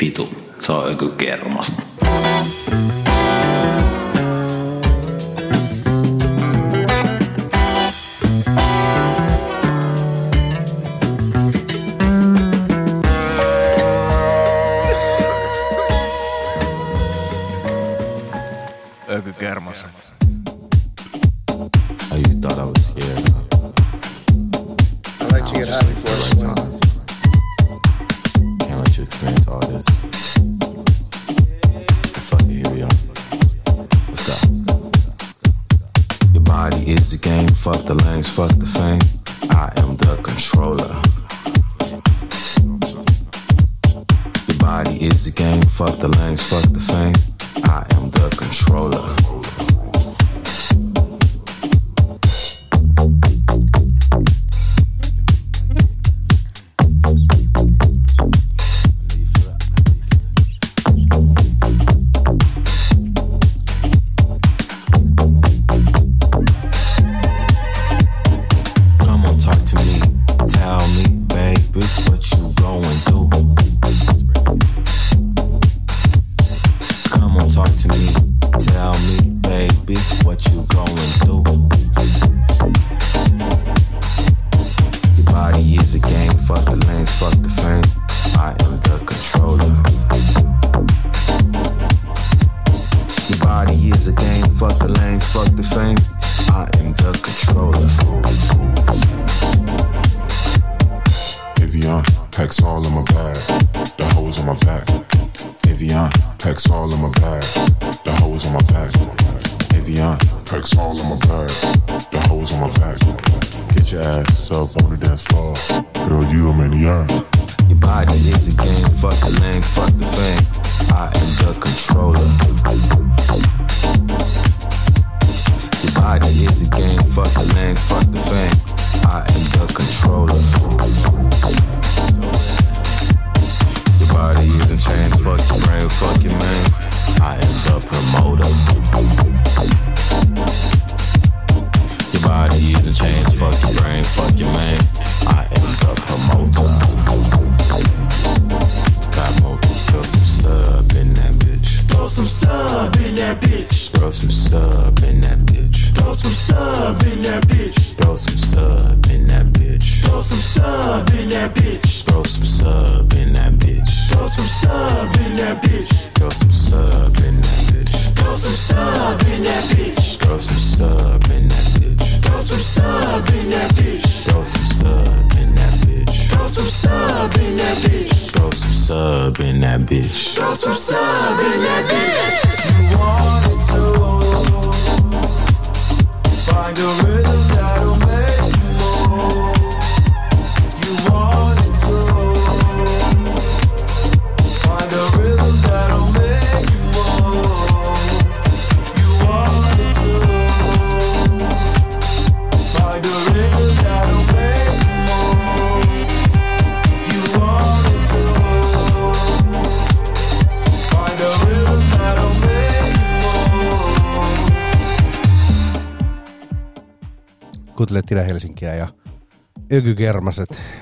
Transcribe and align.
vitu. 0.00 0.28
Se 0.58 0.72
on 0.72 0.90
joku 0.90 1.08
kermasta. 1.08 1.82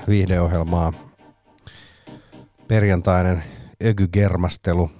viihdeohjelmaa. 0.07 0.93
Perjantainen 2.67 3.43
ökygermastelu. 3.83 4.91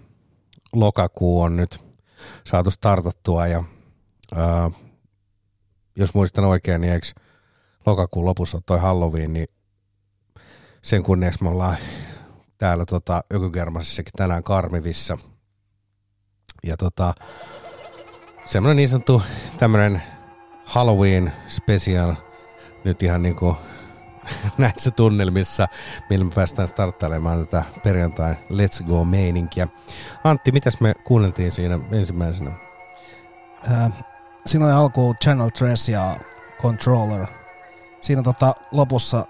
Lokakuu 0.73 1.41
on 1.41 1.55
nyt 1.55 1.83
saatu 2.47 2.71
startattua 2.71 3.47
ja 3.47 3.63
ää, 4.35 4.71
jos 5.95 6.13
muistan 6.13 6.45
oikein, 6.45 6.81
niin 6.81 6.93
eikö 6.93 7.07
lokakuun 7.85 8.25
lopussa 8.25 8.61
toi 8.65 8.79
Halloween, 8.79 9.33
niin 9.33 9.47
sen 10.81 11.03
kunniaksi 11.03 11.43
me 11.43 11.49
ollaan 11.49 11.77
täällä 12.57 12.85
tota, 12.85 13.23
Ökygermasissakin 13.33 14.13
tänään 14.17 14.43
Karmivissa. 14.43 15.17
Ja 16.63 16.77
tota, 16.77 17.13
semmoinen 18.45 18.77
niin 18.77 18.89
sanottu 18.89 19.21
tämmöinen 19.57 20.03
Halloween 20.65 21.33
special 21.47 22.15
nyt 22.83 23.03
ihan 23.03 23.21
niin 23.21 23.35
kuin 23.35 23.55
näissä 24.57 24.91
tunnelmissa, 24.91 25.67
millä 26.09 26.25
me 26.25 26.31
päästään 26.35 26.67
starttailemaan 26.67 27.47
tätä 27.47 27.63
perjantain 27.83 28.35
Let's 28.35 28.83
Go-meininkiä. 28.83 29.67
Antti, 30.23 30.51
mitäs 30.51 30.79
me 30.79 30.93
kuunneltiin 31.03 31.51
siinä 31.51 31.79
ensimmäisenä? 31.91 32.51
Äh, 33.71 33.91
siinä 34.45 34.65
oli 34.65 34.73
alku 34.73 35.15
Channel 35.23 35.49
3 35.59 35.73
ja 35.91 36.17
Controller. 36.61 37.27
Siinä 38.01 38.21
tota, 38.21 38.53
lopussa 38.71 39.25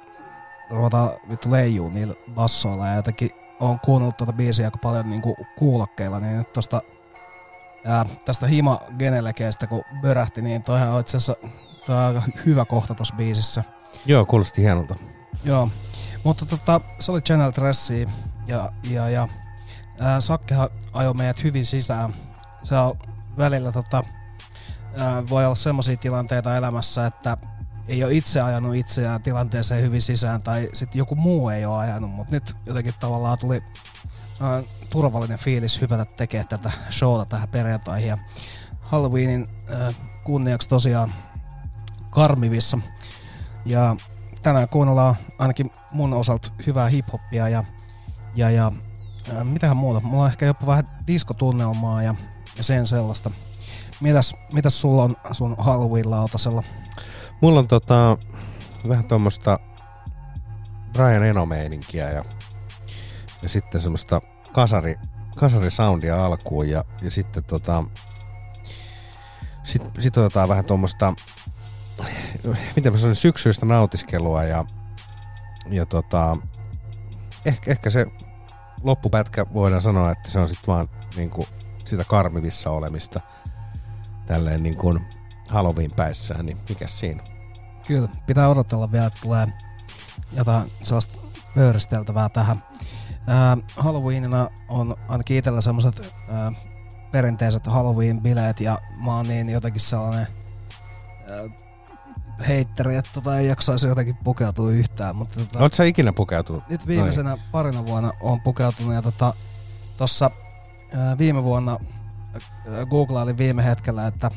ruvetaan 0.70 1.10
vittu 1.30 1.52
leijuu 1.52 1.90
niillä 1.90 2.14
bassoilla 2.32 2.88
ja 2.88 2.96
jotenkin 2.96 3.30
on 3.60 3.80
kuunnellut 3.80 4.18
tuota 4.18 4.34
biisiä 4.34 4.68
aika 4.68 4.78
paljon 4.78 5.10
niinku 5.10 5.36
kuulokkeilla, 5.58 6.20
niin 6.20 6.38
nyt 6.38 6.54
tosta 6.54 6.82
ää, 7.86 8.06
tästä 8.26 8.48
hima 8.48 8.80
genelekeestä 9.00 9.68
kun 9.68 9.84
börähti, 10.02 10.42
niin 10.42 10.64
toihan 10.64 10.90
on 10.90 11.00
itse 11.00 11.18
asiassa 11.18 11.48
toi 11.86 11.96
on 11.96 12.06
aika 12.06 12.22
hyvä 12.46 12.66
kohta 12.66 12.96
tuossa 12.96 13.16
biisissä. 13.18 13.64
Joo, 14.06 14.26
kuulosti 14.26 14.62
hienolta. 14.62 14.96
Joo, 15.44 15.70
mutta 16.24 16.46
tota, 16.46 16.82
se 17.00 17.12
oli 17.12 17.22
Channel 17.22 17.52
Trassia 17.52 18.10
ja, 18.48 18.72
ja, 18.84 19.10
ja 19.10 19.28
ää, 20.00 20.22
Sakkehan 20.22 20.70
ajoi 20.94 21.14
meidät 21.14 21.44
hyvin 21.44 21.66
sisään. 21.66 22.16
Se 22.64 22.78
on 22.78 22.98
välillä 23.38 23.72
tota, 23.72 24.04
ää, 24.98 25.30
voi 25.30 25.46
olla 25.46 25.56
sellaisia 25.56 25.98
tilanteita 25.98 26.58
elämässä, 26.58 27.06
että 27.06 27.38
ei 27.88 28.04
ole 28.04 28.14
itse 28.14 28.42
ajanut 28.42 28.76
itseään 28.76 29.24
tilanteeseen 29.24 29.82
hyvin 29.84 30.02
sisään 30.02 30.44
tai 30.44 30.70
sitten 30.74 31.00
joku 31.00 31.16
muu 31.16 31.50
ei 31.50 31.66
ole 31.66 31.78
ajanut, 31.78 32.12
mutta 32.12 32.32
nyt 32.36 32.56
jotenkin 32.66 32.94
tavallaan 33.00 33.38
tuli 33.38 33.64
ää, 34.42 34.64
turvallinen 34.90 35.40
fiilis 35.40 35.82
hypätä 35.82 36.06
tekemään 36.06 36.48
tätä 36.48 36.72
showta 36.92 37.26
tähän 37.26 37.50
perjantaihin 37.50 38.10
ja 38.10 38.18
Halloweenin 38.82 39.48
ää, 39.70 39.94
kunniaksi 40.24 40.70
tosiaan 40.70 41.14
Karmivissa– 42.10 42.80
ja 43.66 43.96
tänään 44.42 44.70
kuunnellaan 44.70 45.16
ainakin 45.40 45.72
mun 45.92 46.14
osalta 46.14 46.52
hyvää 46.68 46.88
hiphoppia 46.88 47.50
ja, 47.50 47.64
ja, 48.36 48.50
ja 48.50 48.72
äh, 49.38 49.46
mitähän 49.46 49.78
muuta. 49.78 50.02
Mulla 50.02 50.24
on 50.24 50.30
ehkä 50.30 50.46
jopa 50.46 50.68
vähän 50.68 50.88
diskotunnelmaa 51.08 52.04
ja, 52.04 52.16
ja 52.58 52.64
sen 52.64 52.88
sellaista. 52.88 53.32
Mitäs, 54.00 54.34
mitäs 54.54 54.82
sulla 54.82 55.04
on 55.04 55.16
sun 55.32 55.56
Halloween-lautasella? 55.60 56.64
Mulla 57.42 57.60
on 57.60 57.68
tota, 57.68 58.18
vähän 58.88 59.06
tuommoista 59.06 59.60
Brian 60.94 61.24
Eno-meininkiä 61.24 62.12
ja, 62.12 62.26
ja 63.42 63.50
sitten 63.50 63.82
semmoista 63.82 64.22
kasari, 64.52 64.96
kasarisoundia 65.36 66.26
alkuun 66.26 66.70
ja, 66.70 66.84
ja 67.02 67.12
sitten 67.12 67.44
tota, 67.44 67.84
sit, 69.64 69.82
sit 70.00 70.18
otetaan 70.18 70.50
vähän 70.50 70.66
tuommoista 70.66 71.14
miten 72.76 72.92
mä 72.94 72.98
sanoin, 72.98 73.16
syksyistä 73.16 73.66
nautiskelua 73.66 74.44
ja, 74.44 74.66
ja 75.70 75.86
tota, 75.86 76.38
ehkä, 77.46 77.72
ehkä 77.72 77.90
se 77.90 78.06
loppupätkä 78.84 79.46
voidaan 79.54 79.82
sanoa, 79.82 80.12
että 80.12 80.30
se 80.30 80.40
on 80.40 80.48
sitten 80.48 80.68
vaan 80.68 80.90
niin 81.16 81.30
kuin 81.30 81.48
sitä 81.86 82.04
karmivissa 82.04 82.70
olemista 82.70 83.20
tälleen 84.26 84.64
niin 84.64 84.78
kuin 84.78 85.06
Halloween 85.50 85.92
päissään, 85.92 86.46
niin 86.46 86.58
mikä 86.70 86.88
siinä? 86.88 87.24
Kyllä, 87.88 88.08
pitää 88.26 88.50
odotella 88.50 88.92
vielä, 88.92 89.06
että 89.06 89.20
tulee 89.24 89.48
jotain 90.34 90.72
sellaista 90.84 91.20
pöyristeltävää 91.56 92.30
tähän. 92.30 92.64
Ää, 93.28 93.58
Halloweenina 93.78 94.50
on 94.70 94.96
ainakin 95.08 95.38
itsellä 95.38 95.62
semmoiset 95.62 96.02
perinteiset 97.12 97.68
Halloween-bileet 97.68 98.60
ja 98.64 98.80
mä 99.06 99.16
oon 99.16 99.28
niin 99.28 99.50
jotenkin 99.50 99.82
sellainen 99.82 100.28
ää, 101.28 101.65
heitteri, 102.48 102.96
että 102.96 103.12
tota 103.14 103.40
ei 103.40 103.48
jaksaisi 103.48 103.88
jotenkin 103.88 104.16
pukeutua 104.24 104.72
yhtään. 104.72 105.16
Mutta 105.16 105.40
tota, 105.40 105.60
Oletko 105.60 105.76
sä 105.76 105.84
ikinä 105.84 106.14
pukeutunut? 106.14 106.64
nyt 106.70 106.88
viimeisenä 106.88 107.30
Noin. 107.30 107.42
parina 107.52 107.86
vuonna 107.86 108.12
on 108.22 108.42
pukeutunut 108.42 108.94
ja 108.94 109.02
tota, 109.02 109.34
tossa 109.98 110.32
ää, 110.94 111.18
viime 111.18 111.44
vuonna 111.44 111.72
ää, 111.72 112.86
googlailin 112.86 113.38
viime 113.38 113.64
hetkellä, 113.66 114.08
että 114.08 114.32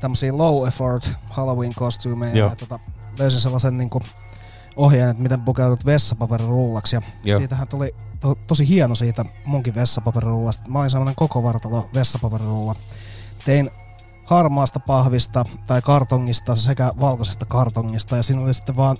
tämmöisiä 0.00 0.38
low 0.38 0.68
effort 0.68 1.10
Halloween 1.30 1.74
kostyymejä 1.74 2.34
ja 2.34 2.56
tota, 2.56 2.78
löysin 3.18 3.40
sellaisen 3.40 3.78
niinku 3.78 4.00
ohjeen, 4.76 5.10
että 5.10 5.22
miten 5.22 5.40
pukeudut 5.40 5.86
vessapaperirullaksi 5.86 6.96
ja 6.96 7.02
Joo. 7.24 7.38
siitähän 7.38 7.68
tuli 7.68 7.94
to, 8.20 8.34
tosi 8.46 8.68
hieno 8.68 8.94
siitä 8.94 9.24
munkin 9.44 9.74
vessapaperirullasta. 9.74 10.68
Mä 10.68 10.78
olin 10.78 10.90
sellainen 10.90 11.14
koko 11.14 11.42
vartalo 11.42 11.90
vessapaperirulla. 11.94 12.76
Tein 13.44 13.70
harmaasta 14.28 14.80
pahvista 14.80 15.44
tai 15.66 15.82
kartongista 15.82 16.54
sekä 16.54 16.92
valkoisesta 17.00 17.44
kartongista 17.44 18.16
ja 18.16 18.22
siinä 18.22 18.42
oli 18.42 18.54
sitten 18.54 18.76
vaan 18.76 18.96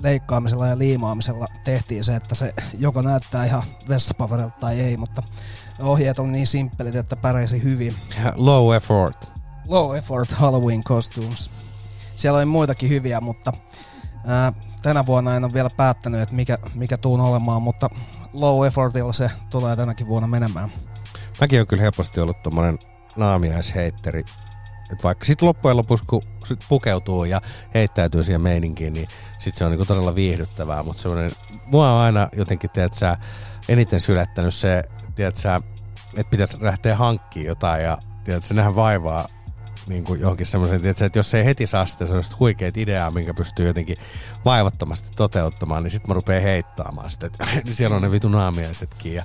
leikkaamisella 0.00 0.66
ja 0.66 0.78
liimaamisella 0.78 1.46
tehtiin 1.64 2.04
se, 2.04 2.16
että 2.16 2.34
se 2.34 2.54
joko 2.78 3.02
näyttää 3.02 3.44
ihan 3.44 3.62
vessapaperilta 3.88 4.56
tai 4.60 4.80
ei, 4.80 4.96
mutta 4.96 5.22
ohjeet 5.80 6.18
oli 6.18 6.32
niin 6.32 6.46
simppelit, 6.46 6.94
että 6.94 7.16
pärjäsi 7.16 7.62
hyvin. 7.62 7.94
Low 8.34 8.74
effort. 8.74 9.28
Low 9.68 9.96
effort 9.96 10.32
Halloween 10.32 10.84
costumes. 10.84 11.50
Siellä 12.16 12.36
oli 12.36 12.44
muitakin 12.44 12.88
hyviä, 12.88 13.20
mutta 13.20 13.52
ää, 14.26 14.52
tänä 14.82 15.06
vuonna 15.06 15.36
en 15.36 15.44
ole 15.44 15.52
vielä 15.52 15.70
päättänyt, 15.70 16.20
että 16.20 16.34
mikä, 16.34 16.58
mikä 16.74 16.96
tuun 16.96 17.20
olemaan, 17.20 17.62
mutta 17.62 17.90
low 18.32 18.66
effortilla 18.66 19.12
se 19.12 19.30
tulee 19.50 19.76
tänäkin 19.76 20.06
vuonna 20.06 20.28
menemään. 20.28 20.72
Mäkin 21.40 21.60
on 21.60 21.66
kyllä 21.66 21.82
helposti 21.82 22.20
ollut 22.20 22.42
tommonen 22.42 22.78
naamiaisheitteri. 23.16 24.24
Et 24.92 25.04
vaikka 25.04 25.24
sitten 25.24 25.48
loppujen 25.48 25.76
lopuksi, 25.76 26.04
kun 26.06 26.22
sit 26.44 26.64
pukeutuu 26.68 27.24
ja 27.24 27.40
heittäytyy 27.74 28.24
siihen 28.24 28.40
meininkiin, 28.40 28.92
niin 28.92 29.08
sit 29.38 29.54
se 29.54 29.64
on 29.64 29.70
niinku 29.70 29.84
todella 29.84 30.14
viihdyttävää. 30.14 30.82
Mutta 30.82 31.02
semmoinen, 31.02 31.32
mua 31.66 31.92
on 31.92 32.00
aina 32.00 32.28
jotenkin, 32.36 32.70
tiedät 32.70 32.94
sä, 32.94 33.16
eniten 33.68 34.00
sylättänyt 34.00 34.54
se, 34.54 34.82
tiedät 35.14 35.36
sä, 35.36 35.60
että 36.16 36.30
pitäisi 36.30 36.56
lähteä 36.60 36.96
hankkimaan 36.96 37.46
jotain 37.46 37.82
ja 37.82 37.98
tiedät 38.24 38.42
sä, 38.42 38.54
nähdä 38.54 38.76
vaivaa 38.76 39.28
niin 39.86 40.04
kuin 40.04 40.20
johonkin 40.20 40.46
semmoisen, 40.46 40.86
että 40.86 41.18
jos 41.18 41.34
ei 41.34 41.44
heti 41.44 41.66
saa 41.66 41.86
sitä 41.86 42.06
sellaista 42.06 42.36
huikeet 42.40 42.76
ideaa, 42.76 43.10
minkä 43.10 43.34
pystyy 43.34 43.66
jotenkin 43.66 43.96
vaivattomasti 44.44 45.08
toteuttamaan, 45.16 45.82
niin 45.82 45.90
sitten 45.90 46.10
mä 46.10 46.14
rupean 46.14 46.42
heittaamaan 46.42 47.10
sitä, 47.10 47.26
että 47.26 47.46
siellä 47.70 47.96
on 47.96 48.02
ne 48.02 48.10
vitu 48.10 48.28
naamiaisetkin 48.28 49.14
ja 49.14 49.24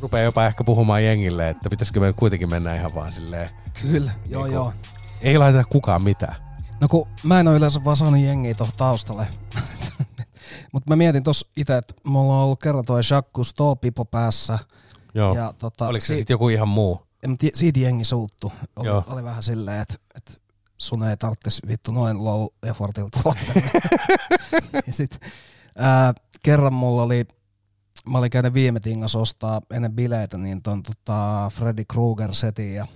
rupeaa 0.00 0.24
jopa 0.24 0.46
ehkä 0.46 0.64
puhumaan 0.64 1.04
jengille, 1.04 1.48
että 1.50 1.70
pitäisikö 1.70 2.00
me 2.00 2.12
kuitenkin 2.12 2.48
mennä 2.50 2.74
ihan 2.76 2.94
vaan 2.94 3.12
silleen, 3.12 3.50
Kyllä, 3.82 4.10
joo 4.26 4.42
Niinku- 4.42 4.54
joo. 4.54 4.72
ei 5.20 5.38
laiteta 5.38 5.64
kukaan 5.64 6.02
mitään. 6.02 6.34
No 6.80 6.88
kun 6.88 7.08
mä 7.22 7.40
en 7.40 7.48
ole 7.48 7.56
yleensä 7.56 7.84
vaan 7.84 7.96
saanut 7.96 8.20
jengiä 8.20 8.54
tuohon 8.54 8.74
taustalle. 8.76 9.26
Mutta 10.72 10.88
mä 10.90 10.96
mietin 10.96 11.22
tossa 11.22 11.48
itse, 11.56 11.76
että 11.76 11.94
mulla 12.04 12.34
on 12.36 12.44
ollut 12.44 12.60
kerran 12.60 12.84
toi 12.84 13.00
Jacques 13.10 13.54
Pipo 13.80 14.04
päässä. 14.04 14.58
Joo. 15.14 15.34
Ja 15.34 15.54
tota, 15.58 15.88
Oliko 15.88 16.00
se 16.00 16.06
si- 16.06 16.16
sitten 16.16 16.34
joku 16.34 16.48
ihan 16.48 16.68
muu? 16.68 17.06
en 17.22 17.36
siitä 17.54 17.78
jengi 17.80 18.04
suuttu. 18.04 18.52
Oli, 18.76 18.86
Joo. 18.88 19.04
oli 19.06 19.24
vähän 19.24 19.42
silleen, 19.42 19.80
että, 19.80 19.94
että 20.14 20.32
sun 20.78 21.04
ei 21.04 21.16
tarvitsisi 21.16 21.62
vittu 21.68 21.92
noin 21.92 22.24
low 22.24 22.46
effortilta 22.62 23.18
tulla 23.22 23.36
ja 24.86 24.92
sit, 24.92 25.20
ää, 25.78 26.14
kerran 26.42 26.72
mulla 26.72 27.02
oli, 27.02 27.26
mä 28.08 28.18
olin 28.18 28.30
käynyt 28.30 28.54
viime 28.54 28.80
tingas 28.80 29.16
ostaa 29.16 29.60
ennen 29.70 29.92
bileitä, 29.92 30.38
niin 30.38 30.62
ton 30.62 30.82
tota 30.82 31.50
Freddy 31.54 31.84
Krueger 31.84 32.34
setin 32.34 32.74
ja, 32.74 32.86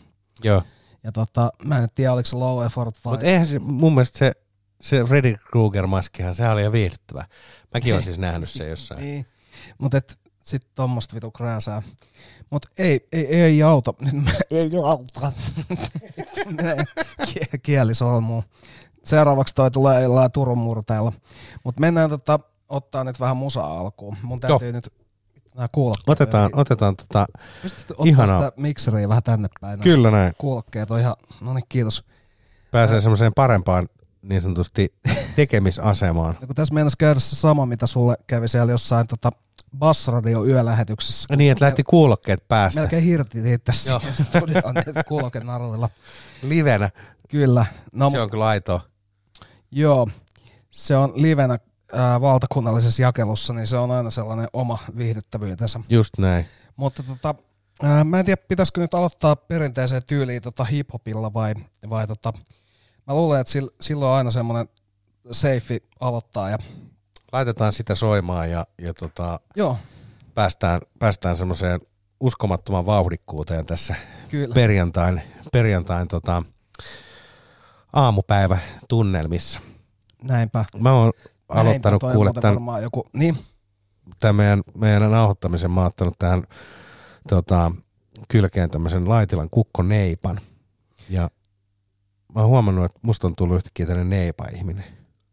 Joo. 0.45 0.63
ja 1.03 1.13
tota, 1.13 1.51
mä 1.65 1.79
en 1.79 1.89
tiedä 1.95 2.13
oliko 2.13 2.27
se 2.27 2.37
low 2.37 2.67
effort 2.67 2.99
vai... 3.05 3.13
Mutta 3.13 3.27
eihän 3.27 3.47
se, 3.47 3.59
mun 3.59 3.95
mielestä 3.95 4.19
se, 4.19 4.33
se 4.81 5.05
Freddy 5.05 5.37
Krueger-maskihan, 5.37 6.35
sehän 6.35 6.53
oli 6.53 6.61
ihan 6.61 6.73
viihdyttävä. 6.73 7.25
Mäkin 7.75 7.93
olen 7.95 8.05
siis 8.05 8.19
nähnyt 8.19 8.51
sen 8.51 8.69
jossain. 8.69 9.01
Niin, 9.01 9.27
mutta 9.79 9.99
et 9.99 10.19
sit 10.41 10.63
tommosta 10.75 11.15
vitu 11.15 11.31
krääsää. 11.31 11.83
Mut 12.51 12.67
ei, 12.79 13.09
ei, 13.13 13.27
ei 13.27 13.63
auta. 13.63 13.95
Ei 14.51 14.71
auta. 14.85 15.33
Kieli 17.63 17.95
solmuun. 17.95 18.43
Seuraavaksi 19.05 19.55
toi 19.55 19.71
tulee 19.71 20.03
jollain 20.03 20.33
Turun 20.33 20.59
murteella. 20.59 21.13
Mut 21.65 21.81
mennään 21.81 22.11
tota, 22.11 22.41
ottaa 22.69 23.05
nyt 23.05 23.21
vähän 23.21 23.37
musaa 23.37 23.81
alkuun. 23.81 24.17
Mun 24.23 24.41
täytyy 24.41 24.73
nyt 24.73 24.93
nää 25.57 25.69
kuulokkeet. 25.73 26.09
Otetaan, 26.09 26.51
otetaan 26.55 26.97
tota, 26.97 27.27
Pystyt 27.63 27.91
ottaa 27.91 28.07
ihanaa. 28.07 28.41
sitä 28.41 28.53
mikseriä 28.57 29.09
vähän 29.09 29.23
tänne 29.23 29.49
päin. 29.61 29.81
Kyllä 29.81 30.11
näin. 30.11 30.33
Kuulokkeet 30.39 30.91
on 30.91 31.01
ihan, 31.01 31.17
no 31.41 31.55
niin 31.55 31.65
kiitos. 31.69 32.05
Pääsee 32.71 33.01
semmoiseen 33.01 33.33
parempaan 33.35 33.89
niin 34.23 34.41
sanotusti 34.41 34.95
tekemisasemaan. 35.37 36.37
Ja 36.41 36.47
kun 36.47 36.57
tässä 36.57 36.75
meinasi 36.75 36.97
käydä 36.99 37.21
se 37.21 37.37
sama, 37.37 37.67
mitä 37.67 37.87
sulle 37.87 38.17
kävi 38.27 38.49
siellä 38.49 38.73
jossain 38.73 39.07
tota, 39.07 39.33
Bassradio 39.79 40.45
yölähetyksessä. 40.45 41.37
Niin, 41.37 41.53
että 41.53 41.65
lähti 41.65 41.83
kuulokkeet 41.83 42.49
päästä. 42.49 42.81
Melkein 42.81 43.03
hirti 43.05 43.59
tässä 43.59 43.91
Joo. 43.91 44.01
studioon 44.29 44.75
kuulokenaruilla. 45.09 45.89
Livenä. 46.43 46.91
Kyllä. 47.29 47.67
No, 47.95 48.11
Se 48.11 48.21
on 48.21 48.31
kyllä 48.31 48.47
aitoa. 48.47 48.81
Joo, 49.71 50.09
se 50.71 50.97
on 50.97 51.13
livenä 51.15 51.59
ää, 51.95 52.21
valtakunnallisessa 52.21 53.03
jakelussa, 53.03 53.53
niin 53.53 53.67
se 53.67 53.77
on 53.77 53.91
aina 53.91 54.11
sellainen 54.11 54.49
oma 54.53 54.79
viihdyttävyytensä. 54.97 55.81
Just 55.89 56.19
näin. 56.19 56.47
Mutta 56.77 57.03
tota, 57.03 57.35
ää, 57.83 58.05
mä 58.05 58.19
en 58.19 58.25
tiedä, 58.25 58.43
pitäisikö 58.49 58.81
nyt 58.81 58.95
aloittaa 58.95 59.37
perinteiseen 59.37 60.03
tyyliin 60.07 60.43
tota 60.43 60.65
hiphopilla 60.65 61.33
vai, 61.33 61.55
vai 61.91 62.07
tota, 62.07 62.33
mä 63.07 63.15
luulen, 63.15 63.41
että 63.41 63.51
sil, 63.53 63.67
silloin 63.81 64.11
on 64.11 64.17
aina 64.17 64.31
semmoinen 64.31 64.69
safe 65.31 65.81
aloittaa 66.01 66.51
ja 66.51 66.59
Laitetaan 67.35 67.73
sitä 67.73 67.95
soimaan 67.95 68.51
ja, 68.51 68.67
ja 68.79 68.95
tota, 68.95 69.41
joo, 69.57 69.79
päästään, 70.35 70.81
päästään 70.99 71.37
semmoiseen 71.37 71.81
uskomattoman 72.21 72.87
vauhdikkuuteen 72.87 73.67
tässä 73.67 73.95
kyllä. 74.29 74.55
perjantain, 74.55 75.23
perjantain 75.53 76.09
tota, 76.09 76.43
aamupäivä 77.93 78.59
tunnelmissa. 78.89 79.61
Näinpä. 80.23 80.65
Mä 80.79 80.93
oon 80.93 81.13
aloittanut 81.55 82.03
on 82.03 82.13
kuule 82.13 82.33
tämän, 82.33 82.83
joku, 82.83 83.07
niin, 83.13 83.37
tämän 84.21 84.37
meidän, 84.37 84.63
meidän 84.75 85.11
nauhoittamisen. 85.11 85.71
Mä 85.71 85.81
oon 85.81 85.87
ottanut 85.87 86.19
tähän 86.19 86.43
tota, 87.29 87.73
kylkeen 88.29 88.71
tämmöisen 88.71 89.09
laitilan 89.09 89.51
kukkoneipan. 89.51 90.41
Ja 91.09 91.31
mä 92.35 92.41
oon 92.41 92.51
huomannut, 92.51 92.85
että 92.85 93.01
musta 93.03 93.27
on 93.27 93.37
tullut 93.37 93.57
yhtäkkiä 93.57 93.87
tämmöinen 93.87 94.11
neipa-ihminen. 94.11 94.85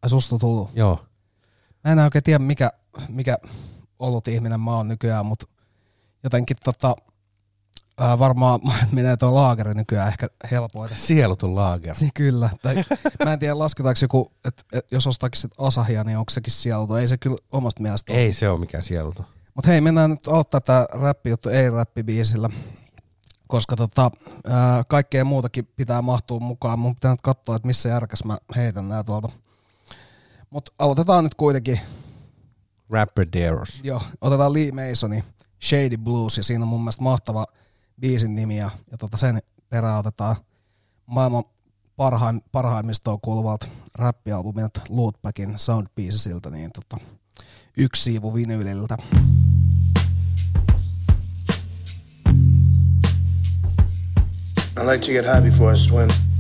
ai 0.02 0.10
susta 0.10 0.36
on 0.36 0.40
tullut. 0.40 0.70
Joo. 0.74 1.06
Mä 1.84 1.92
en 1.92 2.00
oikein 2.00 2.24
tiedä, 2.24 2.40
mikä, 2.40 2.72
mikä 3.10 3.38
ollut 4.00 4.28
ihminen 4.28 4.60
mä 4.60 4.76
oon 4.76 4.88
nykyään, 4.88 5.26
mutta 5.26 5.48
jotenkin 6.24 6.58
tota, 6.64 6.96
ää, 8.02 8.20
varmaan 8.20 8.60
menee 8.92 9.18
tuo 9.18 9.36
laageri 9.36 9.74
nykyään 9.74 10.08
ehkä 10.08 10.28
helpoiten. 10.52 10.98
Sielutun 10.98 11.56
laager. 11.56 11.96
Si- 11.96 12.10
Kyllä. 12.14 12.50
Tai, 12.62 12.84
mä 13.26 13.34
en 13.34 13.40
tiedä, 13.40 13.60
lasketaanko 13.60 13.98
joku, 14.02 14.32
että 14.46 14.64
et, 14.74 14.86
jos 14.92 15.08
ostaakin 15.08 15.42
sit 15.42 15.52
Asahia, 15.58 16.04
niin 16.04 16.18
onko 16.18 16.30
sekin 16.30 16.54
sieltä. 16.54 17.00
Ei 17.00 17.08
se 17.08 17.18
kyllä 17.18 17.38
omasta 17.52 17.82
mielestä 17.82 18.14
ole. 18.14 18.20
Ei 18.22 18.34
se 18.34 18.50
ole 18.50 18.60
mikään 18.60 18.84
sieluton. 18.84 19.26
Mutta 19.56 19.68
hei, 19.72 19.82
mennään 19.82 20.10
nyt 20.10 20.28
aloittaa 20.28 20.62
tämä 20.62 20.86
räppijuttu 21.02 21.50
ei-räppibiisillä, 21.50 22.50
koska 23.48 23.76
tota, 23.76 24.12
ää, 24.48 24.84
kaikkea 24.88 25.26
muutakin 25.26 25.68
pitää 25.76 26.02
mahtua 26.02 26.40
mukaan. 26.40 26.80
Mun 26.80 26.96
pitää 26.96 27.12
nyt 27.12 27.22
katsoa, 27.22 27.56
että 27.56 27.68
missä 27.68 27.90
järkäs 27.90 28.24
mä 28.26 28.38
heitän 28.56 28.90
nää 28.90 29.04
tuolta. 29.04 29.30
Mutta 30.50 30.72
aloitetaan 30.80 31.24
nyt 31.24 31.36
kuitenkin. 31.36 31.80
Rapper 32.90 33.26
Deros. 33.34 33.80
Joo, 33.84 34.02
otetaan 34.22 34.54
Lee 34.54 34.72
Masonin 34.72 35.24
Shady 35.64 35.98
Blues, 35.98 36.38
ja 36.38 36.44
siinä 36.44 36.64
on 36.64 36.68
mun 36.68 36.82
mielestä 36.82 37.04
mahtava 37.04 37.46
biisin 38.02 38.36
nimi, 38.36 38.58
ja, 38.58 38.70
ja 38.92 38.98
tota 38.98 39.18
sen 39.18 39.42
perään 39.70 40.00
otetaan 40.00 40.36
maailman 41.06 41.44
parhaim, 41.96 42.42
parhaimmistoon 42.52 43.22
kuuluvalta 43.22 43.68
räppialbumilta 43.96 44.82
Lootbackin 44.90 45.54
Soundbiisisiltä, 45.58 46.50
niin 46.50 46.72
tota, 46.72 47.06
yksi 47.78 48.04
siivu 48.04 48.34
vinyyliltä. 48.34 48.98
I 54.78 54.86
like 54.86 55.06
to 55.06 55.12
get 55.12 55.26
high 55.26 55.44
before 55.44 55.74
I 55.74 55.78
swim. 55.78 56.31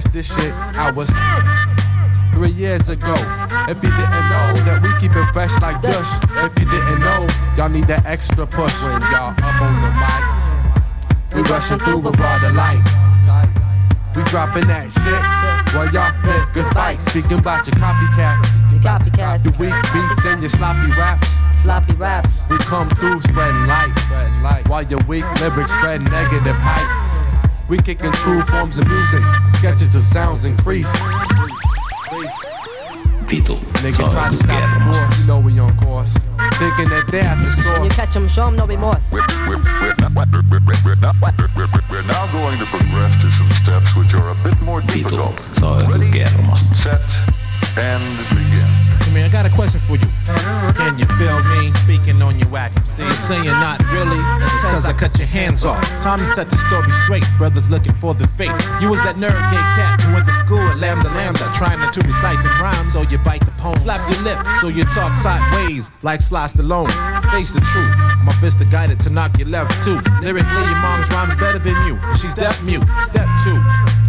Catch 0.00 0.12
this 0.12 0.34
shit. 0.34 0.52
I 0.54 0.90
was 0.90 1.10
three 2.34 2.50
years 2.50 2.88
ago. 2.88 3.14
If 3.68 3.82
you 3.82 3.90
didn't 3.90 4.26
know 4.30 4.52
that 4.66 4.80
we 4.82 4.88
keep 5.00 5.16
it 5.16 5.32
fresh 5.32 5.52
like 5.60 5.80
Dush. 5.82 6.18
If 6.44 6.58
you 6.58 6.70
didn't 6.70 7.00
know, 7.00 7.26
y'all 7.56 7.68
need 7.68 7.86
that 7.86 8.06
extra 8.06 8.46
push 8.46 8.69
Thinking 37.00 37.12
that 37.12 37.12
they 37.12 37.20
at 37.20 37.36
the 37.36 37.70
When 37.70 37.84
you 37.84 37.90
source. 37.90 37.96
catch 37.96 38.16
'em, 38.16 38.28
show 38.28 38.46
'em 38.48 38.56
no 38.56 38.66
remorse. 38.66 39.12
We're, 39.12 39.20
we're, 39.48 39.56
we're, 39.56 39.94
not, 39.98 40.12
we're, 40.14 40.42
we're, 40.50 40.60
we're, 40.66 40.84
we're, 40.84 41.48
we're, 41.56 41.80
we're 41.90 42.02
now 42.06 42.26
going 42.32 42.58
to 42.58 42.66
progress 42.66 43.16
to 43.22 43.30
some 43.30 43.50
steps 43.52 43.96
which 43.96 44.14
are 44.14 44.30
a 44.30 44.34
bit 44.42 44.60
more 44.62 44.80
difficult. 44.82 45.34
Vitut, 45.36 45.56
se 45.56 45.64
on 45.66 45.80
kyllä 45.86 45.98
Ready, 45.98 46.74
set, 46.74 47.00
and 47.76 48.02
begin. 48.30 48.68
Hey 49.00 49.14
man, 49.14 49.24
I 49.24 49.28
got 49.32 49.46
a 49.46 49.50
question 49.50 49.80
for 49.80 49.96
you. 49.96 50.06
Can 50.76 50.98
you 50.98 51.06
feel 51.18 51.42
me 51.44 51.70
speaking 51.82 52.22
on 52.22 52.38
your 52.38 52.48
whack? 52.48 52.70
See, 52.84 53.02
you 53.02 53.12
saying 53.14 53.44
not 53.46 53.78
really, 53.90 54.20
it's 54.44 54.62
cause 54.62 54.84
I 54.86 54.92
cut 54.92 55.18
your 55.18 55.26
hands 55.26 55.64
off. 55.64 55.82
Time 56.00 56.18
to 56.20 56.26
set 56.34 56.48
the 56.50 56.56
story 56.56 56.90
straight. 57.04 57.24
Brothers 57.38 57.68
looking 57.70 57.94
for 57.94 58.14
the 58.14 58.26
fate. 58.38 58.52
You 58.80 58.90
was 58.90 59.00
that 59.02 59.16
nerd 59.16 59.40
gay 59.50 59.64
cat 59.76 60.00
who 60.02 60.12
went 60.12 60.26
to 60.26 60.32
school 60.32 60.60
at 60.60 60.78
Lambda 60.78 61.08
Lambda, 61.08 61.50
trying 61.54 61.80
to 61.90 62.00
recite 62.02 62.38
the 62.44 62.50
rhymes, 62.62 62.92
so 62.92 63.02
you 63.02 63.18
bite 63.18 63.44
the 63.44 63.49
poem. 63.60 63.78
Slap 63.78 64.00
your 64.10 64.20
lip, 64.22 64.38
so 64.60 64.68
you 64.68 64.84
talk 64.84 65.14
sideways 65.14 65.90
like 66.02 66.20
Sly 66.20 66.48
Stallone. 66.48 66.90
Face 67.30 67.52
the 67.52 67.60
truth. 67.60 67.94
My 68.24 68.32
fist 68.40 68.60
are 68.60 68.70
guided 68.72 68.98
to 69.00 69.10
knock 69.10 69.38
your 69.38 69.48
left 69.48 69.72
too. 69.84 70.00
Lyrically, 70.24 70.64
your 70.64 70.80
mom's 70.80 71.08
rhymes 71.10 71.36
better 71.36 71.58
than 71.58 71.76
you. 71.86 72.00
She's 72.16 72.34
deaf 72.34 72.62
mute. 72.64 72.84
Step 73.02 73.28
two. 73.44 73.56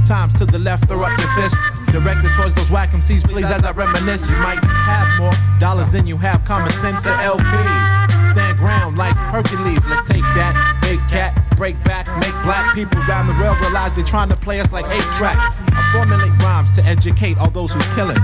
Times 0.08 0.34
to 0.36 0.46
the 0.46 0.60
left, 0.60 0.88
throw 0.88 1.04
up 1.04 1.14
your 1.20 1.32
fist. 1.36 1.56
Directed 1.92 2.34
towards 2.34 2.54
those 2.54 2.72
whack 2.72 2.92
MCs, 2.92 3.28
please, 3.30 3.52
as 3.52 3.64
I 3.66 3.72
reminisce. 3.72 4.30
You 4.30 4.38
might 4.38 4.64
have 4.64 5.08
more 5.20 5.34
dollars 5.60 5.90
than 5.90 6.08
you 6.08 6.18
have 6.18 6.44
common 6.46 6.72
sense. 6.72 7.04
The 7.04 7.12
LPs 7.12 8.32
stand 8.32 8.58
ground 8.58 8.98
like 8.98 9.16
Hercules. 9.16 9.86
Let's 9.88 10.08
take 10.08 10.24
that 10.40 10.56
fake 10.84 11.04
cat, 11.10 11.36
break 11.58 11.82
back, 11.84 12.08
make 12.20 12.34
black 12.44 12.74
people 12.74 13.00
around 13.04 13.28
the 13.28 13.34
world 13.34 13.60
realize 13.60 13.94
they're 13.94 14.06
trying 14.06 14.30
to 14.30 14.38
play 14.38 14.60
us 14.62 14.72
like 14.72 14.86
eight 14.86 15.08
track. 15.20 15.38
I 15.38 15.90
formulate 15.94 16.32
rhymes 16.44 16.72
to 16.74 16.84
educate 16.84 17.38
all 17.38 17.50
those 17.50 17.74
who's 17.74 17.88
killing. 17.96 18.18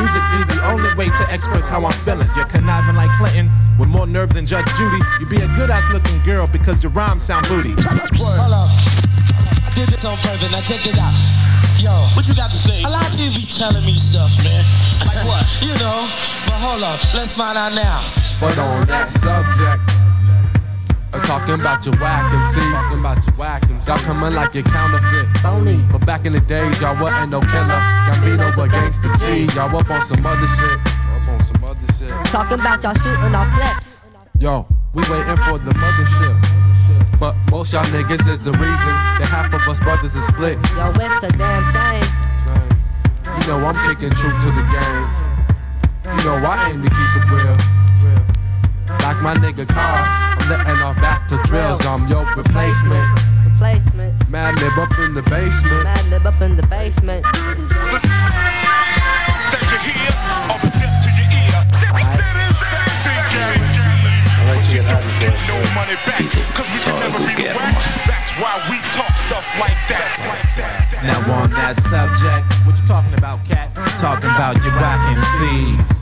Music 0.00 0.24
be 0.32 0.40
the 0.48 0.60
only 0.72 0.88
way 0.96 1.12
to 1.12 1.24
express 1.28 1.68
how 1.68 1.84
I'm 1.84 1.92
feeling. 2.08 2.28
You're 2.34 2.48
conniving 2.48 2.96
like 2.96 3.12
Clinton 3.18 3.50
with 3.78 3.90
more 3.90 4.06
nerve 4.06 4.32
than 4.32 4.46
Judge 4.46 4.64
Judy. 4.76 4.96
You 5.20 5.26
be 5.26 5.36
a 5.36 5.48
good 5.52 5.68
ass 5.68 5.84
looking 5.92 6.18
girl 6.24 6.46
because 6.46 6.82
your 6.82 6.92
rhymes 6.92 7.24
sound 7.24 7.46
booty. 7.48 7.76
Hold 7.76 8.56
up. 8.56 8.72
I 8.72 9.72
did 9.74 9.90
this 9.90 10.04
on 10.04 10.16
purpose. 10.18 10.50
Now 10.50 10.60
check 10.62 10.86
it 10.86 10.96
out. 10.96 11.12
Yo, 11.76 11.92
what 12.16 12.26
you 12.28 12.34
got 12.34 12.50
to 12.50 12.56
say? 12.56 12.82
A 12.82 12.88
lot 12.88 13.04
of 13.08 13.12
people 13.12 13.36
be 13.36 13.46
telling 13.46 13.84
me 13.84 13.94
stuff, 13.94 14.32
man. 14.42 14.64
Like 15.04 15.20
what? 15.28 15.44
you 15.60 15.76
know. 15.76 16.08
But 16.48 16.56
hold 16.56 16.82
up. 16.82 17.00
Let's 17.12 17.34
find 17.34 17.56
out 17.56 17.74
now. 17.74 18.00
But 18.40 18.56
on 18.56 18.86
that 18.86 19.10
subject, 19.10 19.84
I'm 21.12 21.20
talking 21.22 21.54
about 21.54 21.84
your 21.84 21.96
whack 21.96 22.32
MCs. 22.32 22.70
Talking 22.70 23.00
about 23.00 23.26
your 23.26 23.34
whack 23.36 23.62
MCs. 23.62 23.88
Y'all 23.88 23.98
coming 23.98 24.34
like 24.34 24.54
your 24.54 24.62
counterfeit. 24.62 25.26
Phony. 25.38 25.80
But 25.90 26.06
back 26.06 26.24
in 26.24 26.32
the 26.32 26.40
days, 26.40 26.80
y'all 26.80 27.00
wasn't 27.00 27.30
no 27.30 27.40
killer. 27.40 27.80
Gambino's 28.06 28.58
against 28.58 29.02
the 29.02 29.10
G. 29.18 29.52
Y'all 29.56 29.74
up 29.74 29.90
on 29.90 30.02
some 30.02 30.24
other 30.24 30.46
shit. 30.46 30.78
Up 30.78 31.28
on 31.28 31.42
some 31.42 31.64
other 31.64 31.92
shit. 31.98 32.10
Talking 32.26 32.60
about 32.60 32.82
y'all 32.82 32.94
shooting 32.94 33.34
off 33.34 33.50
clips. 33.52 34.02
Yo, 34.38 34.66
we 34.94 35.02
waiting 35.10 35.36
for 35.38 35.58
the 35.58 35.72
mothership. 35.74 36.38
But 37.18 37.34
most 37.50 37.72
y'all 37.72 37.84
niggas 37.86 38.28
is 38.28 38.44
the 38.44 38.52
reason 38.52 38.94
that 39.18 39.28
half 39.28 39.52
of 39.52 39.66
us 39.68 39.80
brothers 39.80 40.14
is 40.14 40.26
split. 40.26 40.58
Yo, 40.76 40.92
it's 40.94 41.24
a 41.24 41.30
damn 41.36 41.64
shame. 41.66 42.06
You 43.40 43.46
know 43.46 43.66
I'm 43.66 43.76
kicking 43.88 44.10
truth 44.10 44.40
to 44.42 44.50
the 44.50 44.64
game. 44.72 45.06
You 46.16 46.24
know 46.24 46.38
I 46.40 46.70
aim 46.70 46.82
to 46.82 46.88
keep 46.88 47.12
it 47.18 47.26
real. 47.30 47.56
Like 49.04 49.20
my 49.22 49.34
nigga 49.34 49.68
cars, 49.68 50.08
I'm 50.08 50.39
letting 50.50 50.82
off 50.82 50.96
back 50.96 51.28
to 51.28 51.38
drills. 51.46 51.86
I'm 51.86 52.08
your 52.08 52.26
replacement. 52.34 53.06
Replacement. 53.46 54.28
Mad 54.28 54.60
lib 54.60 54.76
up 54.82 54.90
in 54.98 55.14
the 55.14 55.22
basement. 55.22 55.84
Mad 55.84 56.10
lib 56.10 56.26
up 56.26 56.40
in 56.42 56.56
the 56.56 56.66
basement. 56.66 57.22
that 57.22 57.38
you 59.70 59.94
hear 59.94 60.10
are 60.50 60.58
the 60.58 60.70
deaf 60.74 60.90
to 61.06 61.10
your 61.14 61.30
ear. 61.38 61.54
I'd 61.70 61.94
like 64.50 64.66
to 64.66 64.74
get 64.74 64.82
high 64.90 65.06
before 65.06 65.30
I 65.30 65.46
No 65.46 65.62
money 65.78 65.94
back, 66.02 66.26
cause 66.58 66.66
we 66.74 66.82
can 66.82 66.98
never 66.98 67.22
be 67.22 67.34
the 67.38 67.54
wax. 67.54 67.86
That's 68.10 68.34
why 68.42 68.58
we 68.66 68.82
talk 68.90 69.14
stuff 69.30 69.46
like 69.62 69.78
that. 69.86 70.18
Now 71.06 71.22
on 71.38 71.50
that 71.54 71.78
subject, 71.78 72.42
what 72.66 72.74
you 72.74 72.86
talking 72.90 73.14
about, 73.14 73.46
cat? 73.46 73.70
Talking 74.02 74.30
about 74.34 74.58
your 74.64 74.74
whack 74.74 74.98
MCs. 75.14 75.99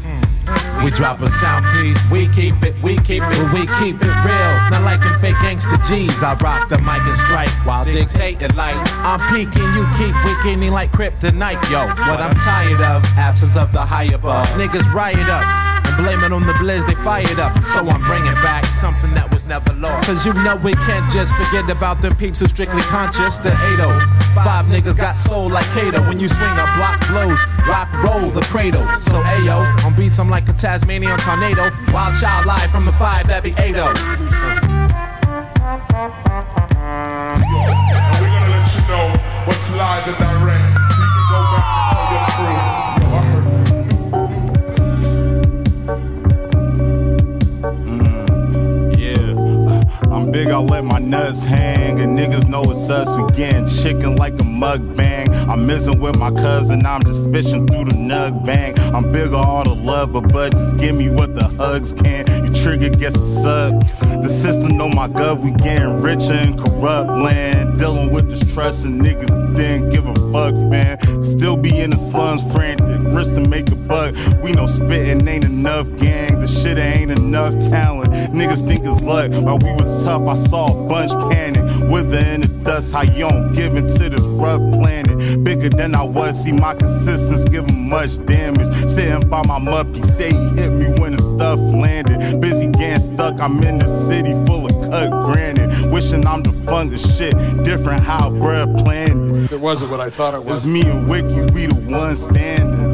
We 0.84 0.90
drop 0.90 1.20
a 1.20 1.30
sound 1.30 1.66
piece. 1.76 2.10
We 2.10 2.28
keep 2.28 2.62
it, 2.62 2.74
we 2.82 2.96
keep 2.96 3.22
it, 3.22 3.52
we 3.52 3.66
keep 3.78 3.96
it 4.00 4.14
real. 4.24 4.52
Not 4.70 4.82
like 4.82 5.00
them 5.00 5.18
fake 5.20 5.40
gangster 5.40 5.76
G's. 5.78 6.22
I 6.22 6.34
rock 6.40 6.68
the 6.68 6.78
mic 6.78 7.02
and 7.02 7.18
strike 7.18 7.50
while 7.66 7.84
dictating 7.84 8.54
like 8.56 8.76
I'm 9.04 9.20
peaking. 9.34 9.68
You 9.74 9.86
keep 9.98 10.14
weakening 10.24 10.72
like 10.72 10.92
kryptonite, 10.92 11.70
yo. 11.70 11.86
What 12.08 12.20
I'm 12.20 12.34
tired 12.36 12.80
of, 12.80 13.04
absence 13.18 13.56
of 13.56 13.72
the 13.72 13.80
high 13.80 14.12
above. 14.14 14.46
Niggas 14.56 14.92
riot 14.92 15.28
up. 15.28 15.67
Blame 15.98 16.22
it 16.22 16.32
on 16.32 16.46
the 16.46 16.54
blizz, 16.54 16.86
they 16.86 16.94
fired 17.02 17.40
up. 17.40 17.58
So 17.64 17.80
I'm 17.82 18.00
bringing 18.06 18.38
back 18.38 18.64
something 18.66 19.12
that 19.14 19.28
was 19.34 19.44
never 19.46 19.72
lost. 19.74 20.06
Cause 20.06 20.24
you 20.24 20.32
know 20.32 20.54
we 20.62 20.72
can't 20.86 21.10
just 21.10 21.34
forget 21.34 21.68
about 21.68 22.00
them 22.00 22.14
peeps 22.14 22.38
who 22.38 22.46
strictly 22.46 22.82
conscious. 22.82 23.38
The 23.38 23.50
80. 23.74 23.82
Five 24.46 24.66
niggas 24.66 24.96
got 24.96 25.16
soul 25.16 25.50
like 25.50 25.66
Kato. 25.74 26.00
When 26.06 26.20
you 26.20 26.28
swing 26.28 26.54
a 26.54 26.66
block 26.78 27.02
blows, 27.10 27.40
rock 27.66 27.90
roll 27.98 28.30
the 28.30 28.46
cradle. 28.46 28.86
So 29.02 29.18
Ayo, 29.34 29.66
on 29.84 29.96
beats 29.96 30.20
I'm 30.20 30.30
like 30.30 30.48
a 30.48 30.52
Tasmanian 30.52 31.18
tornado. 31.18 31.74
Wild 31.92 32.14
child 32.14 32.46
live 32.46 32.70
from 32.70 32.84
the 32.84 32.92
five 32.92 33.26
that 33.26 33.42
be 33.42 33.50
80. 33.58 33.58
And 33.58 33.82
we're 38.22 38.30
gonna 38.30 38.54
let 38.54 38.70
you 38.70 38.82
know 38.86 39.06
what's 39.50 39.74
live 39.76 40.06
and 40.06 40.14
direct. 40.14 40.62
You 40.94 41.10
can 41.10 41.26
go 41.26 41.40
back 41.58 41.97
I'm 50.18 50.32
big, 50.32 50.48
I 50.48 50.58
let 50.58 50.84
my 50.84 50.98
nuts 50.98 51.44
hang, 51.44 52.00
and 52.00 52.18
niggas 52.18 52.48
know 52.48 52.62
it's 52.62 52.90
us. 52.90 53.08
We 53.16 53.36
getting 53.36 53.68
chicken 53.68 54.16
like 54.16 54.32
a 54.32 54.38
mukbang. 54.38 55.47
I'm 55.58 55.66
missing 55.66 56.00
with 56.00 56.16
my 56.20 56.30
cousin, 56.30 56.86
I'm 56.86 57.02
just 57.02 57.32
fishing 57.32 57.66
through 57.66 57.86
the 57.86 57.96
nug 57.96 58.46
bang. 58.46 58.78
I'm 58.94 59.10
bigger 59.10 59.34
all 59.34 59.64
the 59.64 59.74
love, 59.74 60.12
but 60.12 60.32
bud, 60.32 60.52
just 60.52 60.78
give 60.78 60.94
me 60.94 61.10
what 61.10 61.34
the 61.34 61.48
hugs 61.58 61.92
can. 61.92 62.26
You 62.44 62.52
trigger, 62.52 62.88
guess 62.90 63.16
it's 63.16 63.44
up. 63.44 63.72
The 64.22 64.28
system 64.28 64.78
know 64.78 64.88
my 64.90 65.08
gov, 65.08 65.42
we 65.42 65.50
getting 65.50 66.00
richer 66.00 66.34
in 66.34 66.56
corrupt 66.56 67.10
land. 67.10 67.76
Dealing 67.76 68.12
with 68.12 68.30
distrust 68.30 68.84
and 68.84 69.02
niggas 69.02 69.56
didn't 69.56 69.90
give 69.90 70.06
a 70.06 70.14
fuck, 70.30 70.54
man. 70.54 70.96
Still 71.24 71.56
be 71.56 71.76
in 71.76 71.90
the 71.90 71.96
slums, 71.96 72.42
frantic, 72.52 73.02
risk 73.12 73.34
to 73.34 73.48
make 73.50 73.68
a 73.72 73.76
buck. 73.76 74.14
We 74.44 74.52
know 74.52 74.68
spitting 74.68 75.26
ain't 75.26 75.44
enough, 75.44 75.88
gang. 75.98 76.38
The 76.38 76.46
shit 76.46 76.78
ain't 76.78 77.10
enough 77.10 77.52
talent. 77.68 78.10
Niggas 78.32 78.64
think 78.64 78.82
it's 78.84 79.02
luck. 79.02 79.32
While 79.44 79.58
we 79.58 79.72
was 79.72 80.04
tough, 80.04 80.22
I 80.22 80.36
saw 80.36 80.66
a 80.66 80.88
bunch 80.88 81.10
panic. 81.32 81.64
Wither 81.90 82.18
in 82.18 82.42
the 82.42 82.60
dust, 82.62 82.92
how 82.92 83.02
you 83.02 83.28
don't 83.28 83.50
give 83.50 83.76
into 83.76 84.08
this 84.08 84.22
rough 84.22 84.60
planet. 84.80 85.08
Bigger 85.48 85.70
than 85.70 85.94
I 85.94 86.02
was, 86.02 86.44
see 86.44 86.52
my 86.52 86.74
consistency 86.74 87.50
give 87.50 87.70
him 87.70 87.88
much 87.88 88.22
damage. 88.26 88.68
Sitting 88.90 89.26
by 89.30 89.40
my 89.46 89.58
muppy, 89.58 90.04
say 90.04 90.28
he 90.28 90.60
hit 90.60 90.72
me 90.74 91.00
when 91.00 91.16
the 91.16 91.22
stuff 91.22 91.58
landed. 91.58 92.38
Busy 92.38 92.66
getting 92.66 93.00
stuck, 93.00 93.40
I'm 93.40 93.56
in 93.62 93.78
the 93.78 93.88
city 94.06 94.32
full 94.44 94.66
of 94.66 94.90
cut 94.90 95.10
granite. 95.24 95.90
Wishing 95.90 96.26
I'm 96.26 96.42
defunct 96.42 96.92
as 96.92 97.16
shit. 97.16 97.32
Different 97.64 98.02
how 98.02 98.28
bruh 98.28 98.84
planned 98.84 99.30
it. 99.30 99.52
It 99.52 99.60
wasn't 99.60 99.90
what 99.90 100.00
I 100.00 100.10
thought 100.10 100.34
it 100.34 100.44
was. 100.44 100.66
It's 100.66 100.66
me 100.66 100.82
and 100.82 101.08
Wiki, 101.08 101.40
we 101.54 101.64
the 101.64 101.82
ones 101.88 102.26
standing. 102.26 102.87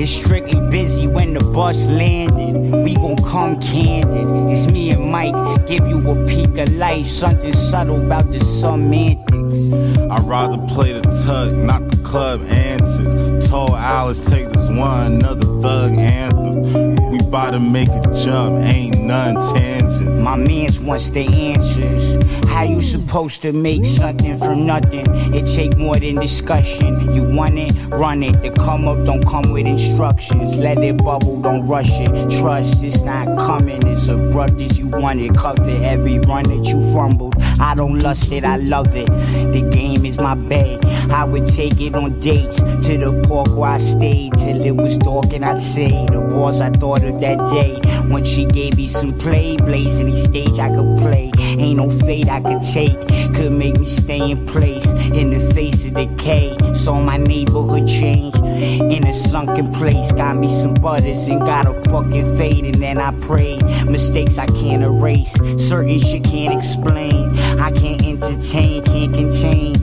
It's 0.00 0.12
strictly 0.12 0.60
busy 0.70 1.08
when 1.08 1.34
the 1.34 1.40
bus 1.52 1.88
landed. 1.88 2.54
We 2.84 2.94
gon' 2.94 3.16
come 3.16 3.60
candid. 3.60 4.28
It's 4.48 4.70
me 4.72 4.92
and 4.92 5.10
Mike. 5.10 5.34
Give 5.66 5.84
you 5.88 5.98
a 5.98 6.24
peek 6.24 6.56
of 6.56 6.72
life. 6.74 7.08
Something 7.08 7.52
subtle 7.52 8.06
about 8.06 8.30
the 8.30 8.38
semantics. 8.38 9.72
I'd 9.98 10.22
rather 10.22 10.58
play 10.68 10.92
the 10.92 11.02
tug, 11.26 11.52
not 11.52 11.82
the 11.90 12.00
club 12.04 12.40
antics. 12.42 13.48
Told 13.48 13.70
Alice, 13.70 14.24
take 14.30 14.48
this 14.50 14.68
one, 14.68 15.14
another 15.14 15.46
thug 15.62 15.92
anthem. 15.92 17.10
We 17.10 17.18
bout 17.28 17.50
to 17.50 17.58
make 17.58 17.88
it 17.88 18.14
jump, 18.24 18.64
ain't 18.66 19.02
none 19.02 19.34
tangent. 19.52 20.22
My 20.22 20.36
mans 20.36 20.78
wants 20.78 21.10
the 21.10 21.26
answers. 21.26 22.17
How 22.48 22.64
you 22.64 22.80
supposed 22.80 23.42
to 23.42 23.52
make 23.52 23.84
something 23.84 24.36
from 24.38 24.66
nothing? 24.66 25.06
It 25.34 25.46
take 25.54 25.76
more 25.76 25.94
than 25.94 26.16
discussion. 26.16 27.14
You 27.14 27.36
want 27.36 27.54
it, 27.56 27.72
run 27.88 28.22
it. 28.22 28.42
The 28.42 28.50
come 28.50 28.88
up 28.88 29.04
don't 29.04 29.24
come 29.24 29.52
with 29.52 29.66
instructions. 29.66 30.58
Let 30.58 30.78
it 30.80 30.98
bubble, 30.98 31.40
don't 31.40 31.64
rush 31.66 32.00
it. 32.00 32.08
Trust 32.40 32.82
it's 32.82 33.02
not 33.02 33.26
coming. 33.38 33.86
It's 33.86 34.08
abrupt 34.08 34.54
as 34.60 34.78
you 34.78 34.88
want 34.88 35.20
it. 35.20 35.34
Cover 35.34 35.70
every 35.82 36.18
run 36.20 36.44
that 36.44 36.64
you 36.68 36.80
fumbled. 36.92 37.36
I 37.60 37.74
don't 37.74 37.98
lust 37.98 38.32
it, 38.32 38.44
I 38.44 38.56
love 38.56 38.94
it. 38.94 39.06
The 39.06 39.68
game 39.72 40.04
is 40.04 40.18
my 40.18 40.34
bay. 40.34 40.78
I 41.10 41.24
would 41.24 41.46
take 41.46 41.80
it 41.80 41.94
on 41.94 42.18
dates 42.20 42.56
to 42.58 42.98
the 42.98 43.24
park 43.28 43.56
where 43.56 43.70
I 43.70 43.78
stayed 43.78 44.34
till 44.34 44.60
it 44.62 44.72
was 44.72 44.98
dark 44.98 45.32
and 45.32 45.44
I'd 45.44 45.60
say 45.60 45.88
the 46.06 46.20
bars 46.30 46.60
I 46.60 46.70
thought 46.70 47.02
of 47.04 47.20
that 47.20 47.38
day. 47.50 47.80
Once 48.10 48.28
she 48.28 48.44
gave 48.46 48.76
me 48.76 48.88
some 48.88 49.12
play, 49.12 49.56
blaze 49.58 50.00
any 50.00 50.16
stage 50.16 50.58
I 50.58 50.68
could 50.68 50.98
play. 50.98 51.30
Ain't 51.38 51.76
no 51.76 51.90
fate 51.90 52.28
I 52.28 52.40
could 52.40 52.62
take, 52.62 52.96
could 53.34 53.52
make 53.52 53.78
me 53.78 53.86
stay 53.86 54.30
in 54.30 54.44
place 54.46 54.86
in 55.12 55.30
the 55.30 55.52
face 55.54 55.84
of 55.84 55.94
decay. 55.94 56.56
Saw 56.74 57.00
my 57.00 57.18
neighborhood 57.18 57.86
change 57.86 58.36
in 58.38 59.06
a 59.06 59.12
sunken 59.12 59.72
place. 59.74 60.12
Got 60.12 60.38
me 60.38 60.48
some 60.48 60.74
butters 60.74 61.28
and 61.28 61.40
got 61.40 61.66
a 61.66 61.74
fucking 61.90 62.36
fade, 62.36 62.64
and 62.64 62.74
then 62.76 62.98
I 62.98 63.14
pray. 63.20 63.58
Mistakes 63.88 64.38
I 64.38 64.46
can't 64.46 64.82
erase, 64.82 65.34
certain 65.58 65.98
shit 65.98 66.24
can't 66.24 66.56
explain. 66.56 67.38
I 67.58 67.70
can't 67.72 68.02
entertain, 68.02 68.84
can't 68.84 69.12
contain. 69.12 69.74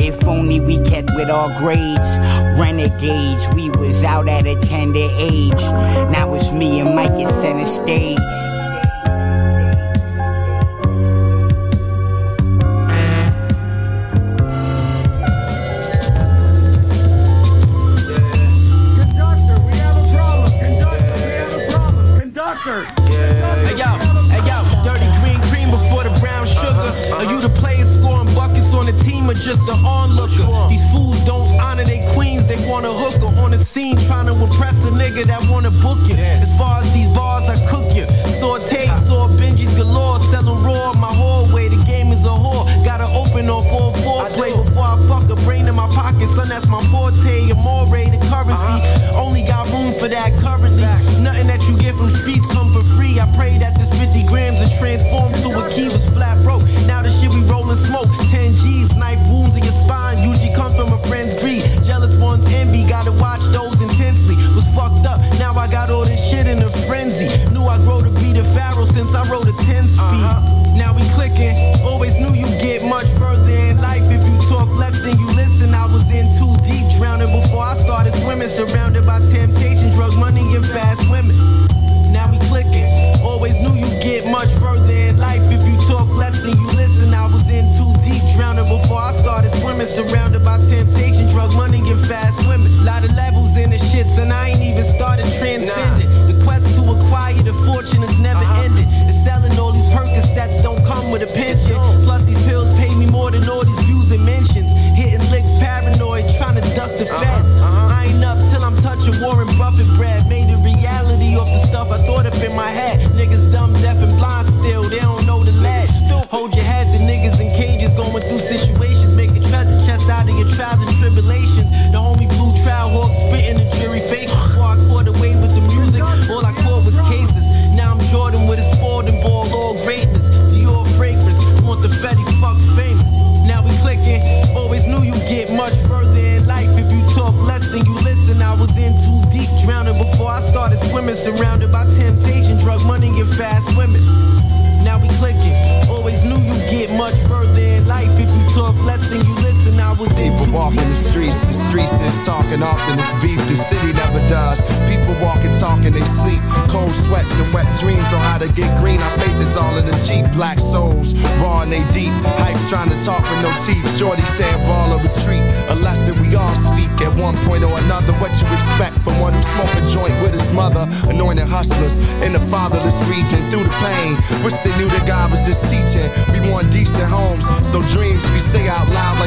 If 0.00 0.26
only 0.26 0.60
we 0.60 0.82
kept 0.84 1.10
with 1.16 1.28
our 1.28 1.48
grades. 1.58 2.18
Renegades, 2.58 3.48
we 3.54 3.70
was 3.70 4.02
out 4.04 4.28
at 4.28 4.46
a 4.46 4.58
tender 4.60 5.08
age. 5.18 5.62
Now 6.10 6.34
it's 6.34 6.50
me 6.50 6.80
and 6.80 6.94
Mike, 6.94 7.10
it's 7.12 7.34
gonna 7.58 7.66
stay. 7.66 8.47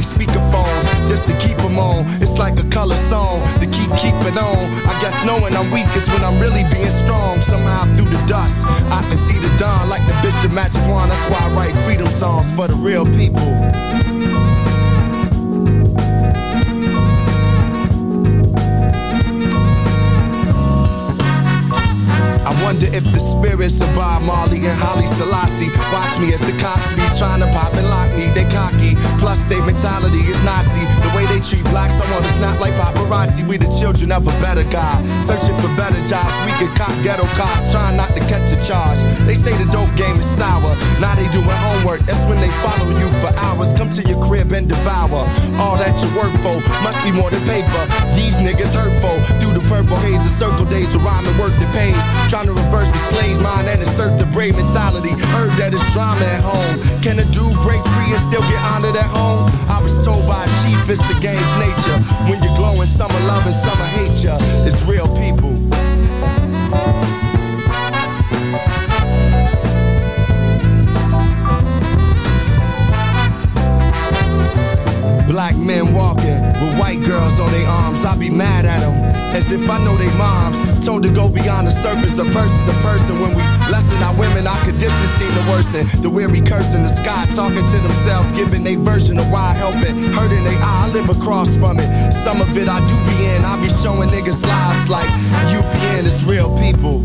Like 0.02 0.28
speakerphones 0.28 1.08
just 1.08 1.28
to 1.28 1.34
keep 1.38 1.58
them 1.58 1.78
on. 1.78 2.06
It's 2.22 2.38
like 2.38 2.58
a 2.60 2.68
color 2.70 2.96
song 2.96 3.42
to 3.60 3.66
keep 3.66 3.90
keeping 3.98 4.38
on. 4.38 4.58
I 4.90 4.98
guess 5.02 5.24
knowing 5.26 5.56
I'm 5.56 5.72
weak 5.72 5.88
is 5.96 6.08
when 6.10 6.24
I'm 6.24 6.40
really 6.42 6.64
being 6.72 6.90
strong. 6.90 7.38
Somehow 7.42 7.86
through 7.96 8.10
the 8.10 8.24
dust, 8.28 8.66
I 8.66 9.02
can 9.08 9.18
see 9.18 9.38
the 9.38 9.54
dawn 9.58 9.90
like 9.90 10.06
the 10.08 10.18
Bishop 10.24 10.52
Magic 10.52 10.82
Wand. 10.90 11.12
That's 11.12 11.26
why 11.30 11.40
I 11.50 11.54
write 11.56 11.76
freedom 11.86 12.08
songs 12.08 12.50
for 12.56 12.68
the 12.68 12.76
real 12.76 13.06
people. 13.06 14.81
Wonder 22.64 22.88
if 22.94 23.04
the 23.12 23.20
spirits 23.20 23.82
of 23.82 23.90
Bob 23.96 24.24
Marley 24.24 24.62
and 24.66 24.78
Holly 24.78 25.08
Selassie 25.08 25.70
watch 25.92 26.14
me 26.20 26.34
as 26.34 26.42
the 26.42 26.56
cops 26.62 26.90
be 26.94 27.04
trying 27.18 27.42
to 27.42 27.50
pop 27.52 27.74
and 27.76 27.88
lock 27.90 28.10
me. 28.16 28.30
They 28.34 28.46
cocky, 28.50 28.96
plus 29.20 29.46
they 29.46 29.60
mentality 29.62 30.24
is 30.26 30.40
Nazi. 30.44 30.82
The 31.06 31.12
way 31.16 31.26
they 31.30 31.42
treat 31.42 31.64
blacks, 31.70 32.00
I 32.02 32.06
wanna 32.12 32.30
snap 32.38 32.60
like 32.60 32.74
paparazzi. 32.78 33.48
We 33.48 33.58
the 33.58 33.72
children 33.72 34.12
of 34.12 34.28
a 34.28 34.34
better 34.40 34.66
God, 34.70 35.00
searching 35.24 35.56
for 35.60 35.72
better 35.76 36.00
jobs. 36.06 36.34
We 36.46 36.54
could 36.60 36.74
cop 36.78 36.94
ghetto 37.04 37.26
cops, 37.38 37.72
trying 37.72 37.98
not 37.98 38.14
to 38.14 38.22
catch 38.30 38.50
a 38.54 38.60
charge. 38.62 39.00
They 39.26 39.36
say 39.36 39.54
the 39.58 39.68
dope 39.72 39.92
game 39.98 40.18
is 40.18 40.30
sour. 40.30 40.74
Now 41.02 41.14
they 41.16 41.28
doing 41.36 41.60
homework. 41.70 42.02
That's 42.08 42.26
when 42.26 42.40
they 42.40 42.52
follow 42.62 42.94
you 42.98 43.10
for 43.22 43.32
hours. 43.50 43.74
Come 43.74 43.90
to 43.98 44.02
your 44.06 44.22
crib 44.24 44.52
and 44.52 44.68
devour 44.68 45.26
all 45.62 45.78
that 45.78 45.94
you 46.02 46.10
work 46.18 46.34
for. 46.46 46.58
Must 46.86 47.00
be 47.04 47.12
more 47.12 47.30
than 47.30 47.42
paper. 47.50 47.84
These 48.16 48.40
niggas 48.42 48.74
hurtful. 48.74 49.18
Through 49.40 49.58
the 49.58 49.66
purple 49.68 49.98
haze, 50.02 50.24
the 50.24 50.32
circle 50.32 50.66
days 50.66 50.94
rhyme 50.98 51.26
and 51.26 51.38
work 51.40 51.54
that 51.58 51.72
pays. 51.74 52.02
Trying 52.30 52.48
to 52.48 52.51
reverse 52.52 52.90
the 52.92 53.02
slave 53.12 53.40
mind 53.42 53.68
and 53.68 53.80
insert 53.80 54.20
the 54.20 54.26
brave 54.32 54.56
mentality. 54.56 55.14
Heard 55.36 55.54
that 55.60 55.74
it's 55.74 55.86
drama 55.94 56.26
at 56.26 56.44
home. 56.44 56.76
Can 57.02 57.20
a 57.20 57.26
dude 57.30 57.56
break 57.62 57.84
free 57.94 58.10
and 58.12 58.22
still 58.22 58.44
get 58.50 58.62
honored 58.74 58.96
at 58.96 59.10
home? 59.12 59.46
I 59.70 59.80
was 59.82 60.04
told 60.04 60.26
by 60.28 60.42
a 60.42 60.50
chief 60.66 60.90
it's 60.90 61.04
the 61.06 61.18
game's 61.22 61.54
nature. 61.62 61.98
When 62.26 62.42
you're 62.42 62.58
glowing, 62.58 62.90
some 62.90 63.12
are 63.12 63.26
loving, 63.28 63.54
some 63.54 63.78
are 63.78 63.92
hate 63.96 64.24
ya. 64.24 64.38
It's 64.66 64.82
real 64.84 65.08
people. 65.16 65.61
Men 75.62 75.94
walking 75.94 76.36
with 76.60 76.74
white 76.80 77.00
girls 77.06 77.40
on 77.40 77.50
their 77.52 77.68
arms. 77.68 78.04
I 78.04 78.18
be 78.18 78.30
mad 78.30 78.66
at 78.66 78.82
them 78.82 78.96
as 79.34 79.52
if 79.52 79.70
I 79.70 79.78
know 79.86 79.96
they 79.96 80.12
moms. 80.18 80.60
Told 80.86 81.04
to 81.04 81.14
go 81.14 81.32
beyond 81.32 81.68
the 81.68 81.72
surface. 81.72 82.18
A 82.20 82.26
person's 82.36 82.68
a 82.68 82.78
person. 82.82 83.16
When 83.22 83.32
we 83.32 83.44
lessen 83.72 83.98
our 84.04 84.16
women, 84.20 84.48
our 84.48 84.60
conditions 84.66 85.12
seem 85.16 85.32
to 85.32 85.44
worsen. 85.52 85.84
The 86.02 86.10
weary 86.10 86.42
cursing 86.42 86.84
the 86.84 86.90
sky, 86.90 87.26
talking 87.36 87.64
to 87.64 87.78
themselves, 87.80 88.32
giving 88.34 88.64
their 88.64 88.78
version 88.78 89.20
of 89.20 89.30
why 89.32 89.52
I 89.52 89.54
help 89.54 89.78
it. 89.82 89.96
Hurting 90.18 90.44
they 90.44 90.58
eye, 90.60 90.88
I 90.88 90.92
live 90.92 91.10
across 91.10 91.56
from 91.56 91.80
it. 91.80 91.90
Some 92.12 92.42
of 92.42 92.50
it 92.58 92.68
I 92.68 92.80
do 92.88 92.96
be 93.08 93.16
in. 93.32 93.46
I 93.46 93.56
be 93.62 93.70
showing 93.70 94.10
niggas 94.10 94.44
lives 94.44 94.90
like 94.90 95.10
UPN 95.54 96.04
is 96.06 96.26
real 96.26 96.52
people. 96.58 97.04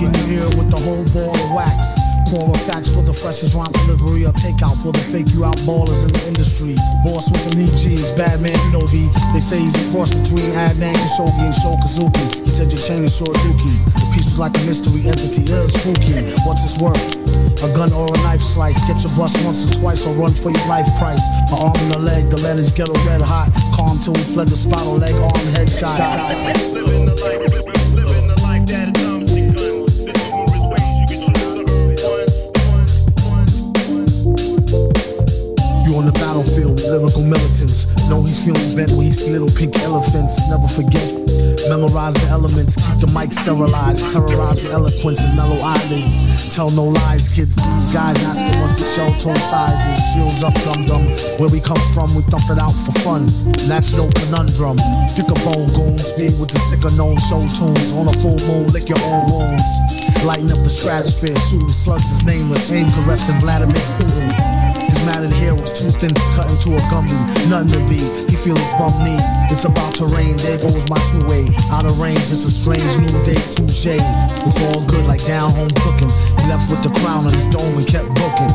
In 0.00 0.12
your 0.14 0.42
ear 0.42 0.48
with 0.56 0.70
the 0.70 0.80
whole 0.80 1.04
ball 1.12 1.34
of 1.34 1.50
wax. 1.54 1.98
Of 2.28 2.60
facts 2.68 2.92
for 2.92 3.00
the 3.00 3.16
freshest 3.16 3.56
rhyme 3.56 3.72
delivery 3.72 4.28
or 4.28 4.36
takeout 4.36 4.76
for 4.84 4.92
the 4.92 5.00
fake 5.00 5.32
you 5.32 5.48
out 5.48 5.56
ballers 5.64 6.04
in 6.04 6.12
the 6.12 6.20
industry. 6.28 6.76
Boss 7.00 7.32
with 7.32 7.40
the 7.48 7.56
knee 7.56 7.72
jeans, 7.72 8.12
bad 8.12 8.44
man, 8.44 8.52
you 8.52 8.70
know 8.76 8.84
V. 8.84 9.08
They 9.32 9.40
say 9.40 9.56
he's 9.56 9.72
a 9.72 9.84
cross 9.88 10.12
between 10.12 10.52
Adnan 10.52 10.92
Khashoggi 10.92 11.48
and 11.48 11.56
Sho 11.56 11.72
Kazuki. 11.80 12.44
He 12.44 12.52
said 12.52 12.68
your 12.68 12.84
chain 12.84 13.00
is 13.08 13.16
short 13.16 13.32
dookie. 13.40 13.80
The 13.96 14.04
piece 14.12 14.36
was 14.36 14.38
like 14.38 14.52
a 14.60 14.62
mystery 14.68 15.08
entity, 15.08 15.48
ill 15.48 15.72
spooky. 15.72 16.20
What's 16.44 16.68
its 16.68 16.76
worth? 16.76 17.00
A 17.64 17.72
gun 17.72 17.96
or 17.96 18.12
a 18.12 18.18
knife 18.20 18.44
slice. 18.44 18.76
Get 18.84 19.00
your 19.00 19.16
bust 19.16 19.40
once 19.40 19.64
or 19.64 19.72
twice 19.80 20.04
or 20.04 20.12
run 20.12 20.36
for 20.36 20.52
your 20.52 20.66
life 20.68 20.84
price. 21.00 21.24
A 21.48 21.56
arm 21.56 21.80
and 21.88 21.96
a 21.96 22.00
leg, 22.04 22.28
the 22.28 22.36
letters 22.44 22.68
get 22.68 22.92
a 22.92 22.98
red 23.08 23.24
hot. 23.24 23.48
Calm 23.72 24.04
till 24.04 24.12
we 24.12 24.20
fled 24.20 24.52
the 24.52 24.56
spot 24.56 24.84
or 24.84 25.00
leg, 25.00 25.16
arm, 25.16 25.40
headshot. 25.56 26.87
Feeling 38.54 38.76
bent 38.76 38.92
East, 39.02 39.28
little 39.28 39.50
pink 39.50 39.76
elephants, 39.80 40.40
never 40.48 40.68
forget. 40.68 41.12
Memorize 41.68 42.14
the 42.14 42.28
elements, 42.30 42.76
keep 42.76 42.98
the 42.98 43.10
mic 43.12 43.32
sterilized, 43.32 44.08
terrorize 44.08 44.62
with 44.62 44.72
eloquence 44.72 45.22
and 45.22 45.36
mellow 45.36 45.58
eyelids. 45.60 46.16
Tell 46.54 46.70
no 46.70 46.84
lies, 46.84 47.28
kids. 47.28 47.56
These 47.56 47.92
guys 47.92 48.16
ask 48.24 48.40
the 48.46 48.56
to 48.56 48.86
show 48.88 49.08
tall 49.18 49.36
sizes. 49.36 50.00
Shields 50.12 50.42
up, 50.42 50.54
dum 50.64 50.86
dum. 50.86 51.04
Where 51.36 51.48
we 51.48 51.60
come 51.60 51.80
from, 51.92 52.14
we 52.14 52.22
thump 52.22 52.48
it 52.48 52.58
out 52.58 52.72
for 52.72 52.92
fun. 53.04 53.26
That's 53.68 53.92
no 53.96 54.08
conundrum. 54.16 54.78
Pick 55.12 55.28
a 55.28 55.36
bone, 55.44 55.68
goons, 55.76 56.10
feed 56.12 56.38
with 56.40 56.50
the 56.50 56.58
sicker 56.58 56.90
known 56.96 57.18
show 57.28 57.44
tunes. 57.52 57.92
On 57.92 58.08
a 58.08 58.16
full 58.16 58.38
moon, 58.48 58.72
lick 58.72 58.88
your 58.88 59.00
own 59.04 59.30
wounds. 59.30 59.68
Lighten 60.24 60.50
up 60.50 60.64
the 60.64 60.70
stratosphere, 60.70 61.36
shooting 61.36 61.72
slugs 61.72 62.08
is 62.10 62.24
nameless. 62.24 62.72
Aim 62.72 62.90
caressing 62.92 63.36
Vladimir 63.40 63.76
Putin. 64.00 64.87
Matted 65.08 65.32
hair 65.32 65.54
was 65.54 65.72
too 65.72 65.88
thin 65.88 66.12
to 66.12 66.20
cut 66.36 66.52
into 66.52 66.76
a 66.76 66.80
gummy. 66.92 67.16
Nothing 67.48 67.72
to 67.72 67.80
be. 67.88 67.96
He 68.28 68.36
feel 68.36 68.54
his 68.54 68.72
bum 68.76 68.92
knee. 69.02 69.16
It's 69.48 69.64
about 69.64 69.94
to 69.96 70.04
rain. 70.04 70.36
There 70.36 70.58
goes 70.58 70.84
my 70.90 71.00
two 71.08 71.24
way. 71.24 71.48
Out 71.72 71.86
of 71.86 71.98
range. 71.98 72.28
It's 72.28 72.44
a 72.44 72.50
strange 72.50 72.92
new 72.98 73.08
day. 73.24 73.40
Touche. 73.48 73.96
It's 74.44 74.60
all 74.60 74.84
good 74.84 75.06
like 75.06 75.24
down 75.24 75.50
home 75.52 75.72
cooking. 75.80 76.12
He 76.12 76.44
left 76.52 76.68
with 76.68 76.82
the 76.82 76.92
crown 77.00 77.24
on 77.24 77.32
his 77.32 77.46
dome 77.46 77.72
and 77.72 77.86
kept 77.88 78.12
booking. 78.20 78.52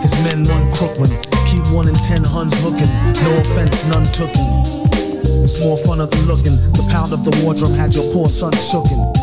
His 0.00 0.16
men 0.24 0.48
run 0.48 0.72
Crooklyn. 0.72 1.12
Keep 1.52 1.68
one 1.68 1.86
in 1.86 1.94
ten 1.96 2.24
Huns 2.24 2.56
hooking. 2.64 2.88
No 3.20 3.30
offense, 3.44 3.84
none 3.84 4.08
tooken. 4.16 5.44
It's 5.44 5.60
more 5.60 5.76
fun 5.76 6.00
of 6.00 6.10
the 6.10 6.16
looking. 6.24 6.56
The 6.72 6.88
pound 6.88 7.12
of 7.12 7.26
the 7.26 7.38
wardrobe 7.44 7.76
had 7.76 7.94
your 7.94 8.10
poor 8.10 8.30
son 8.30 8.52
shooken. 8.52 9.13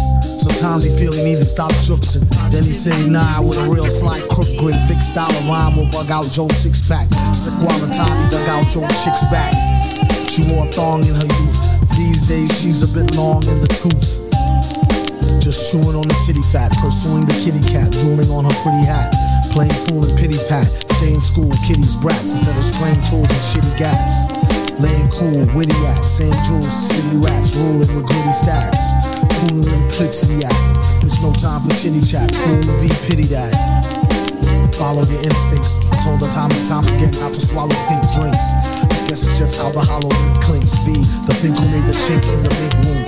Sometimes 0.41 0.83
he 0.83 0.89
feel 0.89 1.13
he 1.13 1.21
need 1.23 1.37
to 1.37 1.45
stop 1.45 1.69
shooksin'. 1.69 2.25
Then 2.49 2.63
he 2.63 2.73
say 2.73 3.07
nah 3.07 3.43
with 3.43 3.59
a 3.59 3.69
real 3.69 3.85
sly 3.85 4.21
crook 4.21 4.49
grin. 4.57 4.73
Thick 4.87 5.03
style 5.03 5.29
of 5.29 5.45
rhyme 5.45 5.75
will 5.75 5.85
bug 5.91 6.09
out 6.09 6.31
Joe's 6.31 6.57
six 6.57 6.81
pack. 6.81 7.05
Slick 7.29 7.53
while 7.61 7.77
time 7.93 8.17
he 8.25 8.29
dug 8.31 8.49
out 8.49 8.67
Joe 8.67 8.87
chick's 9.05 9.21
back. 9.29 9.53
She 10.27 10.41
wore 10.49 10.65
a 10.65 10.71
thong 10.71 11.05
in 11.05 11.13
her 11.13 11.29
youth. 11.29 11.61
These 11.93 12.23
days 12.23 12.49
she's 12.59 12.81
a 12.81 12.87
bit 12.87 13.13
long 13.13 13.45
in 13.45 13.61
the 13.61 13.69
tooth. 13.69 14.17
Just 15.39 15.71
chewing 15.71 15.93
on 15.93 16.07
the 16.09 16.17
titty 16.25 16.41
fat, 16.51 16.71
pursuing 16.81 17.27
the 17.27 17.37
kitty 17.37 17.61
cat, 17.69 17.91
drooling 18.01 18.31
on 18.31 18.45
her 18.45 18.57
pretty 18.65 18.81
hat. 18.81 19.13
Playing 19.51 19.77
pool 19.85 20.09
and 20.09 20.17
pity 20.17 20.39
pat, 20.49 20.65
stay 20.97 21.13
in 21.13 21.21
school, 21.21 21.51
kitties, 21.67 21.95
brats, 21.97 22.33
instead 22.33 22.57
of 22.57 22.63
spraying 22.63 23.01
tools 23.05 23.29
and 23.29 23.45
shitty 23.45 23.77
gats. 23.77 24.25
Laying 24.81 25.09
cool, 25.13 25.45
witty 25.53 25.77
at, 25.93 26.09
St. 26.09 26.33
Jules, 26.41 26.73
city 26.73 27.15
rats, 27.17 27.53
rolling 27.53 27.85
with 27.93 28.01
goody 28.01 28.33
stats. 28.33 28.81
Cooling 29.37 29.69
when 29.69 29.77
the 29.85 29.93
clicks 29.93 30.25
me 30.25 30.41
at. 30.41 30.57
There's 31.01 31.21
no 31.21 31.29
time 31.33 31.61
for 31.61 31.69
chitty 31.69 32.01
chat, 32.01 32.33
fool 32.33 32.65
V 32.81 32.89
pity 33.05 33.29
that. 33.29 33.53
Follow 34.73 35.05
your 35.05 35.21
instincts. 35.21 35.77
I 35.93 36.01
told 36.01 36.25
her 36.25 36.31
time 36.33 36.49
and 36.49 36.65
time 36.65 36.89
again 36.97 37.13
not 37.21 37.29
to 37.37 37.41
swallow 37.41 37.77
pink 37.85 38.01
drinks. 38.09 38.57
I 38.81 39.05
guess 39.05 39.21
it's 39.21 39.37
just 39.37 39.61
how 39.61 39.69
the 39.69 39.85
hollow 39.85 40.09
wind 40.09 40.41
clinks. 40.41 40.73
V, 40.81 40.97
the 41.29 41.35
thing 41.37 41.53
who 41.53 41.65
made 41.69 41.85
the 41.85 41.93
chink 42.01 42.25
in 42.33 42.41
the 42.41 42.49
big 42.49 42.73
wink. 42.81 43.05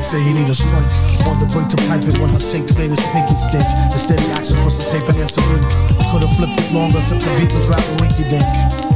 Say 0.00 0.16
he 0.24 0.32
need 0.32 0.48
a 0.48 0.54
shrink 0.54 0.88
On 1.28 1.36
the 1.40 1.50
brink 1.52 1.68
to 1.68 1.76
pipe 1.90 2.00
it 2.06 2.16
when 2.16 2.30
her 2.30 2.38
sink 2.38 2.70
made 2.78 2.88
his 2.88 3.00
pinky 3.12 3.36
stink 3.36 3.66
The 3.90 3.98
steady 3.98 4.24
action 4.30 4.56
for 4.62 4.70
some 4.70 4.86
paper 4.94 5.12
and 5.12 5.28
some 5.28 5.44
ink 5.52 5.66
Could've 6.08 6.30
flipped 6.38 6.54
it 6.54 6.72
longer 6.72 6.98
except 6.98 7.20
the 7.20 7.34
beat 7.36 7.52
was 7.52 7.68
rapping 7.68 7.98
rinky 7.98 8.24
dink 8.30 8.87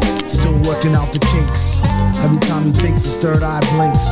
Still 0.52 0.70
working 0.70 0.94
out 0.94 1.14
the 1.14 1.18
kinks. 1.18 1.80
Every 2.22 2.38
time 2.40 2.64
he 2.64 2.72
thinks 2.72 3.04
his 3.04 3.16
third 3.16 3.42
eye 3.42 3.60
blinks. 3.74 4.04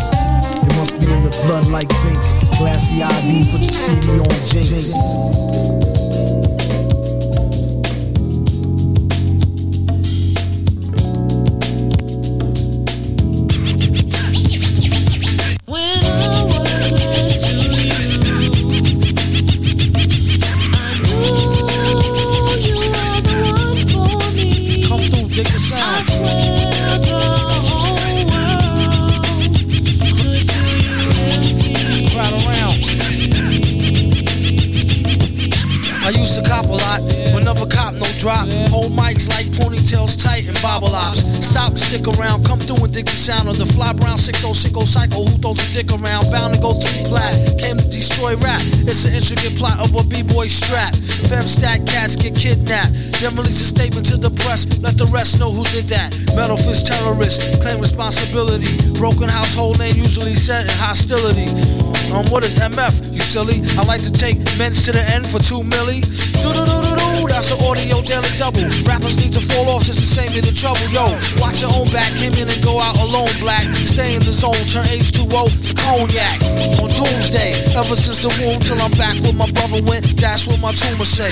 It 0.63 0.75
must 0.77 0.99
be 0.99 1.05
in 1.05 1.23
the 1.23 1.31
blood 1.45 1.67
like 1.67 1.93
zinc. 1.93 2.19
Glassy 2.57 3.03
IV, 3.03 3.51
put 3.51 3.63
your 3.63 3.73
CD 3.73 4.21
on 4.21 4.45
Jinx 4.47 5.80
sound 43.21 43.53
of 43.53 43.59
the 43.61 43.69
fly 43.69 43.93
brown 43.93 44.17
6060 44.17 44.89
cycle. 44.89 45.29
Who 45.29 45.37
throws 45.45 45.61
a 45.61 45.69
dick 45.77 45.93
around? 45.93 46.33
Bound 46.33 46.57
to 46.57 46.61
go 46.61 46.73
three 46.81 47.05
plat. 47.05 47.37
Came 47.61 47.77
to 47.77 47.85
destroy 47.93 48.33
rap. 48.41 48.65
It's 48.89 49.05
an 49.05 49.13
intricate 49.13 49.61
plot 49.61 49.77
of 49.77 49.93
a 49.93 50.03
b-boy 50.09 50.49
strap. 50.49 50.97
Fem 51.29 51.45
stack 51.45 51.85
cats 51.85 52.17
get 52.17 52.33
kidnapped. 52.33 52.97
Then 53.21 53.37
release 53.37 53.61
a 53.61 53.69
statement 53.69 54.09
to 54.09 54.17
the 54.17 54.33
press. 54.33 54.65
Let 54.81 54.97
the 54.97 55.05
rest 55.13 55.37
know 55.39 55.53
who 55.53 55.69
did 55.69 55.93
that. 55.93 56.17
Metal 56.33 56.57
fist 56.57 56.89
terrorist, 56.89 57.61
claim 57.61 57.79
responsibility. 57.85 58.73
Broken 58.97 59.29
household 59.29 59.79
name 59.79 60.01
usually 60.01 60.35
set 60.35 60.65
in 60.65 60.73
hostility. 60.81 61.53
Um, 62.17 62.25
what 62.33 62.43
is 62.43 62.57
MF? 62.57 63.10
Silly. 63.31 63.63
I 63.79 63.87
like 63.87 64.03
to 64.03 64.11
take 64.11 64.43
men's 64.59 64.83
to 64.87 64.91
the 64.91 65.07
end 65.15 65.23
for 65.23 65.39
two 65.39 65.63
milli. 65.63 66.03
Do 66.43 66.51
do 66.51 66.67
do 66.67 66.77
do 66.83 66.93
do. 66.99 67.31
That's 67.31 67.55
an 67.55 67.63
audio 67.63 68.03
daily 68.03 68.27
double. 68.35 68.67
Rappers 68.83 69.23
need 69.23 69.31
to 69.39 69.43
fall 69.55 69.71
off 69.71 69.87
just 69.87 70.03
to 70.03 70.07
save 70.07 70.35
me 70.35 70.43
the 70.43 70.51
trouble. 70.51 70.83
Yo, 70.91 71.07
watch 71.39 71.63
your 71.63 71.71
own 71.71 71.87
back. 71.95 72.11
Came 72.19 72.35
in 72.35 72.51
and 72.51 72.59
go 72.59 72.83
out 72.83 72.99
alone. 72.99 73.31
Black. 73.39 73.63
Stay 73.87 74.19
in 74.19 74.23
the 74.27 74.35
zone. 74.35 74.59
Turn 74.67 74.83
H2O 74.91 75.47
to 75.47 75.73
cognac. 75.79 76.43
On 76.83 76.91
doomsday. 76.91 77.55
Ever 77.79 77.95
since 77.95 78.19
the 78.19 78.35
womb 78.43 78.59
till 78.59 78.83
I'm 78.83 78.91
back 78.99 79.15
where 79.23 79.39
my 79.39 79.47
brother 79.55 79.79
went. 79.87 80.11
That's 80.19 80.51
what 80.51 80.59
my 80.59 80.75
tumor 80.75 81.07
say. 81.07 81.31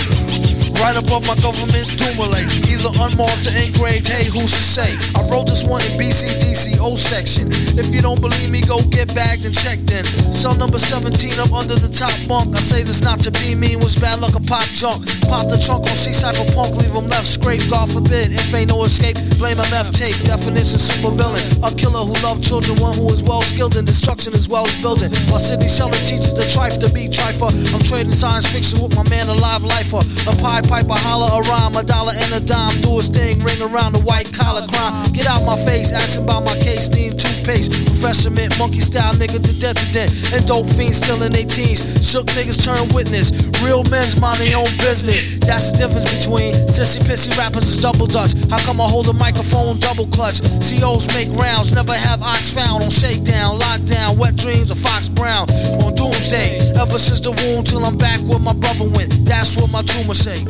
Right 0.79 0.95
above 0.95 1.27
my 1.27 1.35
government 1.43 1.91
doomulate. 1.99 2.47
Either 2.71 2.95
unmarked 2.95 3.51
or 3.51 3.59
engraved. 3.59 4.07
Hey, 4.07 4.31
who's 4.31 4.55
to 4.55 4.63
say? 4.63 4.95
I 5.19 5.27
wrote 5.27 5.51
this 5.51 5.67
one 5.67 5.83
in 5.83 5.99
BCDC 5.99 6.79
O 6.79 6.95
section. 6.95 7.51
If 7.75 7.91
you 7.91 8.07
don't 8.07 8.23
believe 8.23 8.55
me, 8.55 8.63
go 8.63 8.87
get 8.87 9.11
bagged 9.19 9.43
and 9.43 9.55
checked 9.55 9.91
in. 9.91 10.07
Cell 10.31 10.55
number 10.55 10.79
17 10.79 11.35
I'm 11.43 11.51
under 11.51 11.75
the 11.75 11.88
top 11.89 12.13
bunk. 12.29 12.55
I 12.55 12.61
say 12.61 12.83
this 12.83 13.03
not 13.03 13.21
to 13.25 13.31
be 13.31 13.55
mean, 13.55 13.81
was 13.81 13.97
bad 13.97 14.21
luck 14.21 14.35
a 14.35 14.41
pop 14.41 14.65
junk. 14.77 15.05
Pop 15.29 15.49
the 15.49 15.59
trunk 15.59 15.85
on 15.85 15.97
C 15.97 16.11
cypherpunk, 16.11 16.77
leave 16.77 16.93
him 16.93 17.09
left 17.09 17.27
scrape. 17.27 17.63
God 17.71 17.91
forbid, 17.93 18.33
if 18.33 18.53
ain't 18.55 18.71
no 18.71 18.85
escape, 18.85 19.17
blame 19.39 19.57
MF 19.57 19.93
tape. 19.93 20.17
Definition 20.25 20.79
super 20.79 21.15
villain. 21.15 21.43
A 21.63 21.71
killer 21.75 22.05
who 22.05 22.15
loved 22.25 22.45
children, 22.45 22.79
one 22.81 22.95
who 22.95 23.09
is 23.13 23.23
well 23.23 23.43
skilled 23.43 23.77
in 23.77 23.85
destruction 23.85 24.35
as 24.35 24.49
well 24.49 24.67
as 24.67 24.75
building. 24.81 25.11
While 25.29 25.41
Sidney 25.41 25.69
Sheldon 25.69 26.01
teaches 26.05 26.35
the 26.35 26.45
trife 26.51 26.81
to 26.81 26.89
be 26.93 27.09
trifer. 27.09 27.51
I'm 27.75 27.83
trading 27.83 28.13
science 28.13 28.47
fiction 28.51 28.81
with 28.83 28.97
my 28.97 29.05
man, 29.09 29.29
a 29.29 29.35
live 29.35 29.65
lifer. 29.65 30.03
A 30.29 30.35
pie 30.41 30.63
piper, 30.63 30.97
holler 30.97 31.31
a 31.33 31.41
rhyme, 31.49 31.77
a 31.77 31.85
dollar 31.85 32.13
and 32.15 32.33
a 32.35 32.43
dime. 32.45 32.75
Do 32.83 32.97
his 32.97 33.09
thing, 33.09 33.41
ring 33.41 33.61
around 33.63 33.93
the 33.93 34.03
white 34.03 34.33
collar 34.33 34.67
crime. 34.67 35.13
Get 35.13 35.27
out 35.27 35.45
my 35.45 35.57
face, 35.65 35.93
asking 35.93 36.25
about 36.25 36.45
my 36.45 36.57
case, 36.59 36.89
need 36.91 37.19
toothpaste. 37.19 37.73
Professor 37.87 38.31
Mint, 38.31 38.59
monkey 38.59 38.81
style 38.81 39.15
nigga 39.15 39.39
to 39.43 39.55
death 39.61 39.79
to. 39.93 40.09
And 40.35 40.47
dope 40.47 40.69
fiends 40.71 40.99
still 40.99 41.23
in 41.23 41.33
their 41.33 41.45
teens. 41.45 41.78
Shook 42.03 42.27
niggas 42.37 42.65
turn 42.65 42.89
witness. 42.95 43.33
Real 43.63 43.85
men's 43.85 44.21
mind 44.21 44.41
their 44.41 44.57
own 44.57 44.71
business. 44.79 45.39
That's 45.39 45.73
the 45.73 45.87
difference 45.87 46.09
between 46.19 46.55
sissy 46.67 47.01
pissy 47.03 47.37
rappers 47.39 47.65
is 47.69 47.81
double 47.81 48.07
dutch. 48.07 48.35
How 48.51 48.59
come 48.59 48.81
I 48.81 48.89
hold 48.89 49.09
a 49.09 49.13
microphone 49.13 49.79
double 49.81 50.07
clutch? 50.07 50.41
COs 50.63 51.07
make 51.15 51.29
rounds, 51.39 51.73
never 51.73 51.95
have 51.95 52.23
ox 52.23 52.51
found 52.51 52.85
on 52.85 52.91
shakedown, 52.91 53.59
lockdown, 53.59 54.17
wet 54.17 54.37
dreams 54.37 54.71
of 54.71 54.79
Fox 54.79 55.09
Brown 55.09 55.51
on 55.83 55.95
doomsday. 55.95 56.59
Ever 56.79 56.99
since 56.99 57.21
the 57.21 57.33
wound 57.33 57.67
till 57.67 57.85
I'm 57.85 57.99
back 57.99 58.21
where 58.21 58.39
my 58.39 58.53
brother 58.53 58.89
went. 58.89 59.11
That's 59.25 59.57
what 59.57 59.71
my 59.73 59.83
tumor 59.83 60.15
say. 60.15 60.45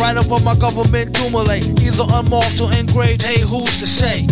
Right 0.00 0.16
above 0.16 0.42
my 0.44 0.56
government 0.56 1.12
doomulate. 1.12 1.64
Either 1.80 2.06
unmarked 2.16 2.60
or 2.60 2.72
engraved, 2.74 3.22
hey, 3.22 3.40
who's 3.40 3.78
to 3.80 3.86
say? 3.86 4.26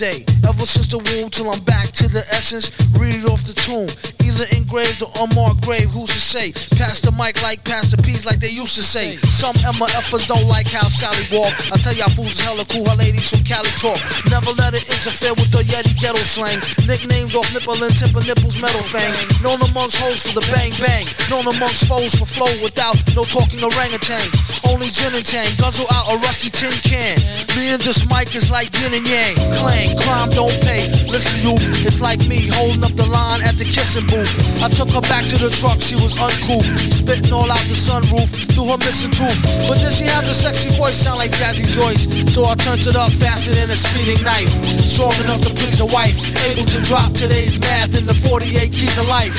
Ever 0.00 0.64
since 0.64 0.88
the 0.88 0.96
womb 0.96 1.28
till 1.28 1.52
I'm 1.52 1.60
back 1.68 1.92
to 2.00 2.08
the 2.08 2.24
essence. 2.32 2.72
Read 2.96 3.20
it 3.20 3.28
off 3.28 3.44
the 3.44 3.52
tomb. 3.52 3.84
Either 4.24 4.48
engraved 4.56 5.04
or 5.04 5.12
unmarked 5.20 5.60
grave, 5.60 5.92
who's 5.92 6.08
to 6.08 6.22
say? 6.22 6.56
Pass 6.80 7.04
the 7.04 7.12
mic 7.12 7.36
like 7.44 7.60
Pastor 7.68 8.00
P's 8.00 8.24
like 8.24 8.40
they 8.40 8.48
used 8.48 8.80
to 8.80 8.82
say. 8.82 9.20
Some 9.28 9.52
MFers 9.60 10.24
don't 10.24 10.48
like 10.48 10.72
how 10.72 10.88
Sally 10.88 11.20
walk. 11.28 11.52
I 11.68 11.76
tell 11.76 11.92
y'all 11.92 12.08
fools 12.16 12.32
is 12.32 12.40
hella 12.40 12.64
cool, 12.72 12.88
her 12.88 12.96
ladies 12.96 13.28
from 13.28 13.44
Cali 13.44 13.68
talk. 13.76 14.00
Never 14.32 14.56
let 14.56 14.72
it 14.72 14.88
interfere 14.88 15.36
with 15.36 15.52
the 15.52 15.60
Yeti 15.68 15.92
ghetto 16.00 16.24
slang. 16.24 16.64
Nicknames 16.88 17.36
off 17.36 17.52
nipple 17.52 17.76
and 17.76 17.92
temper 17.92 18.24
nipples 18.24 18.56
metal 18.56 18.80
fang. 18.80 19.12
Known 19.44 19.60
amongst 19.68 20.00
hoes 20.00 20.24
for 20.24 20.32
the 20.32 20.44
bang 20.48 20.72
bang. 20.80 21.04
Known 21.28 21.44
amongst 21.44 21.84
foes 21.84 22.16
for 22.16 22.24
flow 22.24 22.52
without 22.64 22.96
no 23.12 23.28
talking 23.28 23.60
orangutans. 23.60 24.64
Only 24.64 24.88
gin 24.88 25.12
and 25.12 25.26
tang, 25.28 25.52
guzzle 25.60 25.84
out 25.92 26.08
a 26.08 26.16
rusty 26.24 26.48
tin 26.48 26.72
can. 26.88 27.20
Me 27.52 27.68
and 27.68 27.82
this 27.84 28.08
mic 28.08 28.32
is 28.32 28.48
like 28.48 28.72
yin 28.80 28.96
and 28.96 29.04
yang. 29.04 29.36
clang, 29.60 29.89
crime 29.98 30.30
don't 30.30 30.54
pay. 30.62 30.86
Listen, 31.08 31.40
you, 31.42 31.54
it's 31.82 32.00
like 32.00 32.20
me 32.26 32.46
holding 32.48 32.84
up 32.84 32.94
the 32.94 33.06
line 33.06 33.42
at 33.42 33.54
the 33.56 33.64
kissing 33.64 34.06
booth. 34.06 34.30
I 34.62 34.68
took 34.68 34.90
her 34.90 35.04
back 35.08 35.26
to 35.32 35.36
the 35.38 35.50
truck, 35.50 35.80
she 35.80 35.96
was 35.96 36.14
uncool, 36.16 36.62
spitting 36.78 37.32
all 37.32 37.50
out 37.50 37.64
the 37.66 37.76
sunroof 37.76 38.28
through 38.54 38.70
her 38.70 38.78
missing 38.78 39.10
tooth. 39.10 39.38
But 39.68 39.82
then 39.82 39.92
she 39.92 40.04
has 40.04 40.28
a 40.28 40.34
sexy 40.34 40.70
voice, 40.76 40.96
sound 40.96 41.18
like 41.18 41.30
Jazzy 41.32 41.66
Joyce. 41.66 42.06
So 42.32 42.44
I 42.44 42.54
turned 42.54 42.86
it 42.86 42.96
up 42.96 43.12
faster 43.12 43.52
than 43.54 43.70
a 43.70 43.76
speeding 43.76 44.22
knife. 44.22 44.50
Strong 44.86 45.16
enough 45.24 45.40
to 45.42 45.50
please 45.50 45.80
a 45.80 45.86
wife, 45.86 46.16
able 46.46 46.66
to 46.66 46.78
drop 46.82 47.12
today's 47.12 47.60
math 47.60 47.96
in 47.96 48.06
the 48.06 48.14
48 48.14 48.72
keys 48.72 48.98
of 48.98 49.08
life. 49.08 49.34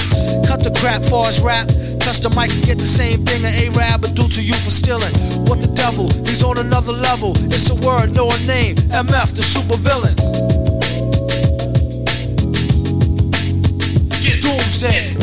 Cut 0.48 0.64
the 0.64 0.72
crap 0.80 1.04
for 1.04 1.26
us 1.26 1.42
rap. 1.42 1.70
Touch 2.04 2.20
the 2.20 2.30
mic 2.36 2.52
and 2.54 2.66
get 2.66 2.78
the 2.78 2.86
same 2.86 3.26
thing 3.26 3.46
an 3.46 3.54
A-Rab 3.54 4.02
would 4.02 4.16
do 4.16 4.28
to 4.28 4.42
you 4.42 4.56
for 4.56 4.72
stealing. 4.72 5.14
What 5.46 5.62
the 5.62 5.68
devil? 5.68 6.10
He's 6.26 6.44
on 6.44 6.58
another 6.58 6.94
level. 6.94 7.34
It's 7.54 7.70
a 7.70 7.76
word, 7.76 8.16
no 8.16 8.30
a 8.30 8.38
name. 8.46 8.76
MF, 8.90 9.36
the 9.36 9.44
super 9.44 9.78
villain. 9.78 10.16
Doomsday. 14.42 15.21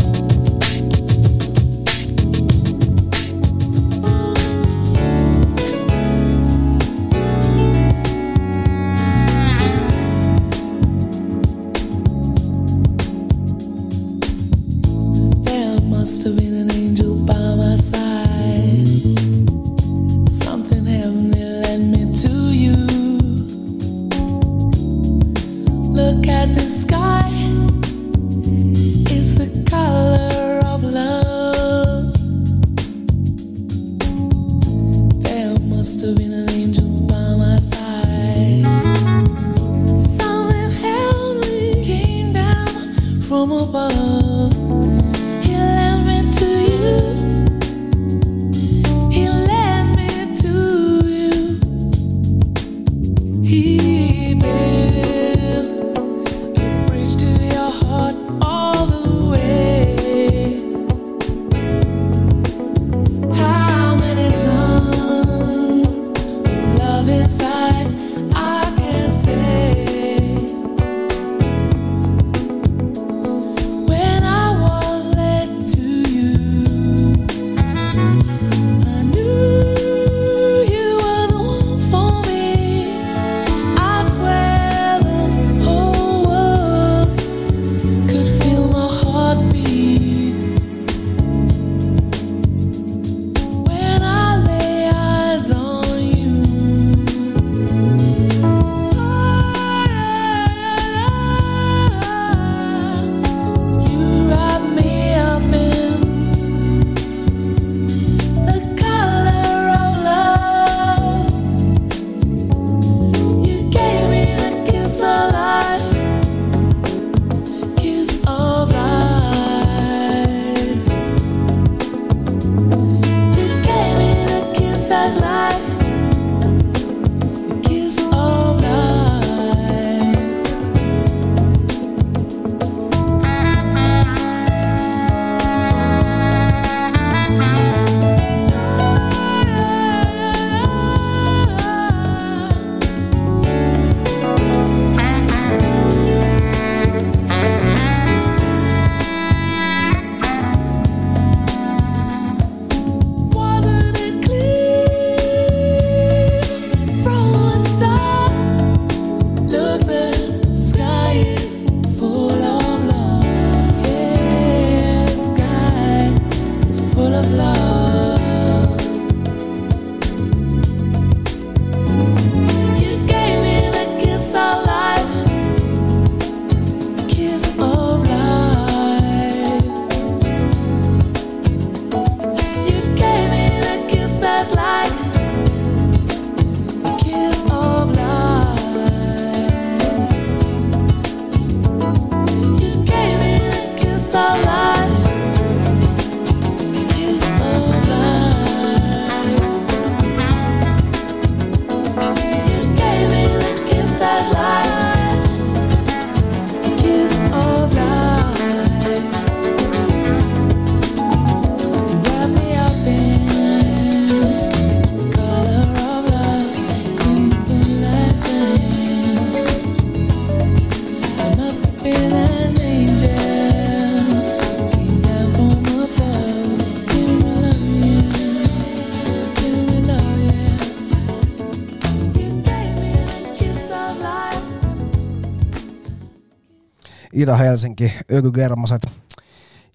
Ida 237.29 237.37
Helsinki, 237.37 237.93
Öky 238.13 238.31
Germaset. 238.31 238.87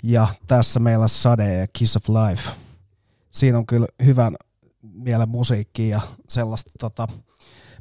Ja 0.04 0.28
tässä 0.48 0.80
meillä 0.80 1.08
Sade 1.08 1.54
ja 1.54 1.68
Kiss 1.74 1.96
of 1.96 2.04
Life. 2.10 2.50
Siinä 3.32 3.58
on 3.58 3.66
kyllä 3.66 3.88
hyvän 4.06 4.36
mielen 4.82 5.30
musiikkia 5.30 5.98
ja 5.98 6.02
sellaista, 6.28 6.72
tota, 6.80 7.08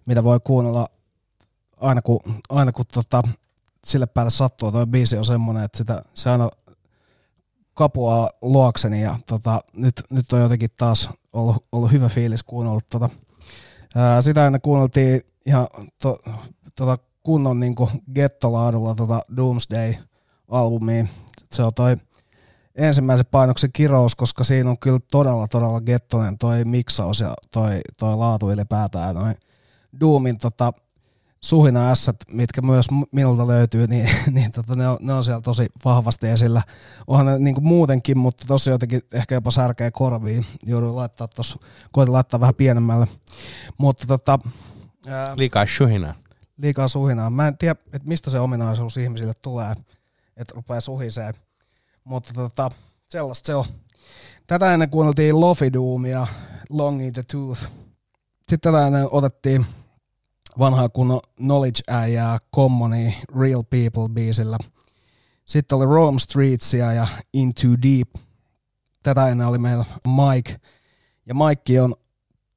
mitä 0.07 0.25
voi 0.25 0.41
kuunnella 0.45 0.89
aina 1.81 2.03
kun, 2.03 2.21
aina 2.49 2.73
kun 2.73 2.85
tota, 2.93 3.23
sille 3.85 4.07
päälle 4.07 4.31
sattuu. 4.31 4.73
Tuo 4.73 4.87
biisi 4.87 5.17
on 5.17 5.25
semmoinen, 5.25 5.65
että 5.65 5.79
sitä, 5.79 6.03
se 6.15 6.31
aina 6.31 6.51
kapuaa 7.75 8.31
luokseni 8.43 9.03
ja 9.03 9.19
tota, 9.27 9.61
nyt, 9.77 10.03
nyt 10.11 10.33
on 10.33 10.41
jotenkin 10.41 10.71
taas 10.77 11.09
ollut, 11.33 11.65
ollut 11.73 11.93
hyvä 11.93 12.09
fiilis 12.09 12.43
kuunnella 12.43 12.81
tota, 12.91 13.11
Ää, 13.95 14.21
sitä 14.21 14.47
ennen 14.47 14.61
kuunneltiin 14.61 15.21
ihan 15.47 15.69
to, 16.03 16.19
tota 16.75 16.99
kunnon 17.23 17.61
niinku 17.61 17.91
gettolaadulla 18.15 18.95
tota 18.95 19.23
Doomsday-albumia. 19.37 21.07
Se 21.53 21.63
on 21.63 21.75
toi 21.75 21.97
ensimmäisen 22.75 23.27
painoksen 23.31 23.71
kirous, 23.73 24.15
koska 24.15 24.45
siinä 24.45 24.71
on 24.71 24.79
kyllä 24.79 24.99
todella, 25.11 25.49
todella 25.49 25.81
gettonen 25.81 26.39
toi 26.39 26.65
miksaus 26.65 27.21
ja 27.21 27.35
toi, 27.51 27.81
toi 27.99 28.17
laatu 28.17 28.51
ylipäätään. 28.51 29.15
Noin 29.15 29.37
Doomin 30.01 30.39
tota, 30.39 30.73
suhina 31.41 31.91
ässät, 31.91 32.17
mitkä 32.33 32.63
myös 32.63 32.87
minulta 33.13 33.47
löytyy, 33.47 33.87
niin, 33.93 34.09
niin 34.31 34.53
tota, 34.53 34.75
ne, 34.75 34.89
on, 34.89 34.99
ne 35.01 35.13
on 35.13 35.25
siellä 35.25 35.41
tosi 35.41 35.67
vahvasti 35.85 36.29
esillä. 36.29 36.63
Onhan 37.07 37.27
ne 37.27 37.39
niin 37.39 37.63
muutenkin, 37.63 38.19
mutta 38.19 38.45
tosi 38.47 38.71
jotenkin 38.71 39.01
ehkä 39.13 39.35
jopa 39.35 39.51
särkeä 39.51 39.91
korviin. 39.91 40.47
Joudun 40.67 40.97
laittaa 40.97 41.29
tuossa, 41.29 41.59
koitin 41.93 42.13
laittaa 42.13 42.41
vähän 42.41 42.55
pienemmälle. 42.55 43.07
Mutta 43.79 44.07
tota, 44.07 44.39
ää, 45.07 45.37
Liikaa 45.37 45.67
shuhina. 45.67 46.15
Liikaa 46.57 46.89
suhinaa. 46.89 47.31
Mä 47.31 47.49
en 47.49 47.59
tiedä, 47.59 47.81
että 47.93 48.09
mistä 48.09 48.31
se 48.31 48.41
ominaisuus 48.41 48.97
ihmisille 48.97 49.35
tulee, 49.43 49.73
että 50.37 50.55
rupeaa 50.55 50.81
suhisee. 50.81 51.33
Mutta 52.05 52.33
tota, 52.35 52.71
sellaista 53.09 53.47
se 53.47 53.55
on. 53.55 53.65
Tätä 54.47 54.73
ennen 54.73 54.91
kuunneltiin 54.91 55.41
Lofi 55.41 55.73
Doomia, 55.73 56.27
Long 56.71 57.07
in 57.07 57.13
the 57.13 57.23
Tooth. 57.23 57.61
Sitten 58.49 58.73
tätä 58.73 58.87
ennen 58.87 59.09
otettiin 59.11 59.67
vanhaa 60.59 60.89
kunnon 60.89 61.21
Knowledge-äijää 61.37 62.39
Commoni 62.55 63.17
Real 63.41 63.63
People-biisillä. 63.63 64.59
Sitten 65.45 65.79
oli 65.79 65.87
Rome 65.87 66.19
Streetsia 66.19 66.93
ja 66.93 67.07
Into 67.33 67.69
Deep. 67.83 68.09
Tätä 69.03 69.29
ennen 69.29 69.47
oli 69.47 69.59
meillä 69.59 69.85
Mike. 70.07 70.61
Ja 71.27 71.35
Mike 71.35 71.81
on 71.81 71.95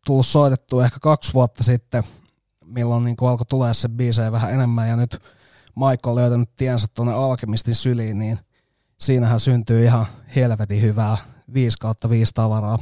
tullut 0.06 0.26
soitettua 0.26 0.86
ehkä 0.86 1.00
kaksi 1.00 1.34
vuotta 1.34 1.64
sitten, 1.64 2.04
milloin 2.66 3.03
niin 3.03 3.16
alkoi 3.22 3.45
tulee 3.45 3.74
se 3.74 3.89
biisejä 3.89 4.32
vähän 4.32 4.53
enemmän. 4.53 4.89
Ja 4.89 4.95
nyt 4.95 5.22
Mike 5.76 6.09
on 6.09 6.16
löytänyt 6.16 6.49
tiensä 6.55 6.88
tuonne 6.93 7.13
Alkemistin 7.13 7.76
syliin, 7.76 8.20
niin 8.20 8.39
siinähän 8.99 9.39
syntyy 9.39 9.84
ihan 9.84 10.05
helvetin 10.36 10.82
hyvää 10.82 11.18
5 11.53 11.78
kautta 11.78 12.09
5 12.09 12.32
tavaraa. 12.34 12.80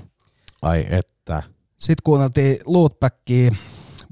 Ai 0.61 0.85
että. 0.89 1.43
Sitten 1.77 2.03
kuunneltiin 2.03 2.57
Lootbackia 2.65 3.51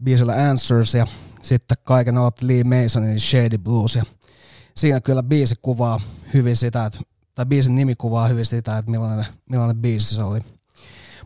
biisillä 0.04 0.50
Answers 0.50 0.94
ja 0.94 1.08
sitten 1.42 1.78
kaiken 1.84 2.18
aloitti 2.18 2.48
Lee 2.48 2.64
Masonin 2.64 3.20
Shady 3.20 3.58
Blues. 3.58 3.96
Ja 3.96 4.04
siinä 4.78 5.02
kyllä 5.02 5.24
biisi 5.24 5.56
kuvaa 5.62 6.02
hyvin 6.34 6.56
sitä, 6.56 6.86
että, 6.86 7.00
tai 7.36 7.46
biisin 7.46 7.76
nimi 7.76 7.96
kuvaa 7.96 8.28
hyvin 8.28 8.46
sitä, 8.46 8.78
että 8.78 8.92
millainen, 8.92 9.26
millainen 9.50 9.78
biisi 9.78 10.16
se 10.16 10.24
oli. 10.24 10.40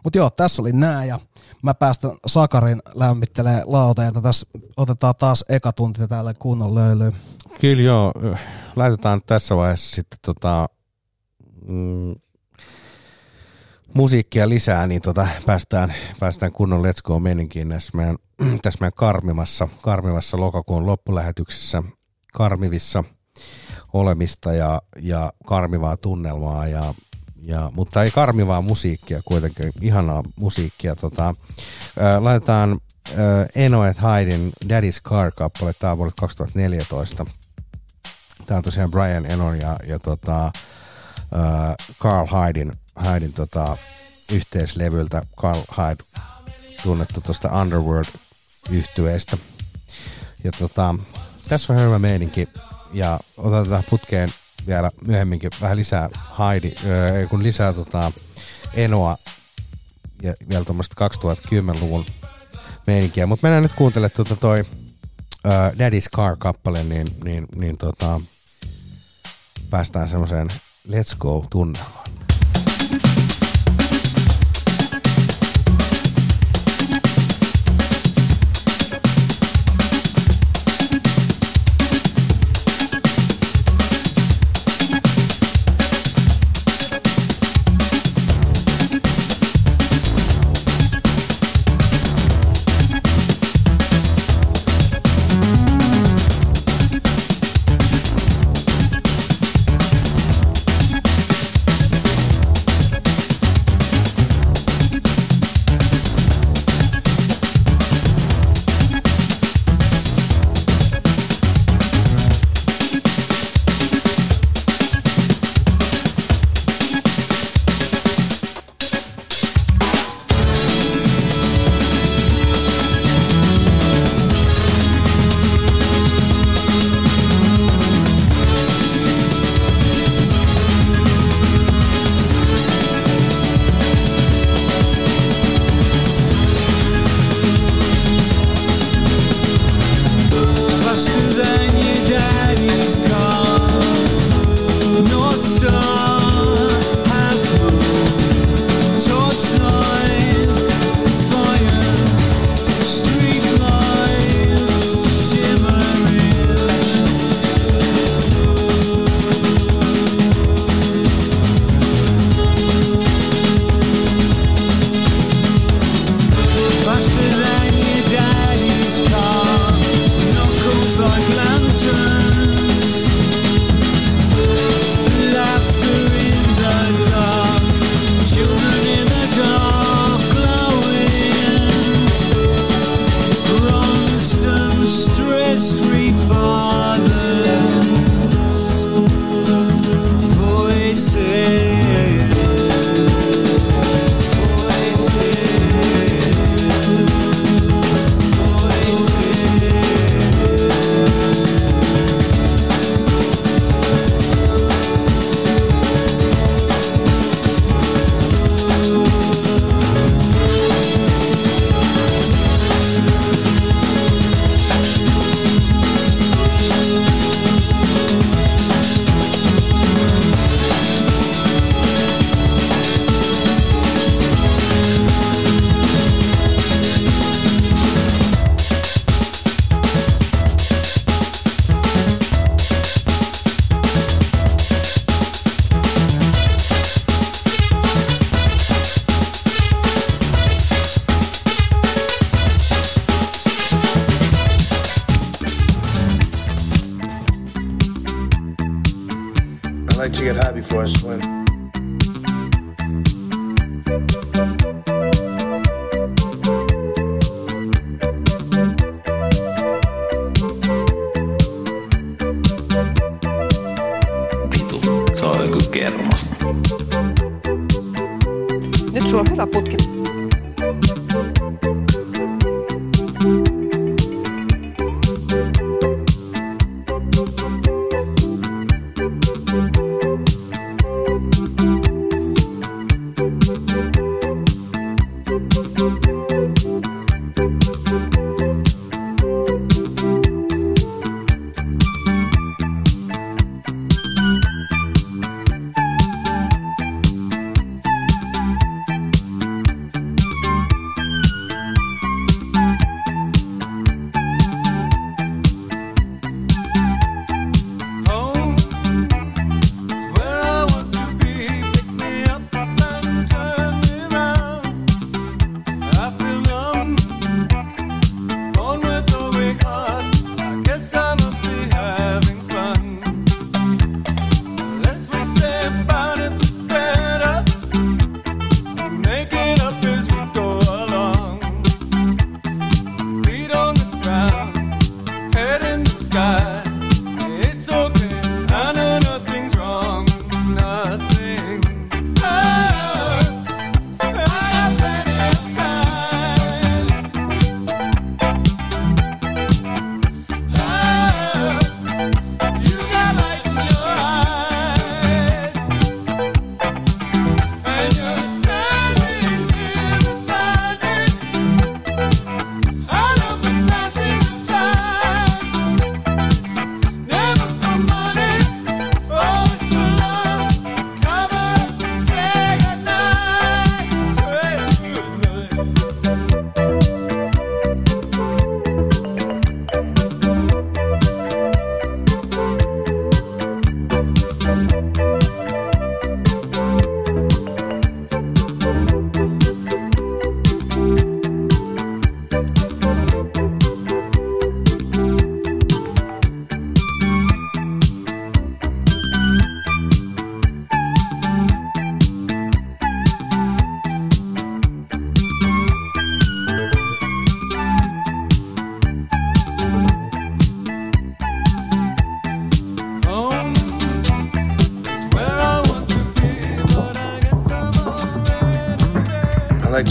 Mutta 0.05 0.17
joo, 0.17 0.29
tässä 0.29 0.61
oli 0.61 0.73
nää 0.73 1.05
ja 1.05 1.19
mä 1.61 1.73
päästän 1.73 2.11
Sakarin 2.27 2.81
lämmittelee 2.95 3.63
lauteita. 3.65 4.21
Tässä 4.21 4.47
otetaan 4.77 5.13
taas 5.19 5.45
eka 5.49 5.71
tunti 5.73 6.07
täällä 6.07 6.33
kunnon 6.33 6.75
löylyyn. 6.75 7.13
Kyllä 7.61 7.83
joo, 7.83 8.13
laitetaan 8.75 9.21
tässä 9.25 9.55
vaiheessa 9.55 9.95
sitten 9.95 10.19
tota, 10.21 10.69
mm, 11.67 12.15
musiikkia 13.93 14.49
lisää, 14.49 14.87
niin 14.87 15.01
tota, 15.01 15.27
päästään, 15.45 15.93
päästään 16.19 16.51
kunnon 16.51 16.83
Let's 16.83 17.01
Go 17.03 17.19
meninkiin 17.19 17.69
tässä 17.73 17.97
meidän, 17.97 18.17
tässä 18.61 18.77
meidän 18.81 18.93
karmivassa, 18.95 19.67
karmivassa 19.81 20.39
lokakuun 20.39 20.85
loppulähetyksessä, 20.85 21.83
karmivissa 22.33 23.03
olemista 23.93 24.53
ja, 24.53 24.81
ja 24.99 25.33
karmivaa 25.45 25.97
tunnelmaa, 25.97 26.67
ja, 26.67 26.93
ja, 27.45 27.71
mutta 27.75 28.03
ei 28.03 28.11
karmivaa 28.11 28.61
musiikkia 28.61 29.21
kuitenkin, 29.25 29.71
ihanaa 29.81 30.23
musiikkia. 30.35 30.95
Tota, 30.95 31.33
ää, 31.99 32.23
laitetaan 32.23 32.79
ää, 33.17 33.45
Eno 33.55 33.85
et 33.85 33.97
Haidin 33.97 34.53
Daddy's 34.65 35.01
Car-kappale, 35.03 35.73
tämä 35.79 35.91
on 35.91 35.97
vuodelta 35.97 36.21
2014. 36.21 37.25
Tämä 38.45 38.57
on 38.57 38.63
tosiaan 38.63 38.91
Brian 38.91 39.31
Enon 39.31 39.59
ja, 39.59 39.79
ja 39.87 39.99
tota, 39.99 40.51
ää, 41.35 41.75
Carl 41.99 42.27
Haidin, 42.27 42.71
Haidin 42.95 43.33
tota, 43.33 43.77
yhteislevyltä. 44.31 45.21
Carl 45.37 45.61
Hyde 45.77 46.03
tunnettu 46.83 47.21
tuosta 47.21 47.61
Underworld-yhtyeestä. 47.61 49.37
Ja 50.43 50.51
tota, 50.59 50.95
tässä 51.49 51.73
on 51.73 51.79
hyvä 51.79 51.99
meininki 51.99 52.49
ja 52.93 53.19
otetaan 53.37 53.83
putkeen 53.89 54.29
vielä 54.67 54.91
myöhemminkin 55.07 55.51
vähän 55.61 55.77
lisää 55.77 56.09
Heidi, 56.39 56.71
ää, 56.89 57.25
kun 57.29 57.43
lisää 57.43 57.73
tota 57.73 58.11
Enoa 58.73 59.17
ja 60.21 60.33
vielä 60.49 60.65
tuommoista 60.65 61.07
2010-luvun 61.07 62.05
meininkiä. 62.87 63.25
Mutta 63.25 63.47
mennään 63.47 63.63
nyt 63.63 63.71
kuuntelemaan 63.75 64.15
tuota 64.15 64.35
toi 64.35 64.59
uh, 64.59 65.51
Daddy's 65.51 66.09
Car-kappale, 66.15 66.83
niin, 66.83 67.07
niin, 67.23 67.47
niin 67.55 67.77
tota, 67.77 68.21
päästään 69.69 70.09
semmoiseen 70.09 70.47
Let's 70.87 71.15
Go-tunnelmaan. 71.19 72.04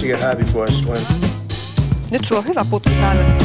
get 0.09 0.20
happy 0.20 0.44
for 0.44 0.68
us 0.68 0.86
when... 0.86 1.07
Nyt 2.11 2.24
sulla 2.24 2.38
on 2.38 2.46
hyvä 2.46 2.64
putki 2.70 2.90
päällä. 2.90 3.43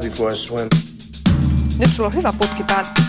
before 0.00 0.34
I 0.34 0.36
swim. 0.36 0.68
Nyt 1.78 1.90
sulla 1.96 2.06
on 2.06 2.14
hyvä 2.14 2.32
putki 2.32 2.64
päällä. 2.64 3.05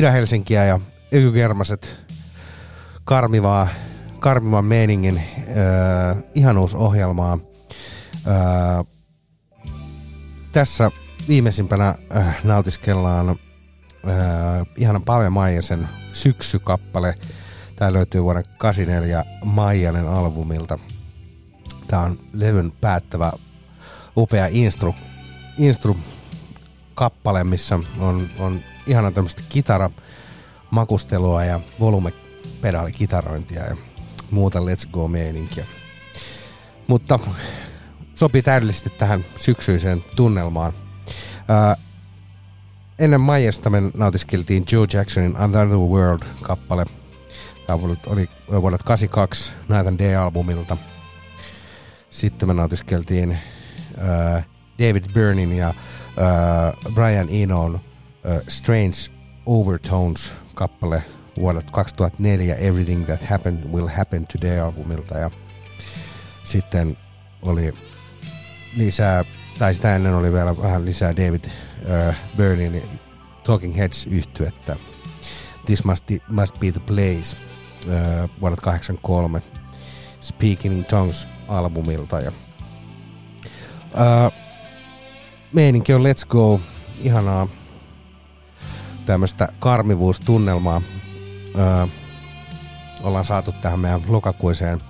Ida-Helsinkiä 0.00 0.64
ja 0.64 0.80
Ykygermaset 1.12 1.96
karmivaa, 3.04 3.68
karmivan 4.20 4.64
meiningin 4.64 5.16
äh, 5.18 6.22
ihanuusohjelmaa. 6.34 7.38
Äh, 8.28 8.86
tässä 10.52 10.90
viimeisimpänä 11.28 11.94
äh, 12.16 12.44
nautiskellaan 12.44 13.28
äh, 13.28 13.36
ihanan 14.76 15.02
Pave 15.02 15.30
Maijasen 15.30 15.88
syksykappale. 16.12 17.14
Tämä 17.76 17.92
löytyy 17.92 18.22
vuoden 18.22 18.44
84 18.58 19.24
Maijanen 19.44 20.08
albumilta. 20.08 20.78
Tämä 21.86 22.02
on 22.02 22.18
levyn 22.32 22.72
päättävä 22.80 23.32
upea 24.16 24.46
instru, 24.50 24.94
instru 25.58 25.96
kappale, 26.94 27.44
missä 27.44 27.78
on, 27.98 28.28
on 28.38 28.60
ihana 28.90 29.10
tämmöistä 29.10 29.42
kitara 29.48 29.90
makustelua 30.70 31.44
ja 31.44 31.60
volumepedaalikitarointia 31.80 33.64
ja 33.64 33.76
muuta 34.30 34.58
Let's 34.58 34.88
Go-meininkiä. 34.92 35.64
Mutta 36.86 37.18
sopii 38.14 38.42
täydellisesti 38.42 38.90
tähän 38.90 39.24
syksyiseen 39.36 40.04
tunnelmaan. 40.16 40.72
Ää, 41.48 41.76
ennen 42.98 43.20
Maijasta 43.20 43.70
me 43.70 43.82
nautiskeltiin 43.94 44.64
Joe 44.72 44.86
Jacksonin 44.92 45.36
Another 45.36 45.76
World-kappale. 45.76 46.86
Tämä 47.66 47.78
oli 48.06 48.28
vuodelta 48.62 48.84
82 48.84 49.52
Night 49.68 49.86
and 49.86 49.98
Day-albumilta. 49.98 50.76
Sitten 52.10 52.48
me 52.48 52.54
nautiskeltiin 52.54 53.38
ää, 53.98 54.42
David 54.78 55.04
Byrnin 55.14 55.52
ja 55.52 55.74
ää, 56.16 56.72
Brian 56.94 57.28
Enon 57.30 57.80
ää, 58.24 58.40
Strange 58.48 58.96
Overtones 59.46 60.34
kappale 60.54 61.02
vuodelta 61.40 61.72
2004 61.72 62.54
Everything 62.54 63.06
That 63.06 63.22
Happened 63.24 63.64
Will 63.72 63.88
Happen 63.96 64.26
Today 64.26 64.58
albumilta. 64.60 65.18
Ja 65.18 65.30
sitten 66.44 66.96
oli 67.42 67.74
lisää, 68.76 69.24
tai 69.58 69.74
sitä 69.74 69.96
ennen 69.96 70.14
oli 70.14 70.32
vielä 70.32 70.56
vähän 70.56 70.84
lisää 70.84 71.16
David 71.16 71.44
uh, 71.44 72.14
Byrnin 72.36 72.82
Talking 73.44 73.76
Heads 73.76 74.06
yhtyettä. 74.06 74.76
This 75.66 75.84
Must, 75.84 76.04
must 76.28 76.58
Be 76.60 76.72
The 76.72 76.80
Place 76.86 77.36
uh, 77.86 78.30
vuodelta 78.40 78.62
83 78.62 79.42
Speaking 80.20 80.74
in 80.74 80.84
Tongues 80.84 81.26
albumilta. 81.48 82.20
Ja 82.20 82.32
uh, 83.94 84.32
meininki 85.52 85.94
on 85.94 86.02
Let's 86.02 86.26
Go. 86.28 86.60
Ihanaa 87.00 87.46
tämmöistä 89.10 89.48
karmivuustunnelmaa 89.58 90.82
öö, 91.58 91.86
ollaan 93.02 93.24
saatu 93.24 93.52
tähän 93.52 93.80
meidän 93.80 94.02
lokakuiseen 94.08 94.80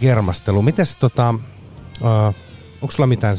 germasteluun. 0.00 0.64
Mites 0.64 0.96
tota, 0.96 1.34
öö, 2.04 2.32
onko 2.82 2.90
sulla 2.90 3.06
mitään, 3.06 3.36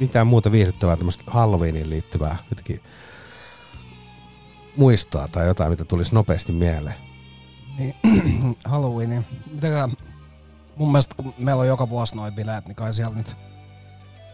mitään 0.00 0.26
muuta 0.26 0.52
viihdyttävää 0.52 0.96
tämmöistä 0.96 1.24
Halloweeniin 1.26 1.90
liittyvää 1.90 2.36
jotenkin 2.50 2.82
muistoa 4.76 5.28
tai 5.28 5.46
jotain, 5.46 5.70
mitä 5.70 5.84
tulisi 5.84 6.14
nopeasti 6.14 6.52
mieleen? 6.52 6.96
Niin, 7.78 7.94
Halloween. 8.64 9.26
Mitäkään, 9.54 9.92
mun 10.76 10.92
mielestä 10.92 11.14
kun 11.14 11.34
meillä 11.38 11.60
on 11.60 11.66
joka 11.68 11.88
vuosi 11.88 12.16
noin 12.16 12.34
bileet, 12.34 12.66
niin 12.66 12.76
kai 12.76 12.94
siellä 12.94 13.16
nyt 13.16 13.36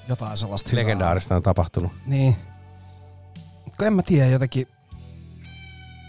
jotain 0.09 0.37
sellaista 0.37 0.71
hyvää. 0.71 0.85
Legendaarista 0.85 1.37
on 1.37 1.43
tapahtunut. 1.43 1.93
Niin. 2.07 2.37
En 3.83 3.93
mä 3.93 4.03
tiedä 4.03 4.27
jotenkin, 4.27 4.67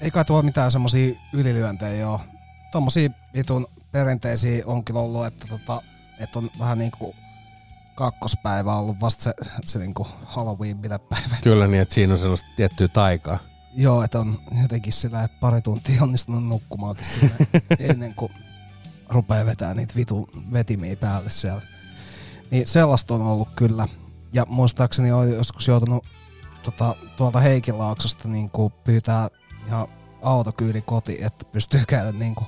ei 0.02 0.12
kai 0.12 0.26
tuolla 0.26 0.44
mitään 0.44 0.72
semmosia 0.72 1.16
ylilyöntejä 1.34 2.10
ole. 2.10 2.20
Tommosia 2.72 3.10
vitun 3.34 3.68
perinteisiä 3.92 4.64
on 4.66 4.84
kyllä 4.84 5.00
ollut, 5.00 5.26
että, 5.26 5.48
tota, 5.48 5.82
että 6.20 6.40
on 6.40 6.50
vähän 6.60 6.78
niinku 6.78 7.16
kakkospäivä 7.96 8.76
ollut 8.76 9.02
vasta 9.02 9.24
se, 9.24 9.34
se 9.66 9.80
niinku 9.80 10.08
Halloween-bilepäivä. 10.26 11.36
Kyllä 11.44 11.68
niin, 11.68 11.82
että 11.82 11.96
siinä 11.96 12.14
on 12.14 12.20
sellaista 12.20 12.48
tiettyä 12.56 12.88
taikaa. 12.88 13.40
Joo, 13.74 14.04
että 14.04 14.20
on 14.20 14.40
jotenkin 14.62 14.94
sillä 14.94 15.30
pari 15.40 15.62
tuntia 15.62 16.04
onnistunut 16.04 16.48
nukkumaankin 16.48 17.06
sinne 17.06 17.36
ennen 17.90 18.16
kuin 18.16 18.32
rupeaa 19.10 19.46
vetää 19.46 19.74
niitä 19.74 19.96
vitu 19.96 20.30
vetimiä 20.54 20.96
päälle 20.96 21.30
siellä. 21.30 21.62
Niin 22.52 22.68
sellaista 22.68 23.14
on 23.14 23.22
ollut 23.22 23.50
kyllä. 23.56 23.88
Ja 24.34 24.46
muistaakseni 24.50 25.12
olen 25.12 25.34
joskus 25.34 25.68
joutunut 25.68 26.06
tota, 26.72 26.96
tuolta 27.18 27.40
Heikinlaaksosta 27.40 28.28
niin 28.28 28.50
kuin 28.50 28.74
pyytää 28.84 29.30
ihan 29.68 29.88
autokyydi 30.22 30.82
koti, 30.82 31.18
että 31.24 31.46
pystyy 31.52 31.84
käydä 31.88 32.12
niin 32.12 32.36
kuin, 32.36 32.48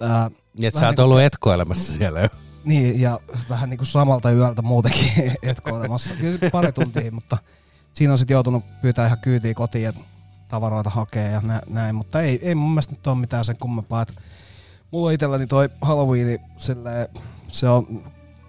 ää, 0.00 0.30
Niin, 0.54 0.68
että 0.68 0.80
sä 0.80 0.86
oot 0.86 0.90
niinku- 0.92 1.02
ollut 1.02 1.20
etkoilemassa 1.20 1.92
siellä 1.92 2.20
jo. 2.20 2.28
niin, 2.64 3.00
ja 3.00 3.20
vähän 3.48 3.70
niin 3.70 3.78
kuin 3.78 3.86
samalta 3.86 4.30
yöltä 4.30 4.62
muutenkin 4.62 5.12
etkoilemassa. 5.42 6.14
Kyllä 6.14 6.50
pari 6.52 6.72
tuntia, 6.72 7.12
mutta 7.12 7.38
siinä 7.92 8.12
on 8.12 8.18
sitten 8.18 8.34
joutunut 8.34 8.64
pyytää 8.82 9.06
ihan 9.06 9.18
kyytiä 9.18 9.54
kotiin 9.54 9.84
ja 9.84 9.92
tavaroita 10.48 10.90
hakea 10.90 11.30
ja 11.30 11.40
nä- 11.40 11.62
näin. 11.70 11.94
Mutta 11.94 12.20
ei, 12.22 12.38
ei 12.42 12.54
mun 12.54 12.70
mielestä 12.70 12.92
nyt 12.94 13.06
ole 13.06 13.18
mitään 13.18 13.44
sen 13.44 13.56
kummempaa. 13.60 14.02
Et 14.02 14.14
mulla 14.90 15.10
itselläni 15.10 15.46
toi 15.46 15.68
Halloween, 15.82 16.40
silleen, 16.56 17.08
se 17.48 17.68
on, 17.68 18.04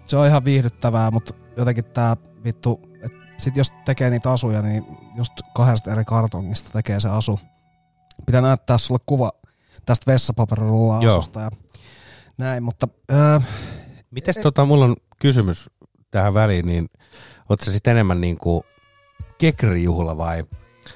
se 0.06 0.18
on 0.18 0.28
ihan 0.28 0.46
viihdyttävää, 0.46 1.12
mutta 1.12 1.34
jotenkin 1.58 1.86
tää 1.86 2.18
vittu, 2.44 2.89
et 3.40 3.44
sit 3.44 3.58
jos 3.58 3.74
tekee 3.86 4.10
niitä 4.10 4.32
asuja, 4.32 4.62
niin 4.62 4.86
just 5.16 5.34
kahdesta 5.54 5.92
eri 5.92 6.06
kartongista 6.06 6.70
tekee 6.74 7.00
se 7.00 7.10
asu. 7.10 7.40
Pitää 8.26 8.42
näyttää 8.42 8.78
sulle 8.78 9.00
kuva 9.06 9.32
tästä 9.86 10.12
vessapaperirulla 10.12 11.00
Joo. 11.02 11.18
asusta 11.18 11.40
ja 11.40 11.52
näin, 12.38 12.64
mutta 12.64 12.88
öö, 13.12 13.40
Mites 14.12 14.38
tota, 14.38 14.66
mulla 14.66 14.86
on 14.86 14.96
kysymys 15.20 15.70
tähän 16.12 16.34
väliin, 16.34 16.66
niin 16.66 16.90
oot 17.50 17.62
sä 17.62 17.72
sitten 17.72 17.92
enemmän 17.92 18.22
niin 18.22 18.38
kuin 18.38 18.64
kekrijuhla 19.38 20.18
vai, 20.18 20.44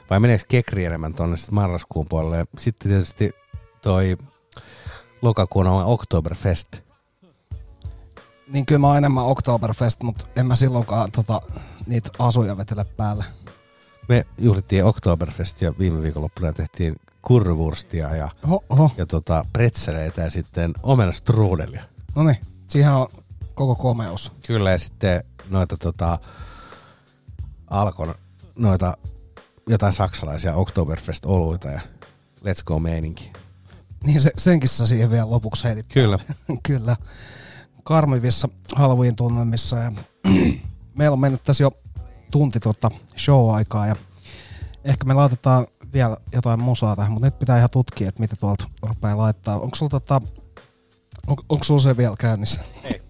vai 0.10 0.20
meneekö 0.20 0.44
kekri 0.48 0.86
enemmän 0.86 1.14
tonne 1.14 1.38
sit 1.38 1.52
marraskuun 1.52 2.06
puolelle? 2.10 2.46
Sitten 2.58 2.92
tietysti 2.92 3.32
toi 3.82 4.18
lokakuun 5.22 5.68
on 5.68 5.86
Oktoberfest. 5.86 6.82
Niin 8.48 8.66
kyllä 8.66 8.80
mä 8.80 8.88
oon 8.88 8.98
enemmän 8.98 9.26
Oktoberfest, 9.26 10.04
mutta 10.04 10.26
en 10.36 10.46
mä 10.46 10.56
silloinkaan 10.56 11.12
tota, 11.12 11.42
niitä 11.88 12.10
asuja 12.20 12.58
vetele 12.58 12.86
päälle. 12.86 13.26
Me 14.10 14.26
juhlittiin 14.38 14.86
Oktoberfestia 14.86 15.74
viime 15.80 16.02
viikonloppuna 16.02 16.54
tehtiin 16.54 16.96
kurvurstia 17.22 18.16
ja, 18.16 18.30
Oho, 18.44 18.64
oho. 18.70 18.92
ja 18.98 19.06
tota, 19.06 19.46
pretzeleitä 19.54 20.22
ja 20.22 20.30
sitten 20.30 20.74
omenastruudelia. 20.84 21.84
No 22.16 22.24
niin, 22.24 22.38
siihen 22.68 22.92
on 22.92 23.08
koko 23.54 23.76
komeus. 23.76 24.32
Kyllä 24.48 24.72
ja 24.72 24.78
sitten 24.78 25.24
noita 25.50 25.78
tota, 25.78 26.20
Alkon 27.70 28.16
noita 28.56 28.98
jotain 29.68 29.94
saksalaisia 29.94 30.56
Oktoberfest-oluita 30.56 31.68
ja 31.68 31.82
Let's 32.44 32.64
Go 32.66 32.80
meininki. 32.80 33.34
Niin 34.04 34.20
se, 34.20 34.32
senkin 34.38 34.70
sä 34.70 34.88
siihen 34.88 35.12
vielä 35.12 35.30
lopuksi 35.30 35.64
heitit. 35.64 35.86
Kyllä. 35.94 36.20
Kyllä. 36.68 36.96
Karmivissa 37.84 38.50
Halloween 38.76 39.16
tunnelmissa 39.16 39.78
ja 39.78 39.92
meillä 40.96 41.14
on 41.14 41.20
mennyt 41.20 41.44
tässä 41.44 41.64
jo 41.64 41.72
tunti 42.32 42.60
tuota 42.60 42.90
show-aikaa 43.18 43.88
ja 43.88 43.96
ehkä 44.84 45.06
me 45.06 45.14
laitetaan 45.14 45.68
vielä 45.94 46.18
jotain 46.34 46.60
musaa 46.60 46.96
tähän, 46.96 47.12
mutta 47.12 47.28
nyt 47.28 47.40
pitää 47.40 47.58
ihan 47.58 47.70
tutkia, 47.70 48.10
että 48.10 48.22
mitä 48.22 48.36
tuolta 48.36 48.66
rupeaa 48.84 49.18
laittaa. 49.18 49.60
Onko 49.60 49.76
sulla, 49.76 49.90
tota, 49.90 50.22
on, 51.28 51.38
onko 51.50 51.64
sulla 51.64 51.82
se 51.82 51.98
vielä 51.98 52.16
käynnissä? 52.20 52.62
Ei. 52.84 53.02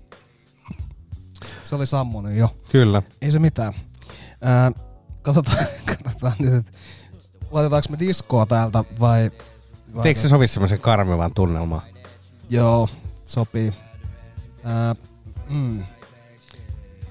Se 1.64 1.76
oli 1.76 1.86
sammunut 1.86 2.34
jo. 2.34 2.56
Kyllä. 2.72 3.02
Ei 3.22 3.32
se 3.32 3.40
mitään. 3.40 3.74
Ää, 4.42 4.72
katsotaan, 5.22 5.66
katsotaan 6.04 6.34
nyt, 6.40 6.54
että 6.54 6.78
laitetaanko 7.52 7.88
me 7.90 8.00
diskoa 8.00 8.46
täältä 8.46 8.84
vai... 9.00 9.32
vai 9.96 10.08
Eikö 10.08 10.20
se 10.20 10.30
sovi 10.30 10.48
semmoisen 10.48 10.80
karmivan 10.80 11.34
tunnelmaan? 11.34 11.82
Joo, 12.50 12.90
sopii. 13.26 13.74
Ää, 14.64 14.96
mm. 15.50 15.84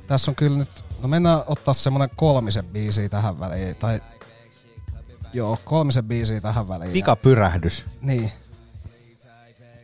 Tässä 0.06 0.30
on 0.30 0.34
kyllä 0.34 0.58
nyt, 0.58 0.84
no 1.02 1.08
mennään 1.08 1.42
ottaa 1.46 1.74
semmonen 1.74 2.10
kolmisen 2.16 2.64
biisiä 2.64 3.08
tähän 3.08 3.40
väliin, 3.40 3.76
tai 3.76 4.00
joo, 5.32 5.58
kolmisen 5.64 6.04
biisiä 6.04 6.40
tähän 6.40 6.68
väliin. 6.68 6.92
Pikapyrähdys. 6.92 7.86
Niin. 8.00 8.32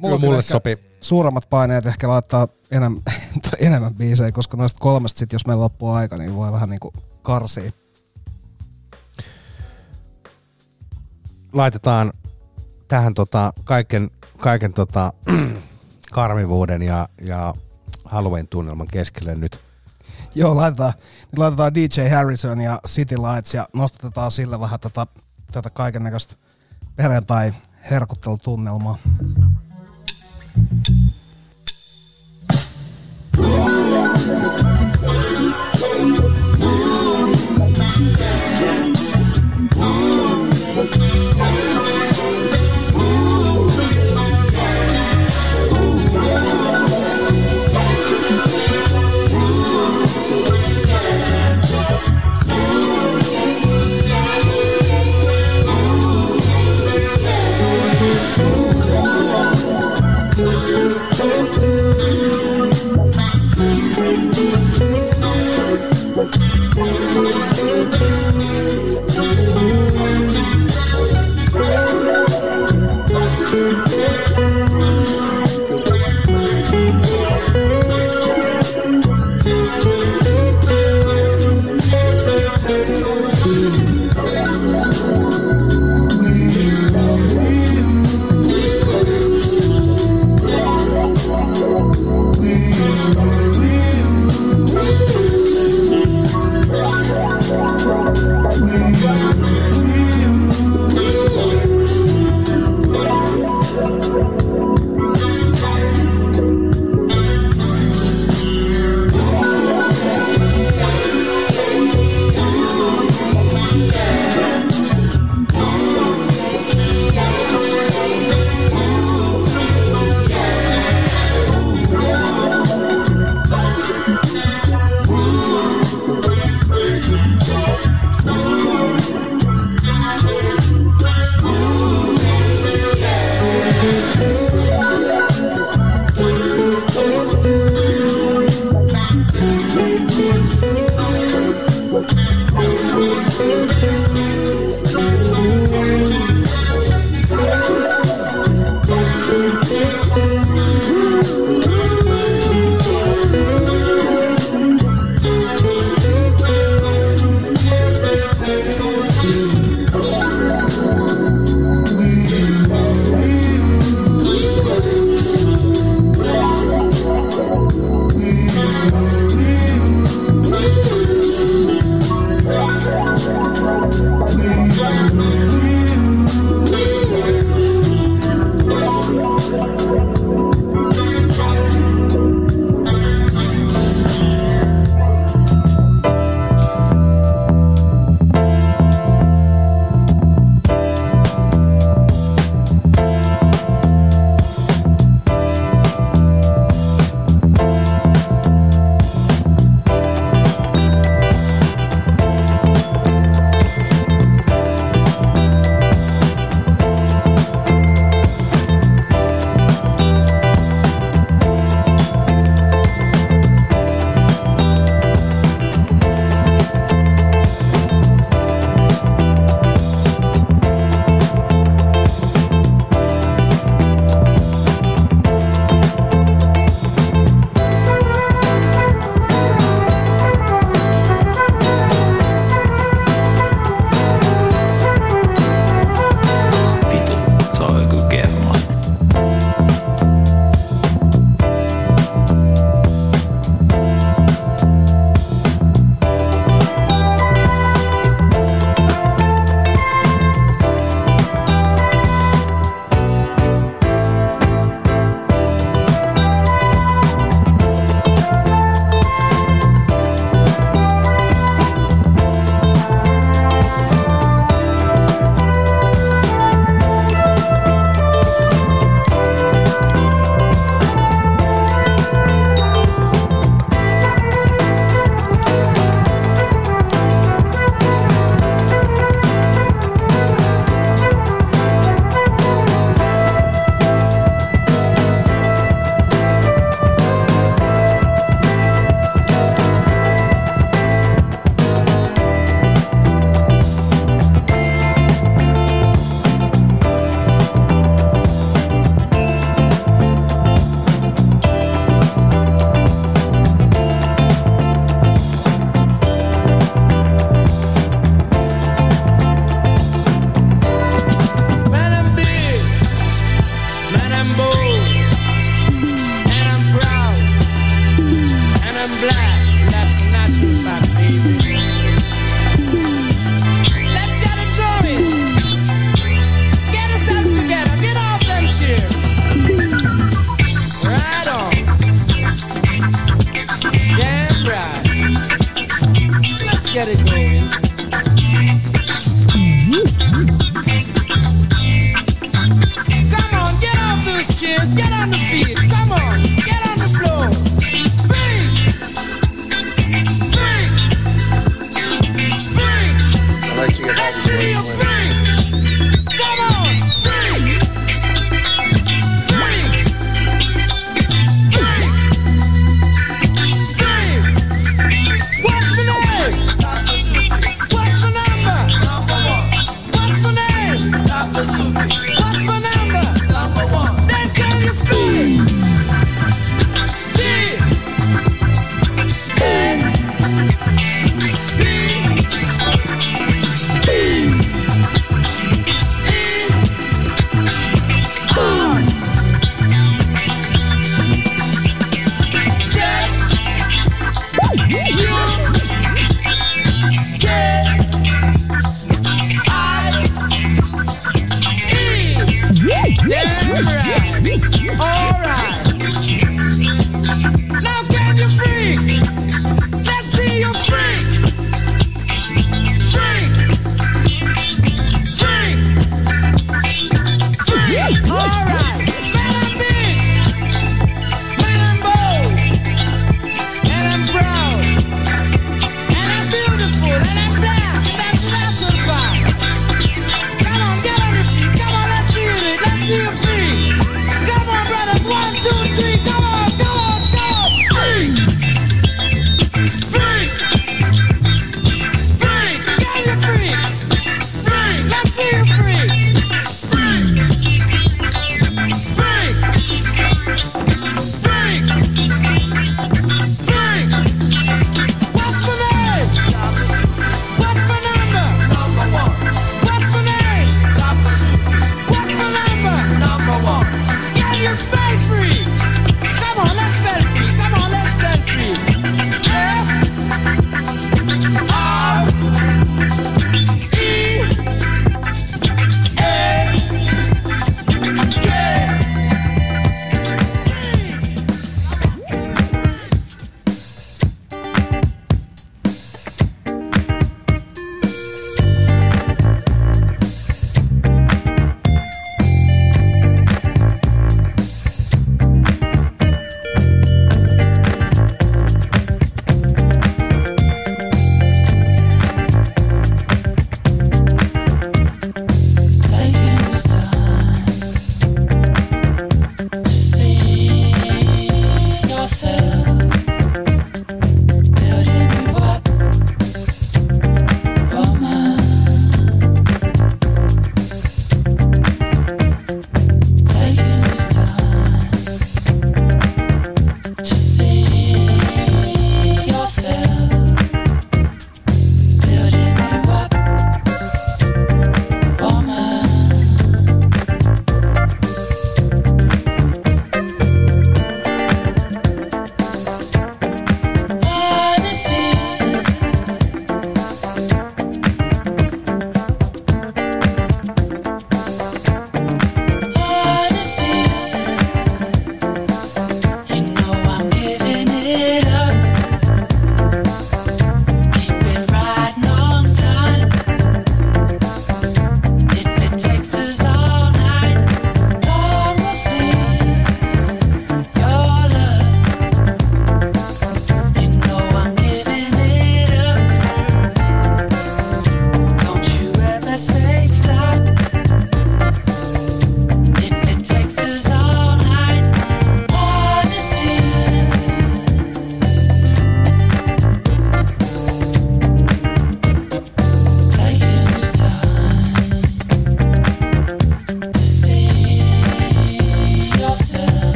Kyllä 0.00 0.14
on 0.14 0.20
mulle 0.20 0.42
sopii. 0.42 0.78
Suuremmat 1.00 1.50
paineet 1.50 1.86
ehkä 1.86 2.08
laittaa 2.08 2.48
enemmän, 2.70 3.02
enemmän 3.58 3.94
biisejä, 3.94 4.32
koska 4.32 4.56
noista 4.56 4.80
kolmesta 4.80 5.18
sit, 5.18 5.32
jos 5.32 5.46
meillä 5.46 5.62
loppuu 5.62 5.90
aika, 5.90 6.16
niin 6.16 6.36
voi 6.36 6.52
vähän 6.52 6.68
niinku 6.68 6.92
karsia. 7.22 7.70
Laitetaan 11.52 12.12
tähän 12.88 13.14
tota, 13.14 13.52
kaiken, 13.64 14.10
kaiken 14.38 14.72
tota, 14.72 15.12
karmivuuden 16.12 16.82
ja, 16.82 17.08
ja 17.26 17.54
Halloween-tunnelman 18.04 18.86
keskelle 18.86 19.34
nyt. 19.34 19.65
Joo, 20.36 20.56
laitetaan, 20.56 20.92
nyt 21.32 21.38
laitetaan 21.38 21.74
DJ 21.74 22.08
Harrison 22.14 22.60
ja 22.60 22.80
City 22.86 23.16
Lights 23.16 23.54
ja 23.54 23.68
nostetaan 23.74 24.30
sille 24.30 24.60
vähän 24.60 24.80
tätä, 24.80 25.06
tätä 25.52 25.70
kaiken 25.70 26.02
näköistä 26.02 26.34
perjantai 26.96 27.54
herkuttelutunnelmaa. 27.90 28.98
Se 29.26 29.40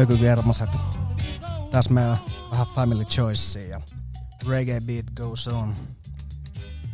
Ökykermaset. 0.00 0.70
Tässä 1.70 1.92
meidän 1.92 2.16
vähän 2.50 2.66
Family 2.74 3.04
Choicea 3.04 3.62
ja 3.62 3.80
Reggae 4.48 4.80
Beat 4.80 5.06
Goes 5.16 5.48
On. 5.48 5.74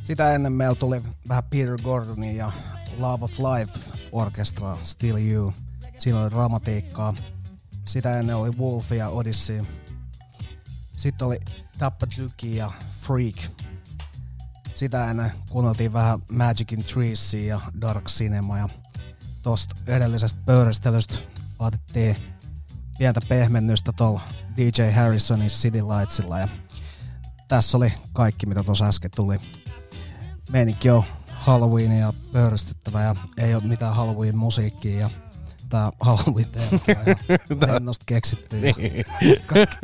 Sitä 0.02 0.32
ennen 0.32 0.52
meillä 0.52 0.74
tuli 0.74 1.02
vähän 1.28 1.44
Peter 1.44 1.78
Gordonia 1.82 2.32
ja 2.32 2.52
Love 2.98 3.24
of 3.24 3.32
Life 3.38 3.78
Orchestra 4.12 4.78
Still 4.82 5.16
You. 5.16 5.52
Siinä 5.98 6.20
oli 6.20 6.30
dramatiikkaa. 6.30 7.14
Sitä 7.84 8.18
ennen 8.18 8.36
oli 8.36 8.50
Wolf 8.50 8.92
ja 8.92 9.08
Odyssey. 9.08 9.66
Sitten 10.92 11.26
oli 11.26 11.40
Tappa 11.78 12.06
Duki 12.18 12.56
ja 12.56 12.70
Freak. 13.00 13.36
Sitä 14.74 15.10
ennen 15.10 15.32
kuunneltiin 15.50 15.92
vähän 15.92 16.22
Magic 16.30 16.72
in 16.72 16.84
Treesia 16.84 17.46
ja 17.46 17.60
Dark 17.80 18.04
Cinema. 18.04 18.58
Ja 18.58 18.68
tosta 19.42 19.74
edellisestä 19.86 20.40
pöyristelystä 20.46 21.14
laitettiin 21.58 22.16
pientä 22.98 23.20
pehmennystä 23.28 23.92
tuolla 23.92 24.20
DJ 24.56 24.90
Harrisonin 24.94 25.48
City 25.48 25.82
Lightsilla. 25.82 26.38
Ja 26.38 26.48
tässä 27.48 27.76
oli 27.76 27.92
kaikki, 28.12 28.46
mitä 28.46 28.62
tuossa 28.62 28.86
äsken 28.86 29.10
tuli. 29.16 29.36
Meininki 30.50 30.90
on 30.90 31.02
Halloween 31.30 31.98
ja 31.98 32.12
pöyristyttävä 32.32 33.02
ja 33.02 33.14
ei 33.38 33.54
ole 33.54 33.62
mitään 33.62 33.94
Halloween 33.94 34.36
musiikkia 34.36 35.00
ja 35.00 35.10
tää 35.68 35.92
Halloween 36.00 36.48
teema 36.52 36.78
ja 36.88 37.68
lennosta 37.74 38.02
keksitty. 38.06 38.58
Ja 38.58 38.74
kaikki. 39.46 39.76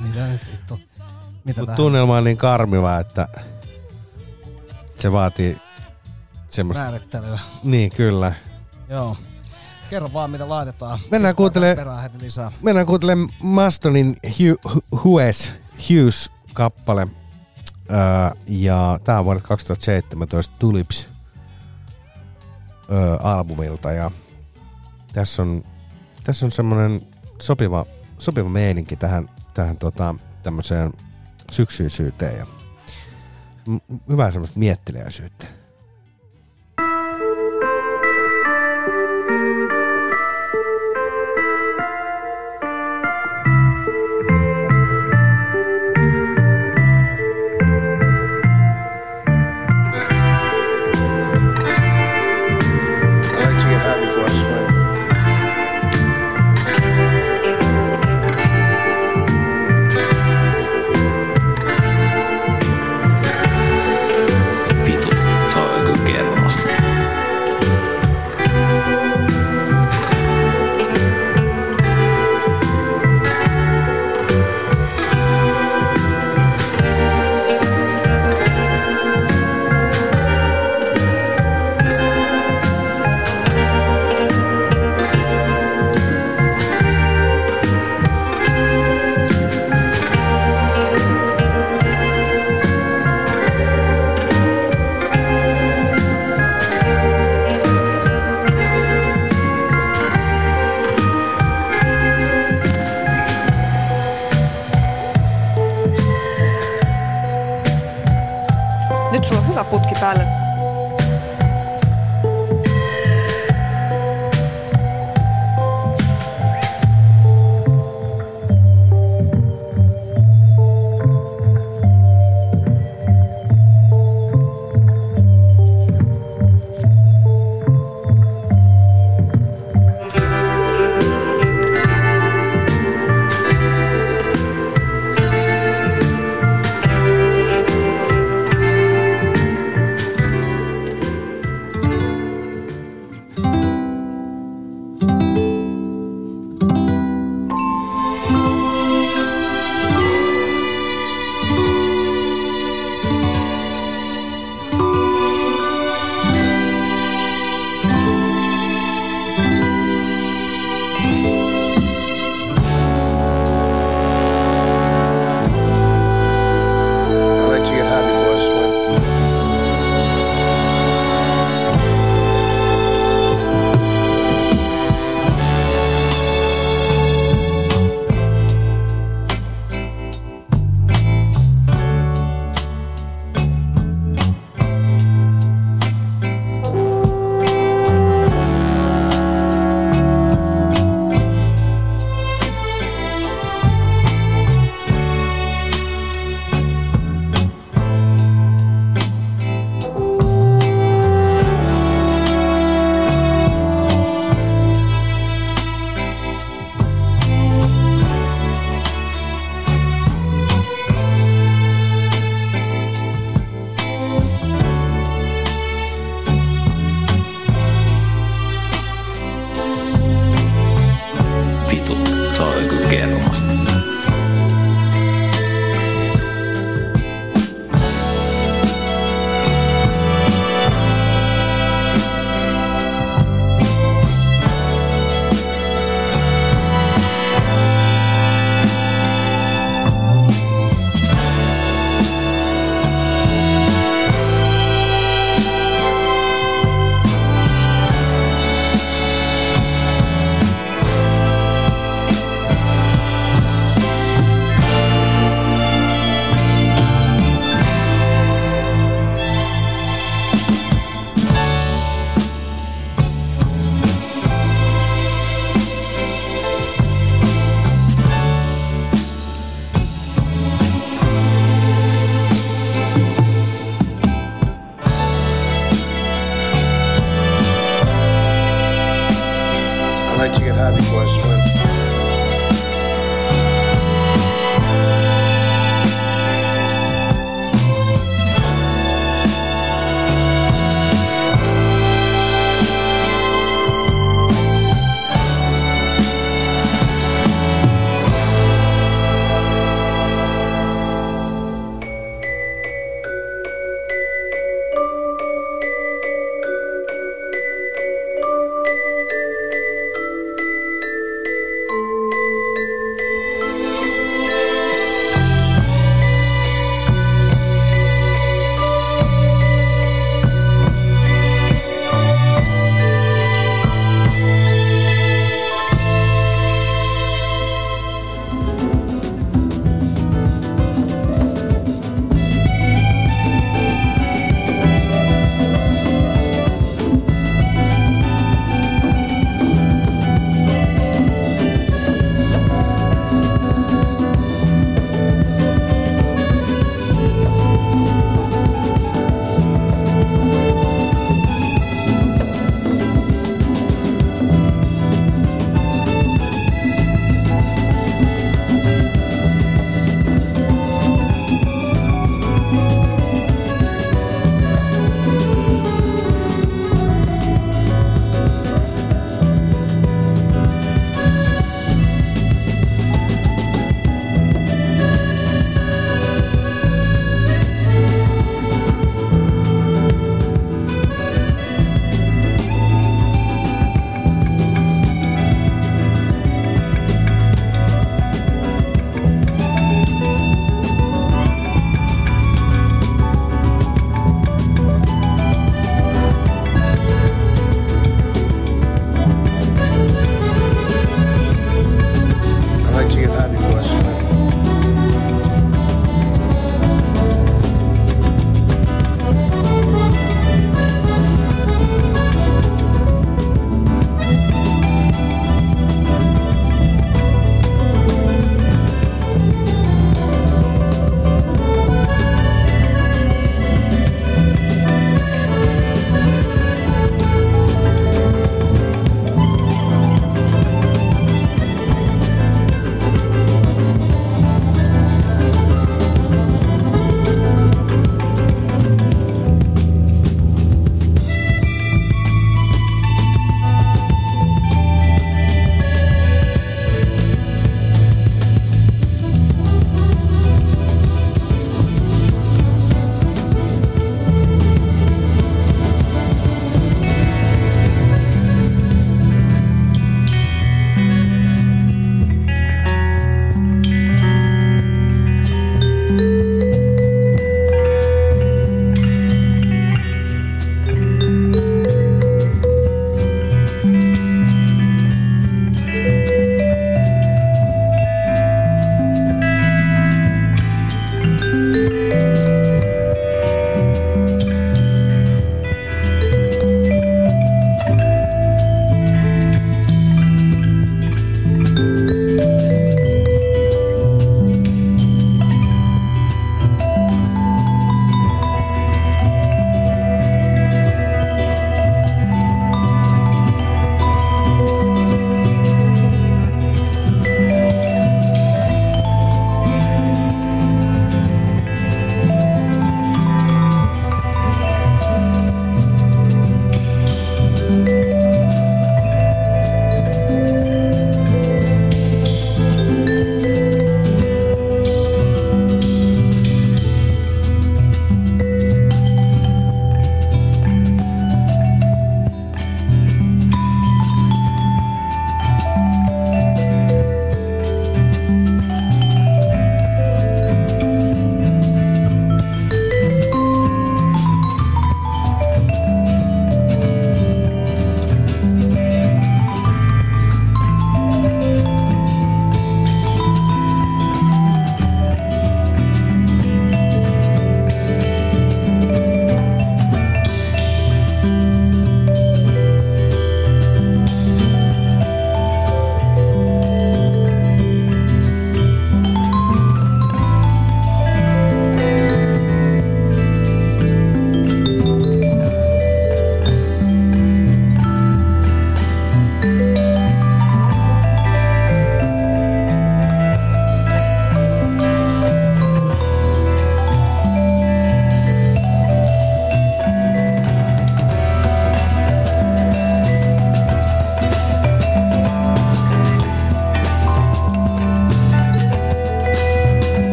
mitä 0.00 0.26
nyt 0.26 0.40
vittu? 0.52 0.80
Mitä 1.44 1.60
Mut 1.60 1.74
tunnelma 1.74 2.16
on 2.16 2.24
niin 2.24 2.36
karmiva, 2.36 2.98
että 2.98 3.28
se 5.00 5.12
vaatii 5.12 5.58
semmoista... 6.48 6.82
Määrittelyä. 6.82 7.38
Niin, 7.64 7.90
kyllä. 7.90 8.32
Joo. 8.88 9.16
Kerro 9.90 10.10
vaan, 10.12 10.30
mitä 10.30 10.48
laitetaan. 10.48 10.98
Mennään 11.10 11.34
kuuntelemaan 11.34 12.10
lisää. 12.20 12.52
Mennään 12.62 12.86
kuuntelemaan 12.86 13.30
Mastonin 13.42 14.16
Hu- 14.26 14.70
Hu- 14.72 15.00
Hues, 15.04 15.52
Hughes-kappale. 15.88 17.06
Öö, 17.90 17.96
ja 18.46 19.00
tää 19.04 19.18
on 19.18 19.24
vuodelta 19.24 19.48
2017 19.48 20.56
Tulips 20.58 21.08
öö, 22.92 23.16
albumilta. 23.22 23.92
Ja 23.92 24.10
tässä 25.12 25.42
on, 25.42 25.62
tässä 26.24 26.46
on 26.46 26.52
semmonen 26.52 27.00
sopiva, 27.42 27.86
sopiva 28.18 28.48
meininki 28.48 28.96
tähän, 28.96 29.30
tähän 29.54 29.76
tota, 29.76 30.14
tämmöiseen 30.42 30.92
syksyisyyteen. 31.50 32.38
Ja 32.38 32.46
hyvää 34.08 34.30
semmoista 34.30 34.58
mietteliäisyyttä. 34.58 35.59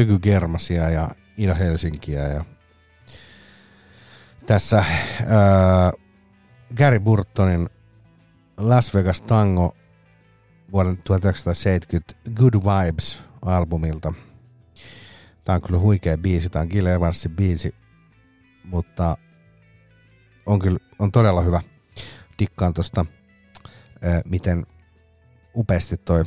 Yky 0.00 0.18
Germasia 0.18 0.90
ja 0.90 1.10
Ida 1.36 1.54
Helsinkiä 1.54 2.28
ja 2.28 2.44
tässä 4.46 4.76
ää, 4.76 5.92
Gary 6.76 7.00
Burtonin 7.00 7.68
Las 8.56 8.94
Vegas 8.94 9.22
Tango 9.22 9.76
vuoden 10.72 10.98
1970 10.98 12.14
Good 12.34 12.54
Vibes-albumilta. 12.54 14.12
Tämä 15.44 15.56
on 15.56 15.62
kyllä 15.62 15.78
huikea 15.78 16.18
biisi, 16.18 16.50
tämä 16.50 16.62
on 16.62 16.68
Gil 16.70 16.86
Evansin 16.86 17.36
biisi, 17.36 17.74
mutta 18.64 19.16
on 20.46 20.58
kyllä 20.58 20.78
on 20.98 21.12
todella 21.12 21.40
hyvä. 21.40 21.60
Dikkaan 22.38 22.74
tosta, 22.74 23.06
ää, 24.02 24.22
miten 24.24 24.66
upeasti 25.56 25.96
toi 25.96 26.24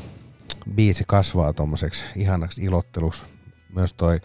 biisi 0.75 1.03
kasvaa 1.07 1.53
tommoseksi 1.53 2.05
ihanaksi 2.15 2.63
ilotteluksi. 2.63 3.32
Myös 3.75 3.93
toi 3.93 4.19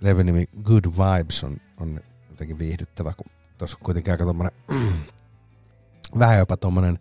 levyn 0.00 0.26
nimi 0.26 0.44
Good 0.62 0.84
Vibes 0.84 1.44
on, 1.44 1.56
on 1.80 2.00
jotenkin 2.30 2.58
viihdyttävä, 2.58 3.12
kun 3.16 3.32
tuossa 3.58 3.78
kuitenkin 3.82 4.12
aika 4.12 4.24
tommonen 4.24 4.52
vähän 6.18 6.38
jopa 6.38 6.56
tommonen 6.56 6.98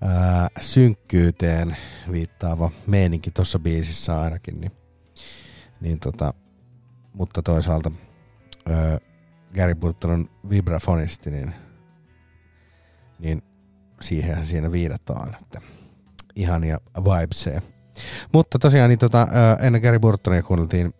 ää, 0.00 0.48
synkkyyteen 0.60 1.76
viittaava 2.12 2.70
meininki 2.86 3.30
tuossa 3.30 3.58
biisissä 3.58 4.20
ainakin, 4.20 4.60
niin, 4.60 4.72
niin 5.80 6.00
tota, 6.00 6.34
mutta 7.12 7.42
toisaalta 7.42 7.92
ää, 8.68 8.98
Gary 9.54 9.74
Burton 9.74 10.10
on 10.10 10.30
vibrafonisti, 10.50 11.30
niin, 11.30 11.54
niin 13.18 13.42
siihen 14.00 14.46
siinä 14.46 14.72
viidataan, 14.72 15.36
että 15.40 15.60
ihania 16.36 16.78
vibeseja. 16.96 17.60
Mutta 18.32 18.58
tosiaan 18.58 18.88
niin 18.88 18.98
tota, 18.98 19.28
ennen 19.60 19.82
Gary 19.82 19.98
Burtonia 19.98 20.42
kuunneltiin 20.42 20.94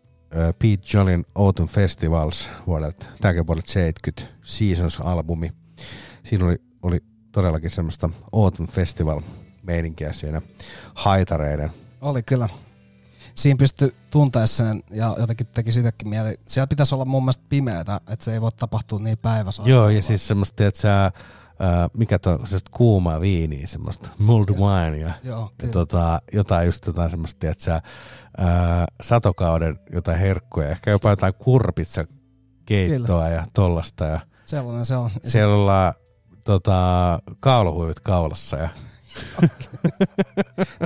Pete 0.58 0.82
Jolin 0.94 1.24
Autumn 1.34 1.68
Festivals 1.68 2.50
vuodelta, 2.66 3.06
tämäkin 3.20 3.46
vuodelta 3.46 3.72
70 3.72 4.34
Seasons-albumi. 4.42 5.52
Siinä 6.24 6.44
oli, 6.44 6.56
oli 6.82 7.00
todellakin 7.32 7.70
semmoista 7.70 8.10
Autumn 8.32 8.68
Festival-meininkiä 8.68 10.12
siinä 10.12 10.42
haitareiden. 10.94 11.70
Oli 12.00 12.22
kyllä. 12.22 12.48
Siinä 13.34 13.56
pystyi 13.58 13.94
tuntea 14.10 14.46
sen 14.46 14.82
ja 14.90 15.16
jotenkin 15.18 15.46
teki 15.46 15.72
sitäkin 15.72 16.08
mieli. 16.08 16.40
Siellä 16.46 16.66
pitäisi 16.66 16.94
olla 16.94 17.04
mun 17.04 17.22
mielestä 17.22 17.44
pimeätä, 17.48 18.00
että 18.08 18.24
se 18.24 18.32
ei 18.32 18.40
voi 18.40 18.52
tapahtua 18.52 18.98
niin 18.98 19.18
päivässä. 19.18 19.62
Joo, 19.66 19.88
ja 19.88 20.02
siis 20.02 20.28
semmoista, 20.28 20.66
että 20.66 20.80
sä, 20.80 21.12
mikä 21.96 22.18
to, 22.18 22.30
semmoista 22.30 22.70
kuumaa 22.70 23.20
viiniä, 23.20 23.66
semmoista 23.66 24.10
mulled 24.18 24.48
wine 24.48 24.98
ja, 24.98 25.10
Joo, 25.24 25.50
ja 25.62 25.68
tota, 25.68 26.18
jotain 26.32 26.66
just 26.66 26.86
jotain 26.86 27.10
semmoista, 27.10 27.46
sä, 27.58 27.80
ää, 28.38 28.86
satokauden 29.02 29.78
jotain 29.92 30.18
herkkuja, 30.18 30.68
ehkä 30.68 30.90
jopa 30.90 31.10
jotain 31.10 31.34
kurpitsa 31.34 32.04
keittoa 32.66 33.28
ja 33.28 33.46
tollasta 33.54 34.04
ja 34.04 34.20
Sellainen 34.44 34.84
se 34.84 34.96
on. 34.96 35.10
siellä 35.22 35.54
ollaan 35.54 35.94
tota, 36.44 37.18
kaulahuivit 37.40 38.00
kaulassa 38.00 38.56
ja 38.56 38.68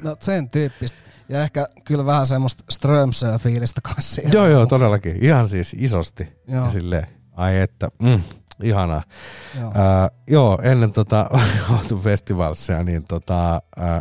No 0.03 0.17
sen 0.21 0.51
tyyppistä. 0.51 0.99
Ja 1.29 1.43
ehkä 1.43 1.69
kyllä 1.85 2.07
vähän 2.07 2.27
semmoista 2.27 2.65
Strömsö-fiilistä 2.73 3.81
kanssa. 3.81 4.23
Joo, 4.33 4.47
joo, 4.47 4.67
todellakin. 4.67 5.25
Ihan 5.25 5.49
siis 5.49 5.77
isosti. 5.79 6.29
Joo. 6.49 6.65
Ja 6.65 6.71
silleen, 6.71 7.07
ai 7.33 7.57
että, 7.61 7.89
mm, 8.03 8.21
ihanaa. 8.63 9.03
Joo. 9.61 9.69
Äh, 9.69 10.11
joo 10.27 10.59
ennen 10.63 10.93
tota 10.93 11.31
Autumn 11.73 12.03
Festivalsia, 12.03 12.83
niin 12.83 13.05
tota, 13.05 13.55
äh, 13.55 14.01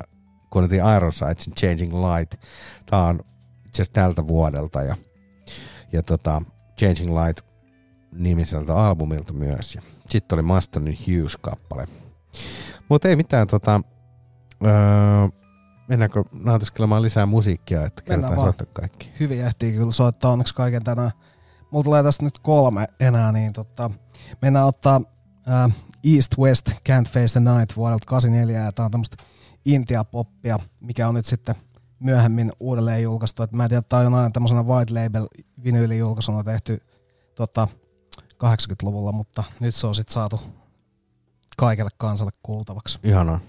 kuunneltiin 0.50 0.84
Ironsidesin 0.96 1.54
Changing 1.56 1.94
Light. 1.94 2.42
Tää 2.86 3.04
on 3.04 3.20
itse 3.66 3.82
asiassa 3.82 3.94
tältä 3.94 4.28
vuodelta 4.28 4.82
ja, 4.82 4.96
ja 5.92 6.04
tota, 6.04 6.42
Changing 6.80 7.20
Light 7.20 7.46
nimiseltä 8.12 8.76
albumilta 8.76 9.34
myös. 9.34 9.76
Ja 9.76 9.82
sitten 10.10 10.36
oli 10.36 10.44
Mastonin 10.44 10.98
Hughes-kappale. 11.08 11.88
Mutta 12.90 13.08
ei 13.08 13.16
mitään, 13.16 13.48
tota, 13.48 13.82
öö, 14.66 14.72
mennäänkö 15.88 16.24
nautiskelemaan 16.32 17.02
lisää 17.02 17.26
musiikkia, 17.26 17.86
että 17.86 18.02
Mennään 18.10 18.22
kertaa 18.22 18.36
vaan. 18.36 18.46
soittaa 18.46 18.82
kaikki. 18.82 19.12
Hyvin 19.20 19.46
ehtii 19.46 19.74
kyllä 19.74 19.92
soittaa 19.92 20.32
onneksi 20.32 20.56
kaiken 20.56 20.84
tänään. 20.84 21.12
Mulla 21.72 21.84
tulee 21.84 22.04
tästä 22.04 22.24
nyt 22.24 22.40
kolme 22.40 22.88
enää, 23.00 23.32
niin 23.32 23.54
tota, 23.54 23.92
mennään 24.42 24.66
ottaa 24.66 25.02
äh, 25.50 25.76
East 26.04 26.38
West 26.38 26.70
Can't 26.72 27.10
Face 27.12 27.40
the 27.40 27.40
Night 27.40 27.78
vuodelta 27.78 28.06
84, 28.08 28.60
ja 28.60 28.72
tää 28.72 28.86
on 28.86 28.92
tämmöistä 28.92 29.18
Intia-poppia, 29.66 30.60
mikä 30.80 31.08
on 31.08 31.14
nyt 31.14 31.26
sitten 31.26 31.56
myöhemmin 32.00 32.52
uudelleen 32.60 33.04
julkaistu. 33.04 33.44
Et 33.44 33.52
mä 33.52 33.64
en 33.64 33.70
tiedä, 33.70 33.82
tää 33.82 34.00
on 34.00 34.14
aina 34.14 34.30
tämmöisenä 34.30 34.64
white 34.64 34.94
label 34.94 35.28
vinyylijulkaisuna 35.64 36.44
tehty 36.44 36.82
tota, 37.36 37.68
80-luvulla, 38.34 39.12
mutta 39.12 39.44
nyt 39.60 39.76
se 39.76 39.88
on 39.88 39.96
sitten 39.96 40.14
saatu 40.14 40.42
kaikelle 41.58 41.92
kansalle 41.98 42.32
kuultavaksi. 42.44 43.00
Ihanaa. 43.04 43.40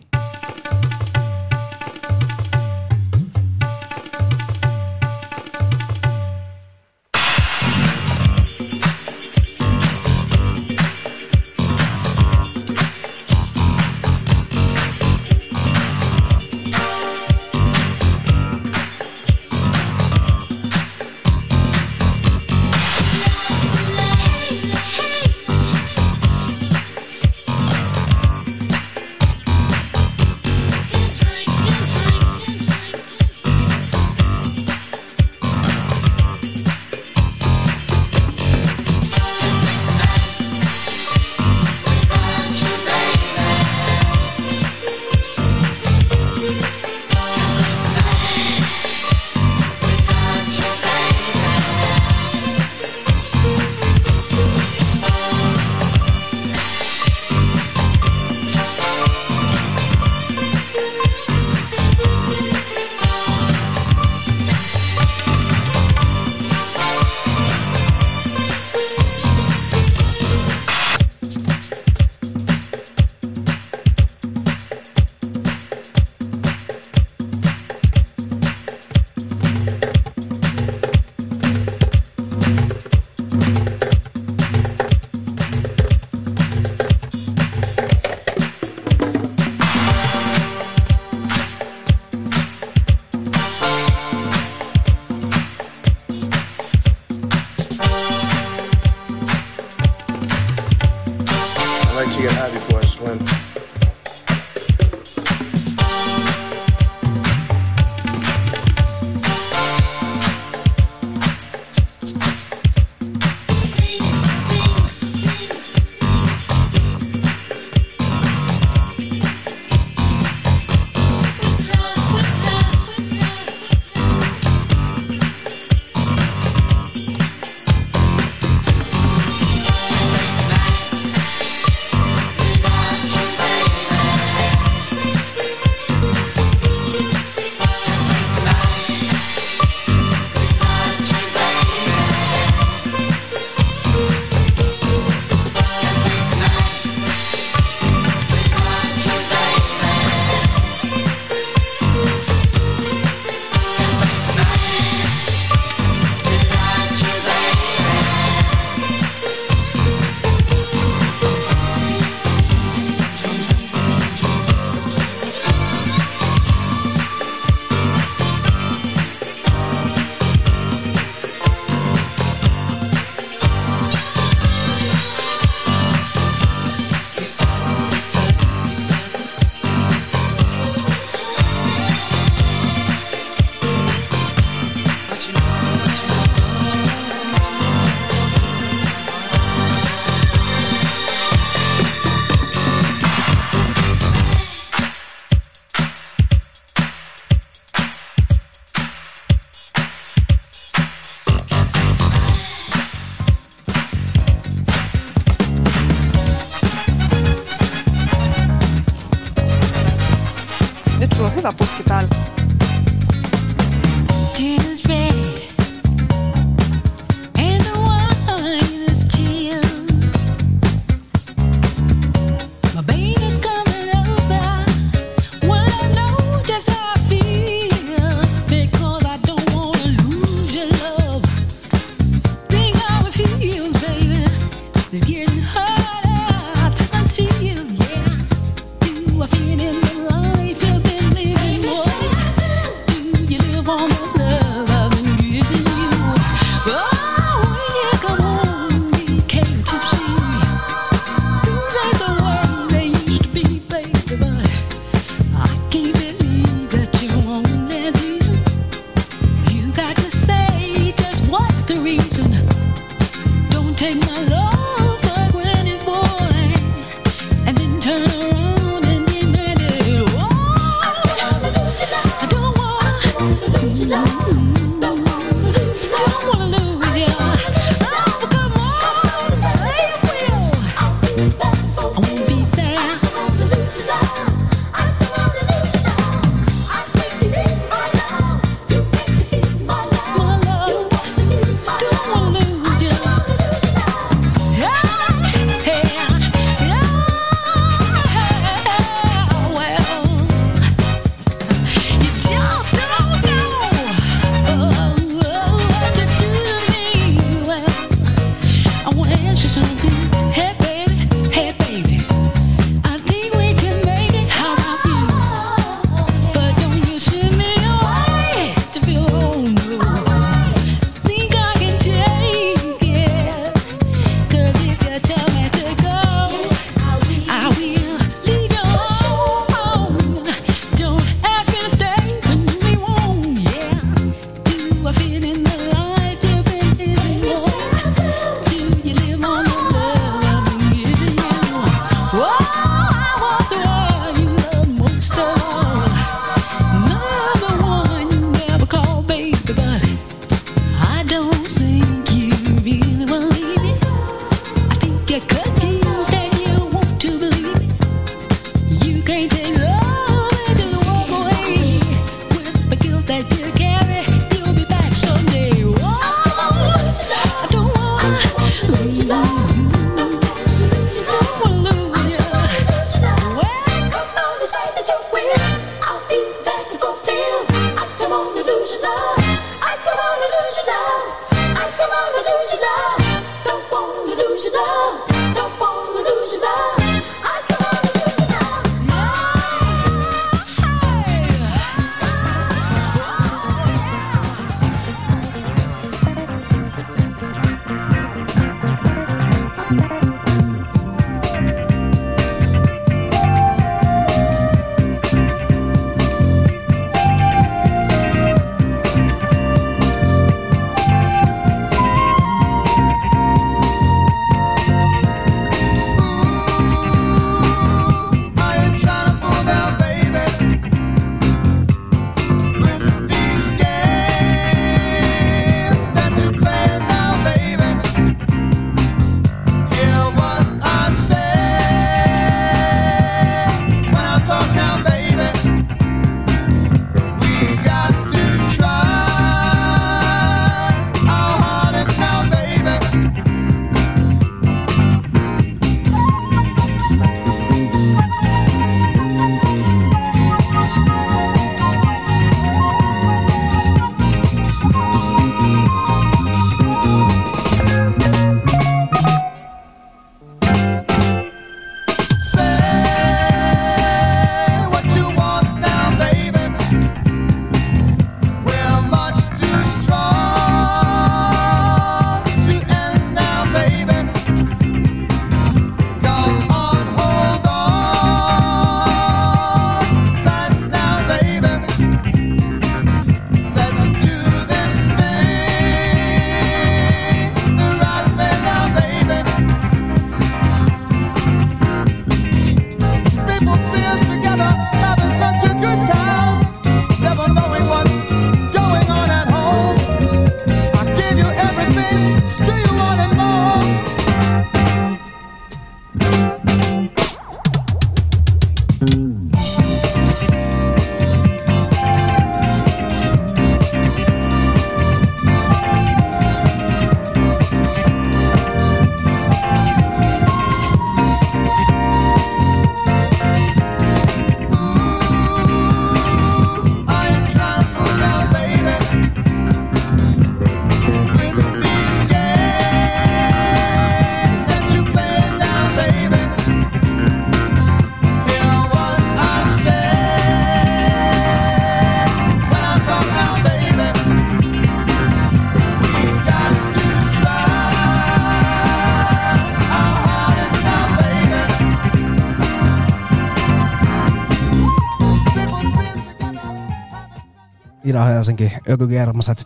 Helsinki, 558.06 558.52
Ökygermaset 558.70 559.44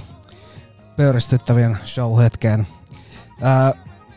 pöyristyttävien 0.97 1.79
show-hetkeen. 1.85 2.67
Ää, 3.43 3.73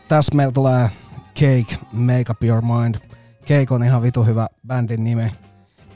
tässä 0.08 0.34
meillä 0.34 0.52
tulee 0.52 0.90
Cake, 1.34 1.76
Make 1.92 2.24
Up 2.30 2.44
Your 2.44 2.62
Mind. 2.62 2.94
Cake 3.40 3.74
on 3.74 3.84
ihan 3.84 4.02
vitu 4.02 4.24
hyvä 4.24 4.46
bändin 4.66 5.04
nimi. 5.04 5.32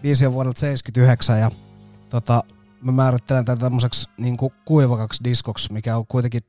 Biisi 0.02 0.26
on 0.26 0.32
vuodelta 0.32 0.60
79 0.60 1.40
ja 1.40 1.50
tota, 2.08 2.44
mä 2.82 2.92
määrittelen 2.92 3.44
tätä 3.44 3.60
tämmöiseksi 3.60 4.08
niin 4.18 4.36
kuivakaksi 4.64 5.24
diskoksi, 5.24 5.72
mikä 5.72 5.96
on 5.96 6.06
kuitenkin 6.06 6.42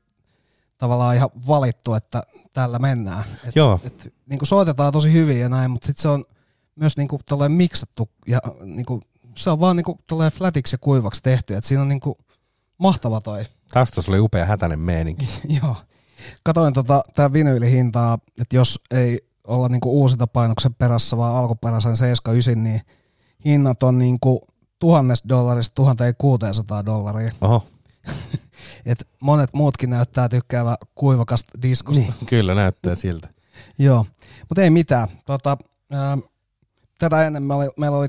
tavallaan 0.78 1.16
ihan 1.16 1.30
valittu, 1.46 1.94
että 1.94 2.22
tällä 2.52 2.78
mennään. 2.78 3.24
Et, 3.44 3.56
Joo. 3.56 3.80
Et, 3.84 4.14
niin 4.26 4.38
kuin 4.38 4.46
soitetaan 4.46 4.92
tosi 4.92 5.12
hyvin 5.12 5.40
ja 5.40 5.48
näin, 5.48 5.70
mutta 5.70 5.86
sitten 5.86 6.02
se 6.02 6.08
on 6.08 6.24
myös 6.76 6.96
niin 6.96 7.08
kuin 7.08 7.22
miksattu 7.48 8.10
ja 8.26 8.40
niin 8.64 8.86
kuin, 8.86 9.02
se 9.42 9.50
on 9.50 9.60
vaan 9.60 9.76
niin 9.76 9.84
kuin 9.84 9.98
tolleen 10.06 10.32
flatiksi 10.32 10.74
ja 10.74 10.78
kuivaksi 10.78 11.22
tehty, 11.22 11.54
että 11.54 11.68
siinä 11.68 11.82
on 11.82 11.88
niin 11.88 12.00
kuin 12.00 12.14
mahtava 12.78 13.20
toi. 13.20 13.44
Taustas 13.72 14.08
oli 14.08 14.18
upea 14.20 14.46
hätäinen 14.46 14.80
meininki. 14.80 15.28
Joo. 15.62 15.76
Katoin 16.42 16.74
tota, 16.74 17.02
tää 17.14 17.32
vinyylihintaa, 17.32 18.18
että 18.40 18.56
jos 18.56 18.80
ei 18.90 19.18
olla 19.46 19.68
niinku 19.68 20.00
uusita 20.00 20.26
painoksen 20.26 20.74
perässä, 20.74 21.16
vaan 21.16 21.36
alkuperäisen 21.36 21.96
79, 21.96 22.64
niin 22.64 22.80
hinnat 23.44 23.82
on 23.82 23.98
niinku 23.98 24.42
tuhannesta 24.78 25.28
dollarista 25.28 25.74
1600 25.74 26.84
dollaria. 26.84 27.32
Oho. 27.40 27.66
Et 28.86 29.08
monet 29.22 29.50
muutkin 29.52 29.90
näyttää 29.90 30.28
tykkäävä 30.28 30.76
kuivakasta 30.94 31.62
diskosta. 31.62 32.00
Niin, 32.00 32.14
kyllä 32.26 32.54
näyttää 32.54 32.94
siltä. 32.94 33.28
Joo, 33.78 34.06
mutta 34.48 34.62
ei 34.62 34.70
mitään. 34.70 35.08
Tota, 35.26 35.56
ää, 35.92 36.18
tätä 36.98 37.26
ennen 37.26 37.42
meillä 37.42 37.64
oli, 37.64 37.70
meillä 37.76 37.96
oli 37.96 38.08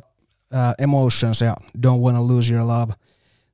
ää, 0.52 0.74
Emotions 0.78 1.42
ja 1.42 1.56
Don't 1.88 2.02
Wanna 2.02 2.28
Lose 2.28 2.54
Your 2.54 2.68
Love. 2.68 2.94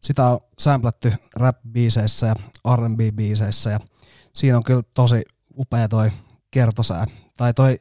Sitä 0.02 0.28
on 0.28 0.40
samplattu 0.60 1.08
rap-biiseissä 1.36 2.28
ja 2.28 2.36
R&B-biiseissä 2.76 3.70
ja 3.70 3.80
siinä 4.34 4.58
on 4.58 4.64
kyllä 4.64 4.82
tosi 4.94 5.24
upea 5.58 5.88
toi 5.88 6.12
kertosää. 6.52 7.06
Tai 7.38 7.54
toi, 7.54 7.80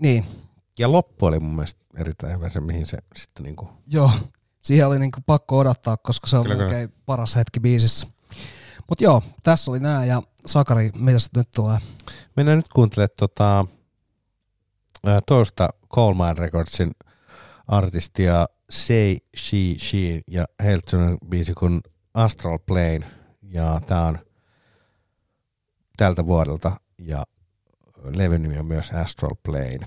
niin, 0.00 0.24
Ja 0.78 0.92
loppu 0.92 1.26
oli 1.26 1.38
mun 1.40 1.54
mielestä 1.54 1.80
erittäin 1.96 2.36
hyvä 2.36 2.48
se, 2.48 2.60
mihin 2.60 2.86
se 2.86 2.98
sitten 3.16 3.42
niinku... 3.42 3.68
joo, 3.86 4.10
siihen 4.62 4.86
oli 4.86 4.98
niinku 4.98 5.18
pakko 5.26 5.58
odottaa, 5.58 5.96
koska 5.96 6.26
se 6.26 6.36
on 6.36 6.44
Kyllä, 6.46 6.66
kyllä. 6.66 6.88
paras 7.06 7.36
hetki 7.36 7.60
biisissä. 7.60 8.06
Mut 8.88 9.00
joo, 9.00 9.22
tässä 9.42 9.70
oli 9.70 9.80
nää 9.80 10.04
ja 10.04 10.22
Sakari, 10.46 10.90
mitä 10.94 11.18
nyt 11.36 11.50
tulee? 11.50 11.78
Mennään 12.36 12.58
nyt 12.58 12.68
kuuntelemaan 12.68 13.10
tota, 13.18 13.66
toista 15.26 15.68
Coal 15.94 16.14
Mine 16.14 16.34
Recordsin 16.34 16.90
artistia 17.68 18.46
Say, 18.70 19.16
She, 19.36 19.56
She 19.78 20.20
ja 20.28 20.44
heiltä 20.62 20.96
biisi 21.28 21.54
kuin 21.54 21.80
Astral 22.14 22.58
Plane 22.58 23.10
ja 23.42 23.80
tää 23.86 24.02
on 24.02 24.18
tältä 25.96 26.26
vuodelta 26.26 26.80
ja 26.98 27.24
levyn 28.04 28.42
nimi 28.42 28.58
on 28.58 28.66
myös 28.66 28.90
Astral 28.90 29.34
Plane. 29.42 29.86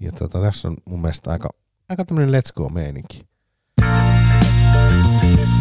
Ja 0.00 0.12
tota, 0.12 0.40
tässä 0.40 0.68
on 0.68 0.76
mun 0.84 1.00
mielestä 1.00 1.30
aika, 1.30 1.48
aika 1.88 2.04
tämmönen 2.04 2.34
let's 2.34 2.52
go 2.56 2.68
meininki. 2.68 3.26
Send 5.20 5.55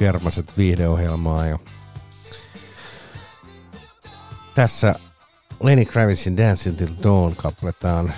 Kermaset 0.00 0.58
viihdeohjelmaa. 0.58 1.46
Ja 1.46 1.58
tässä 4.54 4.94
Lenny 5.62 5.84
Kravitzin 5.84 6.36
Dancing 6.36 6.76
Till 6.76 6.94
Dawn 7.02 7.36
kapletaan 7.36 8.14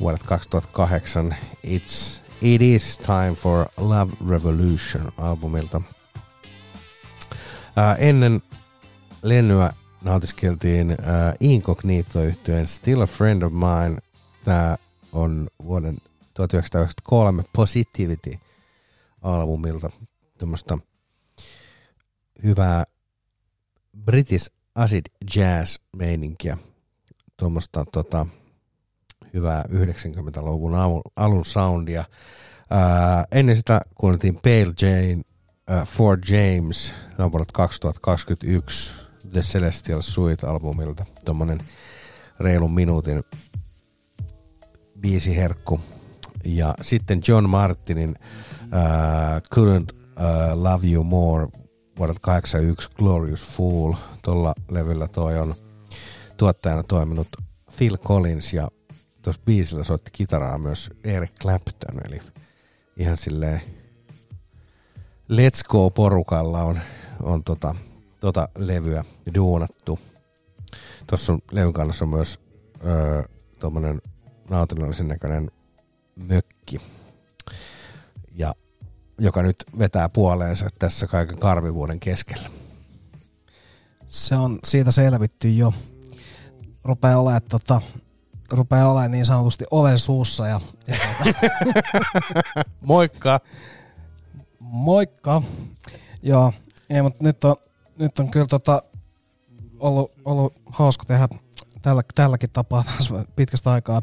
vuodet 0.00 0.22
2008 0.22 1.36
It's, 1.66 2.20
It 2.42 2.62
Is 2.62 2.98
Time 2.98 3.34
for 3.34 3.66
Love 3.76 4.12
Revolution 4.28 5.12
albumilta. 5.18 5.80
Ää, 7.76 7.94
ennen 7.94 8.42
lennyä 9.22 9.72
nautiskeltiin 10.02 10.90
äh, 10.90 10.96
incognito 11.40 12.22
yhtyeen 12.22 12.66
Still 12.66 13.00
a 13.00 13.06
Friend 13.06 13.42
of 13.42 13.52
Mine. 13.52 13.98
Tämä 14.44 14.76
on 15.12 15.48
vuoden 15.64 15.98
1993 16.34 17.42
Positivity-albumilta 17.56 19.90
tämmöistä 20.38 20.78
hyvää 22.42 22.84
British 24.04 24.50
acid 24.74 25.06
jazz 25.36 25.76
meininkiä, 25.96 26.58
tuommoista 27.36 27.84
tota, 27.92 28.26
hyvää 29.34 29.64
90-luvun 29.68 30.74
alun, 31.16 31.44
soundia. 31.44 32.04
Ää, 32.70 33.24
ennen 33.32 33.56
sitä 33.56 33.80
kuunneltiin 33.94 34.34
Pale 34.34 34.74
Jane, 34.82 35.22
ää, 35.66 35.84
For 35.84 36.18
James, 36.28 36.94
vuodelta 37.18 37.52
2021 37.52 38.94
The 39.30 39.40
Celestial 39.40 40.00
Suite-albumilta, 40.00 41.04
tuommoinen 41.24 41.58
reilun 42.40 42.74
minuutin 42.74 43.22
biisiherkku. 45.00 45.80
Ja 46.44 46.74
sitten 46.82 47.20
John 47.28 47.48
Martinin 47.48 48.14
uh, 48.62 49.42
Couldn't 49.54 49.92
uh, 49.92 50.62
Love 50.62 50.86
You 50.92 51.04
More 51.04 51.46
vuodelta 51.98 52.20
81 52.20 52.90
Glorious 52.96 53.56
Fool. 53.56 53.92
Tuolla 54.22 54.54
levyllä 54.70 55.08
toi 55.08 55.38
on 55.38 55.54
tuottajana 56.36 56.82
toiminut 56.82 57.28
Phil 57.76 57.96
Collins 57.96 58.52
ja 58.52 58.68
tuossa 59.22 59.42
biisillä 59.44 59.84
soitti 59.84 60.10
kitaraa 60.10 60.58
myös 60.58 60.90
Eric 61.04 61.32
Clapton, 61.40 62.00
eli 62.08 62.20
ihan 62.96 63.16
silleen 63.16 63.62
Let's 65.32 65.68
Go 65.68 65.90
porukalla 65.90 66.62
on, 66.62 66.80
on 67.22 67.44
tota, 67.44 67.74
tota 68.20 68.48
levyä 68.58 69.04
duunattu. 69.34 69.98
Tuossa 71.06 71.38
levyn 71.52 71.72
kannassa 71.72 72.04
on 72.04 72.08
myös 72.08 72.40
öö, 72.86 73.22
tuommoinen 73.58 74.00
nautinnollisen 74.50 75.08
näköinen 75.08 75.50
mökki, 76.28 76.80
joka 79.18 79.42
nyt 79.42 79.64
vetää 79.78 80.08
puoleensa 80.08 80.70
tässä 80.78 81.06
kaiken 81.06 81.38
karvivuoden 81.38 82.00
keskellä. 82.00 82.50
Se 84.06 84.34
on 84.36 84.58
siitä 84.64 84.90
selvitty 84.90 85.50
jo. 85.50 85.74
Rupeaa 86.84 87.18
olemaan, 87.18 87.42
tota, 87.48 87.82
rupeaa 88.52 88.90
olemaan 88.90 89.10
niin 89.10 89.26
sanotusti 89.26 89.64
oven 89.70 89.98
suussa. 89.98 90.46
Ja, 90.46 90.60
ja 90.86 90.96
tota, 90.96 91.40
Moikka! 92.80 93.40
Moikka! 94.60 95.42
Joo, 96.22 96.52
ei, 96.90 97.02
mutta 97.02 97.24
nyt 97.24 97.44
on, 97.44 97.56
nyt 97.98 98.18
on 98.18 98.30
kyllä 98.30 98.46
tota, 98.46 98.82
ollut, 99.80 100.12
ollut 100.24 100.54
hauska 100.66 101.04
tehdä 101.04 101.28
tällä, 101.82 102.02
tälläkin 102.14 102.50
tapaa 102.50 102.84
taas 102.84 103.12
pitkästä 103.36 103.72
aikaa. 103.72 104.02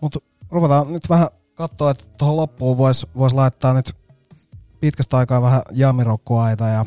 Mutta 0.00 0.18
ruvetaan 0.50 0.92
nyt 0.92 1.08
vähän 1.08 1.28
katsoa, 1.54 1.90
että 1.90 2.04
tuohon 2.18 2.36
loppuun 2.36 2.78
voisi 2.78 3.06
vois 3.16 3.32
laittaa 3.32 3.74
nyt 3.74 3.96
pitkästä 4.80 5.16
aikaa 5.16 5.42
vähän 5.42 5.62
jamirokkoaita 5.72 6.66
ja 6.66 6.86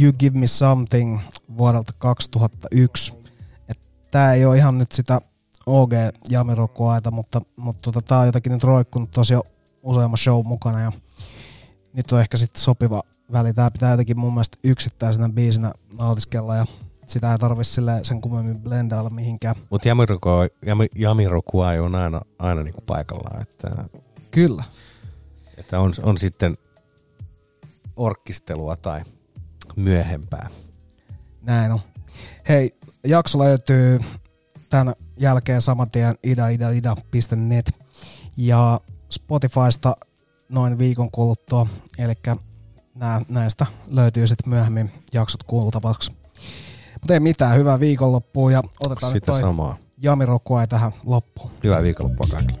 You 0.00 0.12
Give 0.12 0.38
Me 0.38 0.46
Something 0.46 1.20
vuodelta 1.58 1.92
2001. 1.98 3.12
Tämä 4.10 4.32
ei 4.32 4.44
ole 4.44 4.56
ihan 4.56 4.78
nyt 4.78 4.92
sitä 4.92 5.20
OG 5.66 5.92
jamirokkoaita, 6.30 7.10
mutta, 7.10 7.40
mutta 7.56 7.92
tota, 7.92 8.02
tämä 8.08 8.20
on 8.20 8.26
jotakin 8.26 8.52
nyt 8.52 8.64
roikkunut 8.64 9.10
tosi 9.10 9.34
useamman 9.82 10.18
show 10.18 10.46
mukana 10.46 10.80
ja 10.80 10.92
nyt 11.92 12.12
on 12.12 12.20
ehkä 12.20 12.36
sitten 12.36 12.62
sopiva 12.62 13.02
väli. 13.32 13.52
Tämä 13.52 13.70
pitää 13.70 13.90
jotenkin 13.90 14.18
mun 14.18 14.32
mielestä 14.34 14.58
yksittäisenä 14.64 15.28
biisinä 15.28 15.72
nautiskella 15.98 16.56
ja 16.56 16.66
sitä 17.06 17.32
ei 17.32 17.38
tarvi 17.38 17.62
sen 18.02 18.20
kummemmin 18.20 18.60
blendailla 18.60 19.10
mihinkään. 19.10 19.56
Mutta 19.70 19.88
Jamiroquai, 19.88 20.50
Jami, 20.66 20.88
Jamiroquai 20.94 21.78
on 21.78 21.94
aina, 21.94 22.20
aina 22.38 22.62
niinku 22.62 22.80
paikallaan. 22.80 23.42
Että, 23.42 23.70
Kyllä. 24.30 24.64
Että 25.56 25.80
on, 25.80 25.92
on 26.02 26.18
sitten 26.18 26.56
orkkistelua 27.96 28.76
tai 28.76 29.02
myöhempää. 29.76 30.48
Näin 31.40 31.72
on. 31.72 31.80
Hei, 32.48 32.78
jakso 33.06 33.38
löytyy 33.38 34.00
tämän 34.70 34.94
jälkeen 35.20 35.62
saman 35.62 35.90
tien 35.90 36.14
idaida'ida.net 36.26 37.70
ja 38.36 38.80
Spotifysta 39.10 39.94
noin 40.48 40.78
viikon 40.78 41.10
kuluttua, 41.10 41.66
eli 41.98 42.12
näistä 43.28 43.66
löytyy 43.88 44.26
sitten 44.26 44.50
myöhemmin 44.50 44.90
jaksot 45.12 45.42
kuultavaksi. 45.42 46.12
Mutta 46.92 47.14
ei 47.14 47.20
mitään, 47.20 47.56
hyvää 47.56 47.80
viikonloppua 47.80 48.52
ja 48.52 48.62
otetaan 48.80 49.12
Sitä 49.12 49.14
nyt 49.14 49.24
toi 49.24 49.40
samaa. 49.40 49.76
Jamirokua 49.98 50.66
tähän 50.66 50.92
loppuun. 51.04 51.50
Hyvää 51.64 51.82
viikonloppua 51.82 52.26
kaikille. 52.30 52.60